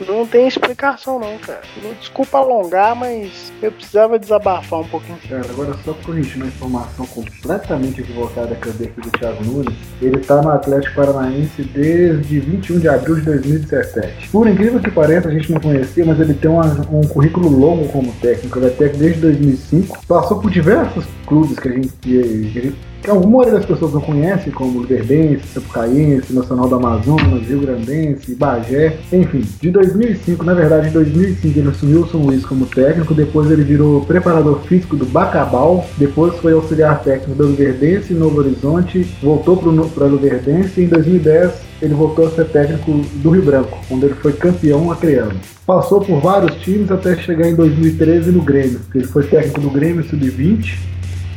Não 0.07 0.25
tem 0.25 0.47
explicação 0.47 1.19
não, 1.19 1.37
cara. 1.37 1.61
Desculpa 1.99 2.37
alongar, 2.37 2.95
mas 2.95 3.51
eu 3.61 3.71
precisava 3.71 4.17
desabafar 4.17 4.79
um 4.79 4.87
pouquinho. 4.87 5.17
Cara, 5.29 5.45
agora 5.49 5.73
só 5.85 5.93
corrigindo 5.93 6.45
uma 6.45 6.47
informação 6.47 7.05
completamente 7.07 8.01
equivocada 8.01 8.55
que 8.55 8.67
eu 8.67 8.73
dei 8.73 8.87
aqui 8.87 9.01
do 9.01 9.11
Thiago 9.11 9.43
Nunes, 9.43 9.75
ele 10.01 10.19
tá 10.19 10.41
no 10.41 10.49
Atlético 10.49 10.95
Paranaense 10.95 11.63
desde 11.63 12.39
21 12.39 12.79
de 12.79 12.87
abril 12.87 13.15
de 13.15 13.21
2017. 13.21 14.29
Por 14.29 14.47
incrível 14.47 14.79
que 14.79 14.91
pareça, 14.91 15.29
a 15.29 15.31
gente 15.31 15.51
não 15.51 15.59
conhecia, 15.59 16.05
mas 16.05 16.19
ele 16.19 16.33
tem 16.33 16.49
uma, 16.49 16.65
um 16.91 17.07
currículo 17.07 17.49
longo 17.49 17.87
como 17.89 18.11
técnico. 18.13 18.59
Ele 18.59 18.67
é 18.67 18.69
técnico 18.69 18.99
desde 18.99 19.21
2005, 19.21 20.05
passou 20.07 20.39
por 20.39 20.51
diversos 20.51 21.05
clubes 21.25 21.57
que 21.57 21.67
a 21.67 21.71
gente, 21.71 21.89
que 22.01 22.19
a 22.19 22.61
gente 22.61 22.75
que 23.01 23.09
alguma 23.09 23.37
maioria 23.37 23.59
das 23.59 23.65
pessoas 23.65 23.93
não 23.93 24.01
conhece, 24.01 24.51
como 24.51 24.83
Verdense, 24.83 25.47
Sapucaense, 25.47 26.33
Nacional 26.33 26.67
do 26.67 26.75
Amazonas, 26.75 27.47
Rio 27.47 27.61
Grandense, 27.61 28.35
Bagé, 28.35 28.97
enfim. 29.11 29.43
De 29.59 29.71
2005, 29.71 30.43
na 30.43 30.53
verdade, 30.53 30.89
em 30.89 30.91
2005 30.91 31.59
ele 31.59 31.69
assumiu 31.69 32.01
o 32.01 32.07
São 32.07 32.21
Luís 32.21 32.45
como 32.45 32.65
técnico, 32.65 33.13
depois 33.13 33.49
ele 33.49 33.63
virou 33.63 34.01
preparador 34.01 34.59
físico 34.61 34.95
do 34.95 35.05
Bacabal, 35.05 35.85
depois 35.97 36.35
foi 36.37 36.53
auxiliar 36.53 37.01
técnico 37.03 37.33
do 37.33 37.55
Verdense, 37.55 38.13
Novo 38.13 38.39
Horizonte, 38.39 39.07
voltou 39.21 39.57
para 39.57 40.05
o 40.05 40.17
Verdense 40.17 40.81
e 40.81 40.83
em 40.83 40.87
2010 40.87 41.71
ele 41.81 41.93
voltou 41.95 42.27
a 42.27 42.29
ser 42.29 42.45
técnico 42.45 42.91
do 42.91 43.31
Rio 43.31 43.41
Branco, 43.41 43.79
onde 43.89 44.05
ele 44.05 44.13
foi 44.15 44.33
campeão 44.33 44.91
acreano. 44.91 45.33
Passou 45.65 45.99
por 46.01 46.19
vários 46.19 46.55
times 46.61 46.91
até 46.91 47.15
chegar 47.15 47.49
em 47.49 47.55
2013 47.55 48.31
no 48.31 48.41
Grêmio. 48.41 48.79
Ele 48.93 49.05
foi 49.05 49.23
técnico 49.23 49.61
do 49.61 49.69
Grêmio 49.71 50.03
Sub-20, 50.03 50.77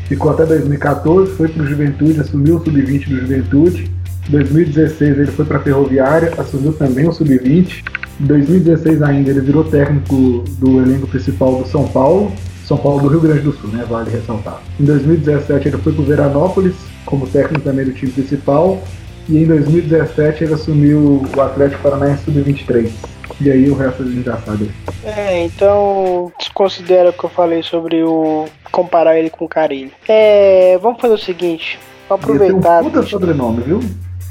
ficou 0.08 0.30
até 0.30 0.44
2014, 0.44 1.32
foi 1.32 1.48
para 1.48 1.62
o 1.62 1.66
Juventude, 1.66 2.20
assumiu 2.20 2.56
o 2.56 2.64
Sub-20 2.64 3.08
do 3.08 3.20
Juventude. 3.20 3.90
Em 4.28 4.30
2016 4.30 5.18
ele 5.18 5.30
foi 5.30 5.44
para 5.44 5.58
a 5.58 5.60
Ferroviária, 5.60 6.32
assumiu 6.38 6.72
também 6.72 7.08
o 7.08 7.12
Sub-20. 7.12 7.84
Em 8.20 8.26
2016 8.26 9.02
ainda 9.02 9.30
ele 9.30 9.40
virou 9.40 9.64
técnico 9.64 10.44
do 10.58 10.80
elenco 10.80 11.06
principal 11.06 11.62
do 11.62 11.68
São 11.68 11.86
Paulo, 11.88 12.32
São 12.64 12.76
Paulo 12.76 13.02
do 13.02 13.08
Rio 13.08 13.20
Grande 13.20 13.40
do 13.40 13.52
Sul, 13.52 13.70
né? 13.70 13.84
Vale 13.88 14.10
ressaltar. 14.10 14.62
Em 14.80 14.84
2017 14.84 15.68
ele 15.68 15.78
foi 15.78 15.92
para 15.92 16.02
o 16.02 16.04
Veranópolis 16.04 16.74
como 17.04 17.26
técnico 17.26 17.62
também 17.62 17.84
do 17.84 17.92
time 17.92 18.12
principal 18.12 18.82
e 19.28 19.38
em 19.38 19.46
2017 19.46 20.44
ele 20.44 20.54
assumiu 20.54 21.22
o 21.36 21.40
Atlético 21.40 21.82
Paranaense 21.82 22.24
Sub-23. 22.24 23.13
E 23.40 23.50
aí 23.50 23.68
o 23.70 23.74
resto 23.74 24.02
a 24.02 24.06
gente 24.06 24.24
já 24.24 24.36
sabe. 24.38 24.70
É, 25.04 25.44
então 25.44 26.32
desconsidera 26.38 27.10
o 27.10 27.12
que 27.12 27.24
eu 27.24 27.30
falei 27.30 27.62
sobre 27.62 28.02
o 28.02 28.46
comparar 28.70 29.18
ele 29.18 29.30
com 29.30 29.44
o 29.44 29.48
Carilho. 29.48 29.90
É, 30.08 30.78
vamos 30.80 31.00
fazer 31.00 31.14
o 31.14 31.18
seguinte, 31.18 31.78
vou 32.08 32.16
aproveitar. 32.16 32.54
Ia 32.54 32.60
ter 32.60 32.86
um 32.86 32.90
puta 32.90 33.02
sobrenome, 33.02 33.62
viu? 33.62 33.80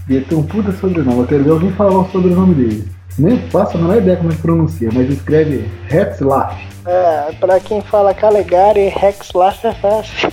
Ia 0.09 0.21
ter 0.21 0.35
um 0.35 0.43
puta 0.43 0.71
sobrenome. 0.71 1.19
Eu 1.19 1.27
quero 1.27 1.43
ver 1.43 1.51
alguém 1.51 1.71
falar 1.71 1.99
o 1.99 2.09
sobrenome 2.11 2.55
dele. 2.55 2.85
Nem 3.17 3.37
faço 3.49 3.77
a 3.77 3.81
menor 3.81 3.97
ideia 3.97 4.17
como 4.17 4.31
é 4.31 4.35
que 4.35 4.41
pronuncia, 4.41 4.89
mas 4.93 5.09
escreve 5.09 5.69
Hetzlaff. 5.89 6.73
É, 6.85 7.31
pra 7.39 7.61
quem 7.61 7.81
fala 7.81 8.13
Calegari, 8.13 8.87
Hexlaff 8.87 9.65
é 9.65 9.73
fácil. 9.73 10.29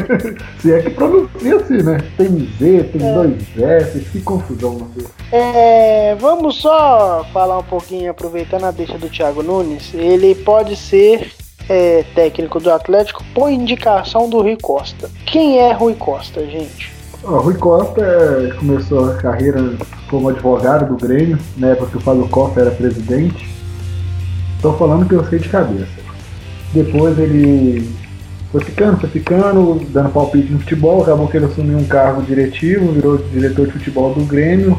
Se 0.58 0.72
é 0.72 0.80
que 0.80 0.90
pronuncia 0.90 1.56
assim, 1.56 1.82
né? 1.82 1.98
Tem 2.16 2.28
Z, 2.58 2.84
tem 2.84 3.06
é. 3.06 3.14
dois 3.14 3.58
S, 3.58 4.00
que 4.00 4.20
confusão, 4.22 4.78
não 4.78 4.88
sei. 4.94 5.06
É, 5.30 6.14
vamos 6.18 6.56
só 6.56 7.26
falar 7.32 7.58
um 7.58 7.64
pouquinho, 7.64 8.10
aproveitando 8.10 8.64
a 8.64 8.70
deixa 8.70 8.96
do 8.96 9.10
Thiago 9.10 9.42
Nunes. 9.42 9.92
Ele 9.92 10.34
pode 10.34 10.76
ser 10.76 11.30
é, 11.68 12.04
técnico 12.14 12.58
do 12.58 12.72
Atlético 12.72 13.22
por 13.34 13.50
indicação 13.50 14.30
do 14.30 14.40
Rui 14.40 14.56
Costa. 14.60 15.10
Quem 15.26 15.58
é 15.58 15.72
Rui 15.72 15.94
Costa, 15.94 16.46
gente? 16.46 16.90
O 17.22 17.36
Rui 17.36 17.54
Costa 17.54 18.00
é, 18.00 18.54
começou 18.54 19.10
a 19.10 19.14
carreira 19.14 19.76
como 20.12 20.28
advogado 20.28 20.94
do 20.94 21.02
Grêmio, 21.02 21.38
na 21.56 21.68
época 21.68 21.92
que 21.92 21.96
o 21.96 22.00
Fábio 22.00 22.28
Costa 22.28 22.60
era 22.60 22.70
presidente. 22.70 23.48
Estou 24.56 24.76
falando 24.76 25.08
que 25.08 25.14
eu 25.14 25.24
sei 25.24 25.38
de 25.38 25.48
cabeça. 25.48 25.88
Depois 26.74 27.18
ele 27.18 27.90
foi 28.52 28.62
ficando, 28.62 29.00
foi 29.00 29.08
ficando, 29.08 29.80
dando 29.88 30.10
palpite 30.10 30.52
no 30.52 30.58
futebol, 30.58 31.02
acabou 31.02 31.28
que 31.28 31.38
ele 31.38 31.46
assumiu 31.46 31.78
um 31.78 31.86
cargo 31.86 32.20
diretivo, 32.20 32.92
virou 32.92 33.16
diretor 33.16 33.66
de 33.66 33.72
futebol 33.72 34.12
do 34.12 34.26
Grêmio, 34.26 34.78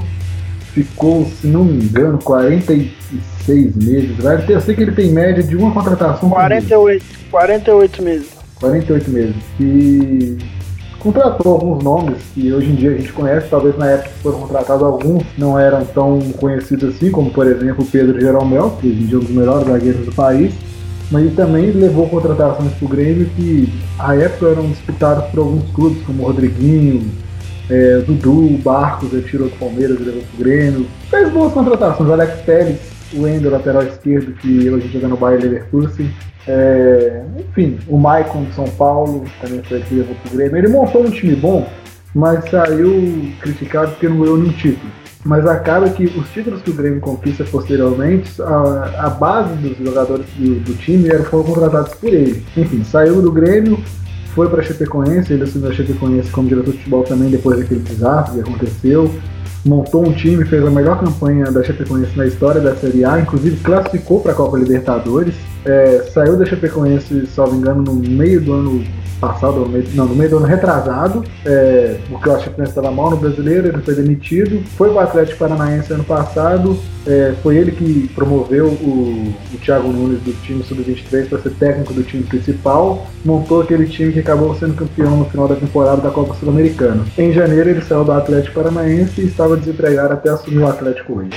ficou, 0.71 1.25
se 1.25 1.47
não 1.47 1.65
me 1.65 1.83
engano, 1.83 2.19
46 2.19 3.75
meses. 3.75 4.15
Eu 4.47 4.61
sei 4.61 4.75
que 4.75 4.83
ele 4.83 4.91
tem 4.91 5.11
média 5.11 5.41
de 5.41 5.55
uma 5.55 5.73
contratação 5.73 6.29
48, 6.29 7.03
48 7.31 8.03
meses. 8.03 8.29
48 8.59 9.09
meses. 9.09 9.35
E 9.59 10.37
contratou 11.03 11.51
alguns 11.51 11.83
nomes 11.83 12.17
que 12.33 12.51
hoje 12.51 12.71
em 12.71 12.75
dia 12.75 12.91
a 12.91 12.95
gente 12.95 13.11
conhece, 13.11 13.47
talvez 13.49 13.77
na 13.77 13.91
época 13.91 14.09
foram 14.23 14.39
contratados 14.39 14.83
alguns 14.83 15.23
não 15.37 15.59
eram 15.59 15.83
tão 15.85 16.19
conhecidos 16.39 16.95
assim, 16.95 17.11
como 17.11 17.29
por 17.29 17.45
exemplo 17.45 17.83
o 17.83 17.87
Pedro 17.87 18.19
Jeromel, 18.19 18.71
que 18.79 18.87
hoje 18.87 19.03
em 19.03 19.05
dia 19.05 19.15
é 19.15 19.19
um 19.19 19.23
dos 19.23 19.29
melhores 19.29 19.67
zagueiros 19.67 20.05
do 20.05 20.13
país, 20.13 20.53
mas 21.11 21.25
ele 21.25 21.35
também 21.35 21.71
levou 21.71 22.07
contratações 22.07 22.71
para 22.71 22.85
o 22.85 22.89
Grêmio 22.89 23.29
que 23.35 23.71
à 23.99 24.15
época 24.15 24.47
eram 24.47 24.67
disputadas 24.67 25.25
por 25.25 25.39
alguns 25.39 25.69
clubes, 25.71 26.01
como 26.03 26.23
o 26.23 26.27
Rodriguinho, 26.27 27.05
é, 27.69 27.97
Dudu, 27.99 28.57
Barcos, 28.63 29.11
ele 29.13 29.23
tirou 29.23 29.49
do 29.49 29.55
Palmeiras 29.57 29.99
levou 29.99 30.21
para 30.21 30.35
o 30.35 30.43
Grêmio. 30.43 30.87
Fez 31.09 31.29
boas 31.29 31.53
contratações, 31.53 32.09
Alex 32.09 32.41
Pérez, 32.41 32.79
o 33.15 33.27
Ender, 33.27 33.51
lateral 33.51 33.83
esquerdo, 33.83 34.33
que 34.33 34.69
hoje 34.69 34.87
joga 34.89 35.07
no 35.07 35.17
Bayern 35.17 35.43
Leverkusen. 35.43 36.09
É, 36.47 37.23
enfim, 37.39 37.79
o 37.87 37.97
Maicon 37.97 38.43
de 38.43 38.53
São 38.53 38.65
Paulo 38.65 39.23
também 39.41 39.61
foi 39.63 39.81
que 39.81 39.95
levou 39.95 40.15
pro 40.15 40.37
Grêmio. 40.37 40.57
Ele 40.57 40.67
montou 40.67 41.05
um 41.05 41.09
time 41.09 41.35
bom, 41.35 41.67
mas 42.13 42.49
saiu 42.49 43.31
criticado 43.41 43.91
porque 43.91 44.09
não 44.09 44.19
ganhou 44.19 44.37
nenhum 44.37 44.53
título. 44.53 44.91
Mas 45.25 45.47
acaba 45.47 45.89
que 45.89 46.05
os 46.05 46.29
títulos 46.31 46.61
que 46.61 46.71
o 46.71 46.73
Grêmio 46.73 46.99
conquista 46.99 47.45
posteriormente, 47.45 48.41
a, 48.41 49.05
a 49.05 49.09
base 49.09 49.53
dos 49.55 49.77
jogadores 49.77 50.25
do, 50.37 50.59
do 50.59 50.73
time 50.73 51.07
eram, 51.09 51.23
foram 51.23 51.45
contratados 51.45 51.93
por 51.93 52.13
ele. 52.13 52.43
Enfim, 52.57 52.83
saiu 52.83 53.21
do 53.21 53.31
Grêmio, 53.31 53.79
foi 54.35 54.49
para 54.49 54.59
a 54.59 54.63
Chapecoense, 54.63 55.31
ele 55.31 55.43
assumiu 55.43 55.69
a 55.69 55.73
Chapecoense 55.73 56.29
como 56.29 56.49
diretor 56.49 56.71
de 56.71 56.77
futebol 56.79 57.03
também 57.03 57.29
depois 57.29 57.57
daquele 57.57 57.79
desastre 57.79 58.35
que 58.35 58.49
aconteceu 58.49 59.09
montou 59.65 60.05
um 60.05 60.13
time, 60.13 60.43
fez 60.45 60.65
a 60.65 60.69
melhor 60.69 60.99
campanha 60.99 61.51
da 61.51 61.63
Chapecoense 61.63 62.17
na 62.17 62.25
história 62.25 62.59
da 62.59 62.75
Série 62.75 63.05
A, 63.05 63.19
inclusive 63.19 63.57
classificou 63.63 64.19
para 64.19 64.33
a 64.33 64.35
Copa 64.35 64.57
Libertadores, 64.57 65.35
é, 65.65 66.03
saiu 66.13 66.37
da 66.37 66.45
Chapecoense, 66.45 67.25
salvo 67.27 67.55
engano, 67.55 67.81
no 67.81 67.93
meio 67.93 68.41
do 68.41 68.53
ano 68.53 68.85
passado, 69.23 69.61
no 69.61 69.69
meio, 69.69 69.85
não, 69.93 70.05
no 70.05 70.15
meio 70.15 70.29
do 70.29 70.37
ano 70.37 70.45
retrasado, 70.45 71.23
é, 71.45 71.97
porque 72.09 72.29
o 72.29 72.39
Chapecoense 72.39 72.71
estava 72.71 72.91
mal 72.91 73.09
no 73.09 73.17
brasileiro, 73.17 73.67
ele 73.69 73.81
foi 73.81 73.95
demitido, 73.95 74.61
foi 74.77 74.89
para 74.89 74.97
o 74.97 74.99
Atlético 74.99 75.39
Paranaense 75.39 75.93
ano 75.93 76.03
passado, 76.03 76.77
é, 77.07 77.33
foi 77.41 77.57
ele 77.57 77.71
que 77.71 78.09
promoveu 78.13 78.67
o, 78.67 79.33
o 79.53 79.57
Thiago 79.57 79.87
Nunes 79.87 80.21
do 80.21 80.33
time 80.41 80.61
sub-23 80.63 81.29
para 81.29 81.39
ser 81.39 81.51
técnico 81.51 81.93
do 81.93 82.03
time 82.03 82.23
principal, 82.23 83.07
montou 83.23 83.61
aquele 83.61 83.87
time 83.87 84.11
que 84.11 84.19
acabou 84.19 84.53
sendo 84.55 84.75
campeão 84.75 85.15
no 85.15 85.25
final 85.25 85.47
da 85.47 85.55
temporada 85.55 86.01
da 86.01 86.11
Copa 86.11 86.33
Sul-Americana. 86.35 87.05
Em 87.17 87.31
janeiro 87.31 87.69
ele 87.69 87.81
saiu 87.81 88.03
do 88.03 88.11
Atlético 88.11 88.55
Paranaense 88.55 89.21
e 89.21 89.25
estava 89.25 89.55
desempregado 89.55 90.13
até 90.13 90.29
assumir 90.29 90.59
o 90.59 90.67
Atlético 90.67 91.19
hoje. 91.19 91.29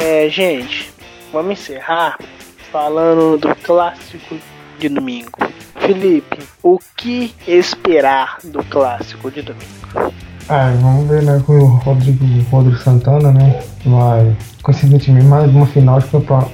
É, 0.00 0.28
gente, 0.28 0.92
vamos 1.32 1.52
encerrar 1.52 2.18
falando 2.70 3.38
do 3.38 3.54
clássico 3.56 4.36
de 4.82 4.88
domingo. 4.88 5.30
Felipe, 5.78 6.38
o 6.62 6.78
que 6.96 7.32
esperar 7.46 8.38
do 8.42 8.62
clássico 8.64 9.30
de 9.30 9.42
domingo? 9.42 10.12
É, 10.48 10.72
vamos 10.80 11.08
ver, 11.08 11.22
né, 11.22 11.40
com 11.46 11.52
o 11.52 11.66
Rodrigo, 11.66 12.24
Rodrigo 12.50 12.76
Santana, 12.78 13.30
né, 13.30 13.62
vai, 13.86 14.36
coincidentemente, 14.62 15.24
mais 15.26 15.48
uma 15.54 15.66
final 15.66 16.00
de 16.00 16.06
campeonato, 16.06 16.50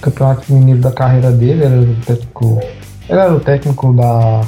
campeonato 0.00 0.52
mineiro 0.52 0.80
da 0.80 0.92
carreira 0.92 1.30
dele, 1.32 1.64
era 1.64 1.80
o 1.80 1.94
técnico, 2.04 2.60
ele 3.08 3.18
era 3.18 3.34
o 3.34 3.40
técnico 3.40 3.92
da, 3.94 4.42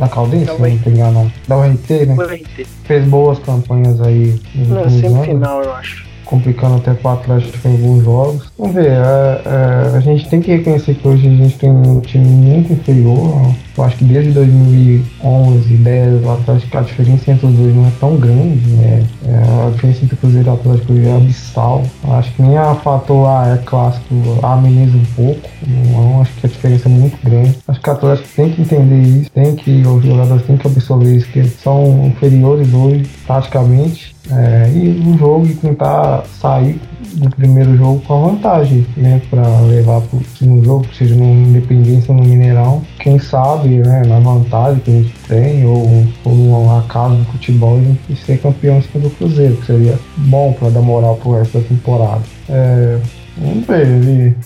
da 0.00 0.08
Caldense, 0.08 0.46
não 0.46 0.54
URT. 0.56 0.86
me 0.86 0.92
engano, 0.92 1.32
da 1.46 1.56
URT, 1.56 1.90
né, 2.06 2.14
Foi 2.16 2.36
RT. 2.36 2.66
fez 2.84 3.04
boas 3.06 3.38
campanhas 3.38 4.00
aí 4.00 4.40
Na 4.56 4.80
últimos 4.80 4.86
anos 4.86 4.92
semifinal, 5.00 5.62
eu 5.62 5.74
acho. 5.74 6.05
Complicando 6.26 6.76
até 6.76 6.92
para 6.92 7.12
Atlético 7.12 7.66
em 7.66 7.72
alguns 7.72 8.04
jogos. 8.04 8.52
Vamos 8.58 8.74
ver, 8.74 8.88
é, 8.88 9.42
é, 9.46 9.96
a 9.96 10.00
gente 10.00 10.28
tem 10.28 10.40
que 10.40 10.54
reconhecer 10.54 10.94
que 10.94 11.08
hoje 11.08 11.26
a 11.26 11.30
gente 11.30 11.56
tem 11.56 11.70
um 11.70 12.00
time 12.00 12.26
muito 12.26 12.72
inferior. 12.72 13.54
Eu 13.76 13.84
acho 13.84 13.96
que 13.96 14.04
desde 14.04 14.32
2011, 14.32 15.76
10, 15.76 16.24
o 16.24 16.30
Atlético, 16.30 16.78
a 16.78 16.80
diferença 16.80 17.30
entre 17.30 17.46
os 17.46 17.54
dois 17.54 17.74
não 17.74 17.86
é 17.86 17.92
tão 18.00 18.16
grande. 18.16 18.66
Né? 18.70 19.06
É, 19.26 19.66
a 19.66 19.70
diferença 19.70 20.04
entre 20.04 20.14
o 20.14 20.18
Cruzeiro 20.18 20.48
e 20.48 20.50
o 20.50 20.54
Atlético 20.54 20.92
é 20.94 21.16
abissal. 21.16 21.82
Eu 22.04 22.12
acho 22.14 22.32
que 22.32 22.42
nem 22.42 22.56
a 22.56 22.74
fator 22.74 23.28
ah, 23.28 23.54
é 23.54 23.64
clássico 23.64 24.14
ameniza 24.42 24.96
um 24.96 25.04
pouco. 25.14 25.48
Não, 25.66 26.22
acho 26.22 26.32
que 26.34 26.46
a 26.46 26.48
diferença 26.48 26.88
é 26.88 26.92
muito 26.92 27.18
grande. 27.22 27.56
Acho 27.68 27.80
que 27.80 27.88
o 27.88 27.92
Atlético 27.92 28.28
tem 28.34 28.50
que 28.50 28.62
entender 28.62 29.00
isso, 29.00 29.30
tem 29.30 29.54
que, 29.54 29.82
os 29.86 30.04
jogadores 30.04 30.42
têm 30.46 30.56
que 30.56 30.66
absorver 30.66 31.16
isso, 31.16 31.28
que 31.28 31.38
eles 31.40 31.52
são 31.60 32.06
inferiores 32.06 32.72
hoje, 32.72 33.06
taticamente. 33.26 34.15
É, 34.30 34.68
o 35.06 35.16
jogo 35.16 35.46
e 35.46 35.54
tentar 35.54 36.24
sair 36.40 36.80
do 37.14 37.30
primeiro 37.30 37.76
jogo 37.76 38.00
com 38.00 38.14
a 38.14 38.30
vantagem, 38.30 38.86
né? 38.96 39.22
Pra 39.30 39.60
levar 39.60 40.00
pro 40.02 40.20
segundo 40.36 40.64
jogo, 40.64 40.86
seja 40.94 41.14
no 41.14 41.24
Independência 41.24 42.12
no 42.12 42.24
Mineirão. 42.24 42.82
Quem 42.98 43.18
sabe, 43.18 43.78
né? 43.78 44.02
Na 44.06 44.18
vantagem 44.18 44.80
que 44.80 44.90
a 44.90 44.94
gente 44.94 45.14
tem, 45.28 45.64
ou, 45.64 46.06
ou 46.24 46.34
no 46.34 46.78
acaso 46.78 47.14
do 47.14 47.24
futebol, 47.26 47.76
a 47.76 47.80
gente 47.80 48.16
ser 48.16 48.38
campeão 48.38 48.78
em 48.78 49.00
do 49.00 49.10
Cruzeiro, 49.10 49.56
que 49.56 49.66
seria 49.66 49.98
bom 50.16 50.52
pra 50.52 50.70
dar 50.70 50.82
moral 50.82 51.16
pro 51.16 51.32
resto 51.32 51.58
da 51.58 51.68
temporada. 51.68 52.22
É, 52.48 52.98
vamos 53.38 53.66
ver, 53.66 53.86
ele 53.86 54.36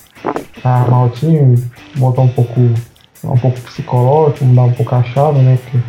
armar 0.63 1.07
o 1.07 1.09
time, 1.11 1.59
botar 1.97 2.23
um 2.23 2.29
pouco, 2.29 2.61
um 3.25 3.39
pouco 3.39 3.61
psicológico, 3.63 4.45
mudar 4.45 4.63
um 4.63 4.73
pouco 4.73 4.95
a 4.95 5.03
chave, 5.03 5.39
né? 5.41 5.59
Que 5.71 5.81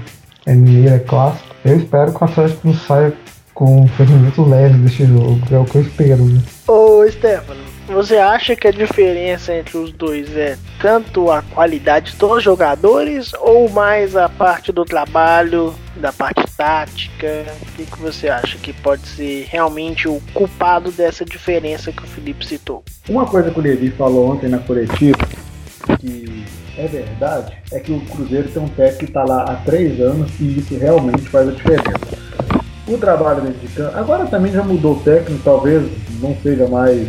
é 0.50 0.56
mineiro, 0.56 0.96
é 0.96 1.00
clássico. 1.00 1.52
Eu 1.64 1.78
espero 1.78 2.12
que 2.12 2.24
o 2.24 2.26
Atlético 2.26 2.68
não 2.68 2.74
saia 2.74 3.14
com 3.62 3.82
um 3.82 3.88
ferimento 3.90 4.44
leve 4.44 4.76
deste 4.80 5.06
jogo, 5.06 5.40
é 5.52 5.60
o 5.60 5.66
que 5.66 5.76
eu 5.76 5.82
espero. 5.84 6.26
Né? 6.26 6.42
Ô, 6.68 7.08
Stefano, 7.08 7.62
você 7.90 8.18
acha 8.18 8.56
que 8.56 8.68
a 8.68 8.72
diferença 8.72 9.54
entre 9.54 9.78
os 9.78 9.92
dois 9.92 10.36
é 10.36 10.58
tanto 10.82 11.30
a 11.30 11.44
qualidade 11.44 12.16
dos 12.18 12.44
jogadores 12.44 13.32
ou 13.40 13.70
mais 13.70 14.16
a 14.16 14.28
parte 14.28 14.72
do 14.72 14.84
trabalho, 14.84 15.76
da 15.96 16.12
parte 16.12 16.44
tática? 16.58 17.46
O 17.62 17.66
que, 17.76 17.86
que 17.86 18.00
você 18.00 18.30
acha 18.30 18.58
que 18.58 18.74
pode 18.74 19.08
ser 19.08 19.46
realmente 19.48 20.08
o 20.08 20.20
culpado 20.34 20.92
dessa 20.92 21.24
diferença 21.24 21.92
que 21.92 22.02
o 22.02 22.08
Felipe 22.08 22.44
citou? 22.44 22.84
Uma 23.08 23.28
coisa 23.28 23.52
que 23.52 23.60
o 23.60 23.62
Levi 23.62 23.92
falou 23.92 24.32
ontem 24.32 24.50
na 24.50 24.58
coletiva, 24.58 25.20
que 26.00 26.46
é 26.80 26.88
verdade, 26.88 27.56
é 27.72 27.80
que 27.80 27.92
o 27.92 28.02
Cruzeiro 28.08 28.50
tem 28.50 28.64
um 28.64 28.70
técnico 28.70 28.98
que 28.98 29.06
está 29.06 29.24
lá 29.24 29.44
há 29.44 29.56
três 29.58 30.02
anos 30.02 30.32
e 30.40 30.58
isso 30.58 30.76
realmente 30.80 31.30
faz 31.30 31.48
a 31.48 31.52
diferença. 31.52 32.21
O 32.88 32.98
trabalho 32.98 33.42
dentro 33.42 33.60
de 33.60 33.68
campo, 33.68 33.98
agora 33.98 34.26
também 34.26 34.52
já 34.52 34.64
mudou 34.64 34.94
o 34.94 35.00
técnico, 35.00 35.42
talvez 35.44 35.90
não 36.20 36.36
seja 36.42 36.68
mais 36.68 37.08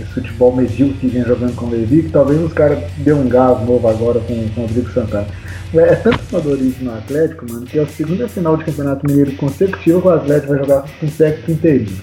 esse 0.00 0.12
futebol 0.14 0.54
medíocre 0.54 0.96
que 0.98 1.06
vem 1.08 1.24
jogando 1.24 1.54
com 1.54 1.66
o 1.66 1.70
Levi, 1.70 2.04
que 2.04 2.10
talvez 2.10 2.40
os 2.40 2.52
caras 2.52 2.78
dêem 2.98 3.16
um 3.16 3.28
gás 3.28 3.60
novo 3.66 3.86
agora 3.88 4.20
com, 4.20 4.48
com 4.50 4.60
o 4.62 4.66
Rodrigo 4.66 4.90
Santana. 4.92 5.26
É, 5.74 5.78
é 5.78 5.96
tanto 5.96 6.20
amadorismo 6.30 6.90
no 6.90 6.98
Atlético, 6.98 7.50
mano, 7.50 7.66
que 7.66 7.78
é 7.78 7.82
a 7.82 7.86
segunda 7.86 8.28
final 8.28 8.56
de 8.56 8.64
Campeonato 8.64 9.06
Mineiro 9.06 9.32
consecutiva 9.36 10.00
que 10.00 10.08
o 10.08 10.10
Atlético 10.10 10.48
vai 10.48 10.58
jogar 10.58 10.84
com 11.00 11.06
o 11.06 11.10
técnico 11.10 11.50
interino. 11.50 11.96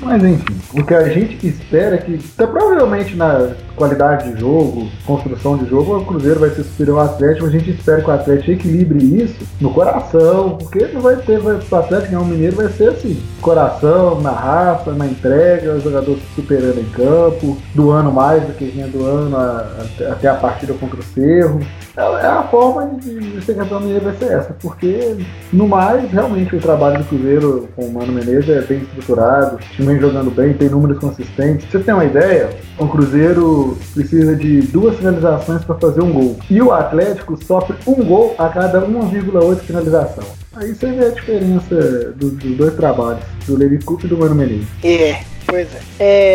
Mas 0.00 0.24
enfim, 0.24 0.56
o 0.74 0.84
que 0.84 0.94
a 0.94 1.08
gente 1.08 1.46
espera 1.46 1.96
é 1.96 1.98
que, 1.98 2.18
tá, 2.36 2.46
provavelmente 2.46 3.16
na 3.16 3.54
qualidade 3.76 4.32
de 4.32 4.40
jogo, 4.40 4.88
construção 5.06 5.56
de 5.56 5.68
jogo, 5.68 5.96
o 5.98 6.04
Cruzeiro 6.04 6.40
vai 6.40 6.50
ser 6.50 6.62
superior 6.64 7.00
ao 7.00 7.04
Atlético, 7.06 7.46
a 7.46 7.50
gente 7.50 7.70
espera 7.70 8.00
que 8.02 8.08
o 8.08 8.12
Atlético 8.12 8.50
equilibre 8.52 8.98
isso 9.04 9.44
no 9.60 9.72
coração, 9.72 10.56
porque 10.58 10.86
não 10.88 11.00
vai 11.00 11.16
ter, 11.16 11.38
vai, 11.40 11.54
o 11.54 11.76
Atlético 11.76 12.10
ganhar 12.12 12.20
um 12.20 12.24
mineiro 12.26 12.56
vai 12.56 12.68
ser 12.68 12.90
assim, 12.90 13.20
coração, 13.40 14.20
na 14.20 14.30
raça, 14.30 14.92
na 14.92 15.06
entrega, 15.06 15.72
o 15.74 15.80
jogador 15.80 16.16
se 16.16 16.22
superando 16.36 16.78
em 16.80 16.84
campo, 16.90 17.56
doando 17.74 18.10
mais 18.12 18.42
do 18.44 18.52
que 18.52 18.64
vinha 18.66 18.86
doando 18.86 19.36
a- 19.36 19.68
até- 19.80 20.10
até 20.10 20.28
a 20.28 20.34
partida 20.34 20.72
contra 20.74 20.98
o 21.00 21.02
Cerro. 21.02 21.60
É, 21.96 22.00
é 22.00 22.26
a 22.26 22.42
forma 22.44 22.98
de, 23.00 23.18
de 23.20 23.44
ser 23.44 23.54
campeão 23.54 23.80
mineiro 23.80 24.04
vai 24.04 24.16
ser 24.16 24.32
essa, 24.32 24.52
porque 24.60 25.16
no 25.52 25.68
mais, 25.68 26.10
realmente 26.10 26.56
o 26.56 26.60
trabalho 26.60 26.98
do 26.98 27.04
Cruzeiro 27.04 27.68
com 27.76 27.82
o 27.86 27.92
Mano 27.92 28.12
Menezes 28.12 28.48
é 28.48 28.60
bem 28.62 28.78
estruturado, 28.78 29.56
o 29.56 29.58
time 29.58 29.88
vem 29.88 30.00
jogando 30.00 30.30
bem, 30.30 30.52
tem 30.54 30.68
números 30.68 30.98
consistentes. 30.98 31.66
Pra 31.66 31.78
você 31.78 31.84
tem 31.84 31.94
uma 31.94 32.04
ideia? 32.04 32.50
O 32.78 32.88
Cruzeiro 32.88 33.63
precisa 33.94 34.34
de 34.36 34.62
duas 34.62 34.96
finalizações 34.96 35.64
para 35.64 35.74
fazer 35.76 36.02
um 36.02 36.12
gol. 36.12 36.36
E 36.50 36.60
o 36.60 36.72
Atlético 36.72 37.36
sofre 37.44 37.76
um 37.86 38.04
gol 38.04 38.34
a 38.38 38.48
cada 38.48 38.80
1,8 38.86 39.60
finalização. 39.60 40.24
Aí 40.56 40.74
você 40.74 40.92
vê 40.92 41.06
a 41.06 41.10
diferença 41.10 41.74
do- 42.16 42.30
dos 42.30 42.56
dois 42.56 42.74
trabalhos, 42.74 43.22
do 43.46 43.56
Levi 43.56 43.78
Coupe 43.82 44.06
e 44.06 44.08
do 44.08 44.16
Mano 44.18 44.34
Menezes. 44.34 44.66
É, 44.84 45.20
pois 45.46 45.68
é. 45.74 45.80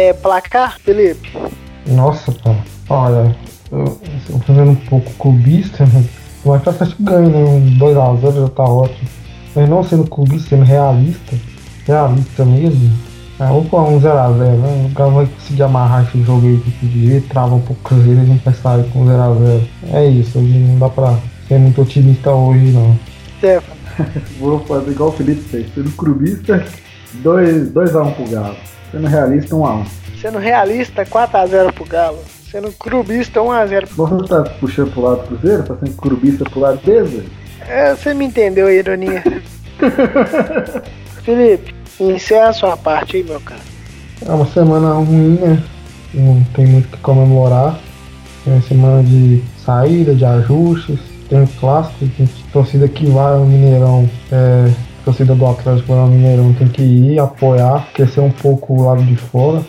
É, 0.09 0.13
placar, 0.13 0.77
Felipe? 0.79 1.29
Nossa, 1.87 2.31
cara, 2.43 2.57
olha, 2.89 3.35
eu, 3.71 3.97
eu 4.29 4.39
fazendo 4.39 4.71
um 4.71 4.75
pouco 4.75 5.09
clubista, 5.13 5.85
né? 5.85 6.03
mas 6.45 6.65
o 6.65 6.69
Atlético 6.69 7.03
ganha, 7.03 7.29
né? 7.29 7.43
Um 7.45 7.77
2x0 7.79 8.41
já 8.41 8.47
tá 8.49 8.63
ótimo. 8.63 9.07
Mas 9.55 9.69
não 9.69 9.83
sendo 9.83 10.05
clubista, 10.05 10.49
sendo 10.49 10.63
realista, 10.63 11.35
realista 11.85 12.45
mesmo, 12.45 12.91
é, 13.39 13.47
vamos 13.47 13.69
pôr 13.69 13.81
um 13.81 14.01
0x0, 14.01 14.37
né? 14.37 14.89
O 14.91 14.93
cara 14.93 15.09
vai 15.09 15.25
conseguir 15.25 15.63
amarrar 15.63 16.03
esse 16.03 16.21
jogo 16.23 16.45
aí 16.45 16.57
de 16.57 16.71
que 16.71 17.07
jeito, 17.07 17.29
trava 17.29 17.55
um 17.55 17.61
pouco 17.61 17.81
o 17.81 17.83
Cruzeiro 17.85 18.19
e 18.19 18.23
a 18.23 18.25
gente 18.25 18.43
vai 18.43 18.53
sair 18.53 18.83
com 18.91 19.05
0x0. 19.05 19.61
É 19.93 20.05
isso, 20.05 20.39
hoje 20.39 20.59
não 20.59 20.77
dá 20.77 20.89
pra 20.89 21.17
ser 21.47 21.57
muito 21.57 21.81
otimista 21.81 22.31
hoje, 22.31 22.71
não. 22.71 22.99
Stefano? 23.37 23.79
Vou 24.39 24.59
fazer 24.59 24.91
igual 24.91 25.09
o 25.09 25.13
Felipe 25.13 25.41
fez, 25.41 25.73
sendo 25.73 25.89
clubista, 25.91 26.65
2x1 27.23 28.15
pro 28.15 28.29
Galo. 28.29 28.57
Sendo 28.91 29.07
realista, 29.07 29.55
1x1. 29.55 29.87
Sendo 30.19 30.37
realista, 30.37 31.05
4x0 31.05 31.73
pro 31.73 31.85
Galo. 31.85 32.19
Sendo 32.51 32.71
clubista, 32.73 33.39
1x0 33.39 33.87
pro 33.87 34.05
Você 34.05 34.27
tá 34.27 34.43
puxando 34.59 34.91
pro 34.91 35.01
lado 35.01 35.21
do 35.21 35.27
Cruzeiro? 35.27 35.63
Tá 35.63 35.77
sendo 35.77 35.95
clubista 35.95 36.43
pro 36.43 36.59
lado 36.59 36.77
deles? 36.83 37.11
velho? 37.11 37.29
É, 37.61 37.95
você 37.95 38.13
me 38.13 38.25
entendeu 38.25 38.67
a 38.67 38.73
ironia. 38.73 39.23
Felipe, 41.23 41.75
encerra 41.99 42.49
a 42.49 42.53
sua 42.53 42.77
parte 42.77 43.17
aí, 43.17 43.23
meu 43.23 43.39
cara. 43.39 43.61
É 44.25 44.31
uma 44.31 44.45
semana 44.47 44.93
ruim, 44.93 45.37
né? 45.39 45.63
Não 46.13 46.43
tem 46.55 46.67
muito 46.67 46.85
o 46.85 46.91
que 46.91 46.97
comemorar. 46.97 47.79
É 48.45 48.49
uma 48.49 48.61
semana 48.61 49.03
de 49.03 49.41
saída, 49.63 50.15
de 50.15 50.25
ajustes. 50.25 50.99
Tem 51.29 51.41
um 51.41 51.47
clássico, 51.47 52.07
tem 52.17 52.27
torcida 52.51 52.87
que 52.87 53.05
vai 53.05 53.33
ao 53.33 53.45
Mineirão. 53.45 54.09
É, 54.31 54.71
torcida 55.05 55.35
do 55.35 55.45
Atlético 55.45 55.93
vai 55.93 55.99
ao 55.99 56.07
Mineirão 56.07 56.53
tem 56.53 56.67
que 56.67 56.81
ir, 56.81 57.19
apoiar, 57.19 57.85
esquecer 57.89 58.21
um 58.21 58.31
pouco 58.31 58.73
o 58.73 58.85
lado 58.87 59.03
de 59.03 59.15
fora. 59.15 59.61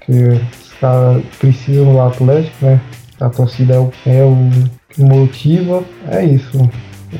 Que 0.00 0.12
os 0.12 0.72
caras 0.80 1.22
precisam 1.38 1.92
do 1.92 2.00
Atlético, 2.00 2.64
né? 2.64 2.80
A 3.20 3.28
torcida 3.28 3.74
é 3.74 3.78
o, 3.78 3.92
é 4.06 4.22
o 4.24 4.50
que 4.88 5.02
motiva. 5.02 5.84
É 6.10 6.24
isso. 6.24 6.58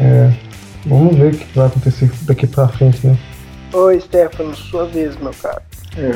É, 0.00 0.32
vamos 0.86 1.16
ver 1.16 1.34
o 1.34 1.36
que 1.36 1.46
vai 1.56 1.66
acontecer 1.66 2.10
daqui 2.22 2.46
pra 2.46 2.68
frente, 2.68 3.06
né? 3.06 3.16
Oi, 3.74 4.00
Stefano, 4.00 4.54
sua 4.54 4.86
vez, 4.86 5.16
meu 5.16 5.32
cara. 5.42 5.60
É, 5.98 6.14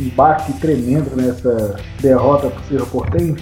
um 0.00 0.08
baque 0.16 0.54
tremendo 0.54 1.14
nessa 1.14 1.76
derrota 2.00 2.48
pro 2.48 2.64
Cerro 2.64 2.86
Portenho. 2.86 3.36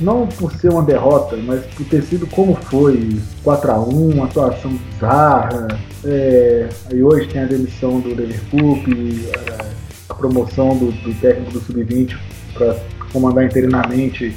Não 0.00 0.26
por 0.26 0.50
ser 0.54 0.70
uma 0.70 0.82
derrota, 0.82 1.36
mas 1.36 1.62
por 1.66 1.84
ter 1.84 2.02
sido 2.02 2.26
como 2.26 2.54
foi, 2.54 3.20
4x1, 3.44 4.14
uma 4.14 4.24
atuação 4.24 4.70
bizarra. 4.72 5.68
É, 6.06 6.70
aí 6.90 7.02
hoje 7.02 7.28
tem 7.28 7.42
a 7.42 7.44
demissão 7.44 8.00
do 8.00 8.08
Liverpool, 8.08 8.78
a, 10.08 10.12
a 10.12 10.14
promoção 10.14 10.74
do, 10.74 10.90
do 10.90 11.12
técnico 11.20 11.52
do 11.52 11.60
Sub-20 11.60 12.16
para 12.54 12.76
comandar 13.12 13.44
interinamente 13.44 14.34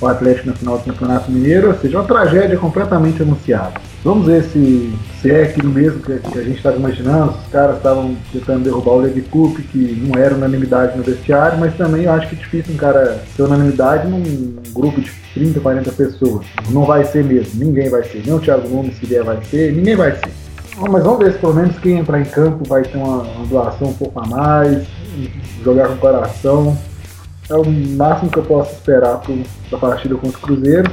o 0.00 0.06
Atlético 0.08 0.48
na 0.48 0.54
final 0.54 0.78
do 0.78 0.84
Campeonato 0.84 1.30
Mineiro, 1.30 1.68
ou 1.68 1.78
seja, 1.78 1.96
uma 1.96 2.08
tragédia 2.08 2.58
completamente 2.58 3.22
anunciada. 3.22 3.80
Vamos 4.06 4.24
ver 4.24 4.44
se, 4.44 4.96
se 5.20 5.32
é 5.32 5.42
aquilo 5.42 5.68
mesmo 5.68 5.98
que, 5.98 6.16
que 6.16 6.38
a 6.38 6.42
gente 6.42 6.58
estava 6.58 6.76
imaginando, 6.76 7.32
os 7.32 7.48
caras 7.50 7.78
estavam 7.78 8.16
tentando 8.32 8.62
derrubar 8.62 8.92
o 8.92 9.00
Levi 9.00 9.22
Coupe, 9.22 9.62
que 9.62 10.00
não 10.00 10.16
era 10.16 10.32
unanimidade 10.32 10.96
no 10.96 11.02
vestiário, 11.02 11.58
mas 11.58 11.76
também 11.76 12.04
eu 12.04 12.12
acho 12.12 12.28
que 12.28 12.36
é 12.36 12.38
difícil 12.38 12.74
um 12.74 12.76
cara 12.76 13.20
ter 13.36 13.42
unanimidade 13.42 14.06
num 14.06 14.22
grupo 14.72 15.00
de 15.00 15.10
30, 15.34 15.58
40 15.58 15.90
pessoas. 15.90 16.46
Não 16.70 16.84
vai 16.84 17.02
ser 17.02 17.24
mesmo, 17.24 17.64
ninguém 17.64 17.88
vai 17.88 18.04
ser, 18.04 18.22
nem 18.24 18.32
o 18.32 18.38
Thiago 18.38 18.68
Nunes 18.68 18.96
se 18.96 19.06
vier 19.06 19.24
vai 19.24 19.42
ser, 19.42 19.72
ninguém 19.72 19.96
vai 19.96 20.12
ser. 20.12 20.30
Mas 20.88 21.02
vamos 21.02 21.18
ver 21.18 21.32
se 21.32 21.38
pelo 21.40 21.54
menos 21.54 21.76
quem 21.80 21.98
entrar 21.98 22.20
em 22.20 22.26
campo 22.26 22.62
vai 22.68 22.82
ter 22.82 22.98
uma, 22.98 23.22
uma 23.22 23.46
doação 23.46 23.88
um 23.88 23.94
pouco 23.94 24.20
a 24.20 24.26
mais, 24.28 24.86
jogar 25.64 25.88
com 25.88 25.96
coração. 25.96 26.78
É 27.50 27.56
o 27.56 27.64
máximo 27.68 28.30
que 28.30 28.38
eu 28.38 28.44
posso 28.44 28.72
esperar 28.72 29.20
para 29.68 29.78
a 29.78 29.80
partida 29.80 30.14
contra 30.14 30.38
o 30.38 30.40
Cruzeiro. 30.40 30.92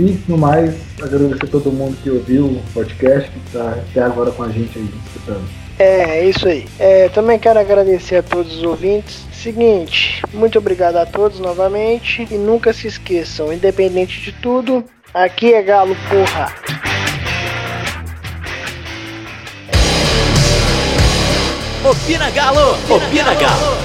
E, 0.00 0.16
no 0.28 0.38
mais, 0.38 0.74
agradecer 1.02 1.44
a 1.44 1.48
todo 1.48 1.72
mundo 1.72 1.96
que 2.02 2.10
ouviu 2.10 2.46
o 2.46 2.62
podcast, 2.72 3.28
que 3.30 3.38
está 3.46 3.70
até 3.70 4.00
agora 4.00 4.30
com 4.30 4.44
a 4.44 4.48
gente 4.48 4.78
aí 4.78 4.88
escutando. 5.06 5.44
É, 5.78 6.18
é 6.18 6.24
isso 6.28 6.46
aí. 6.46 6.66
É, 6.78 7.08
também 7.08 7.38
quero 7.38 7.58
agradecer 7.58 8.16
a 8.16 8.22
todos 8.22 8.58
os 8.58 8.62
ouvintes. 8.62 9.26
Seguinte, 9.32 10.22
muito 10.32 10.58
obrigado 10.58 10.96
a 10.96 11.06
todos 11.06 11.40
novamente. 11.40 12.26
E 12.30 12.34
nunca 12.34 12.72
se 12.72 12.86
esqueçam, 12.86 13.52
independente 13.52 14.20
de 14.20 14.32
tudo, 14.32 14.84
aqui 15.12 15.52
é 15.52 15.62
Galo 15.62 15.96
Porra. 16.08 16.52
Opina 21.88 22.30
Galo! 22.30 22.76
Opina 22.88 23.34
Galo! 23.34 23.77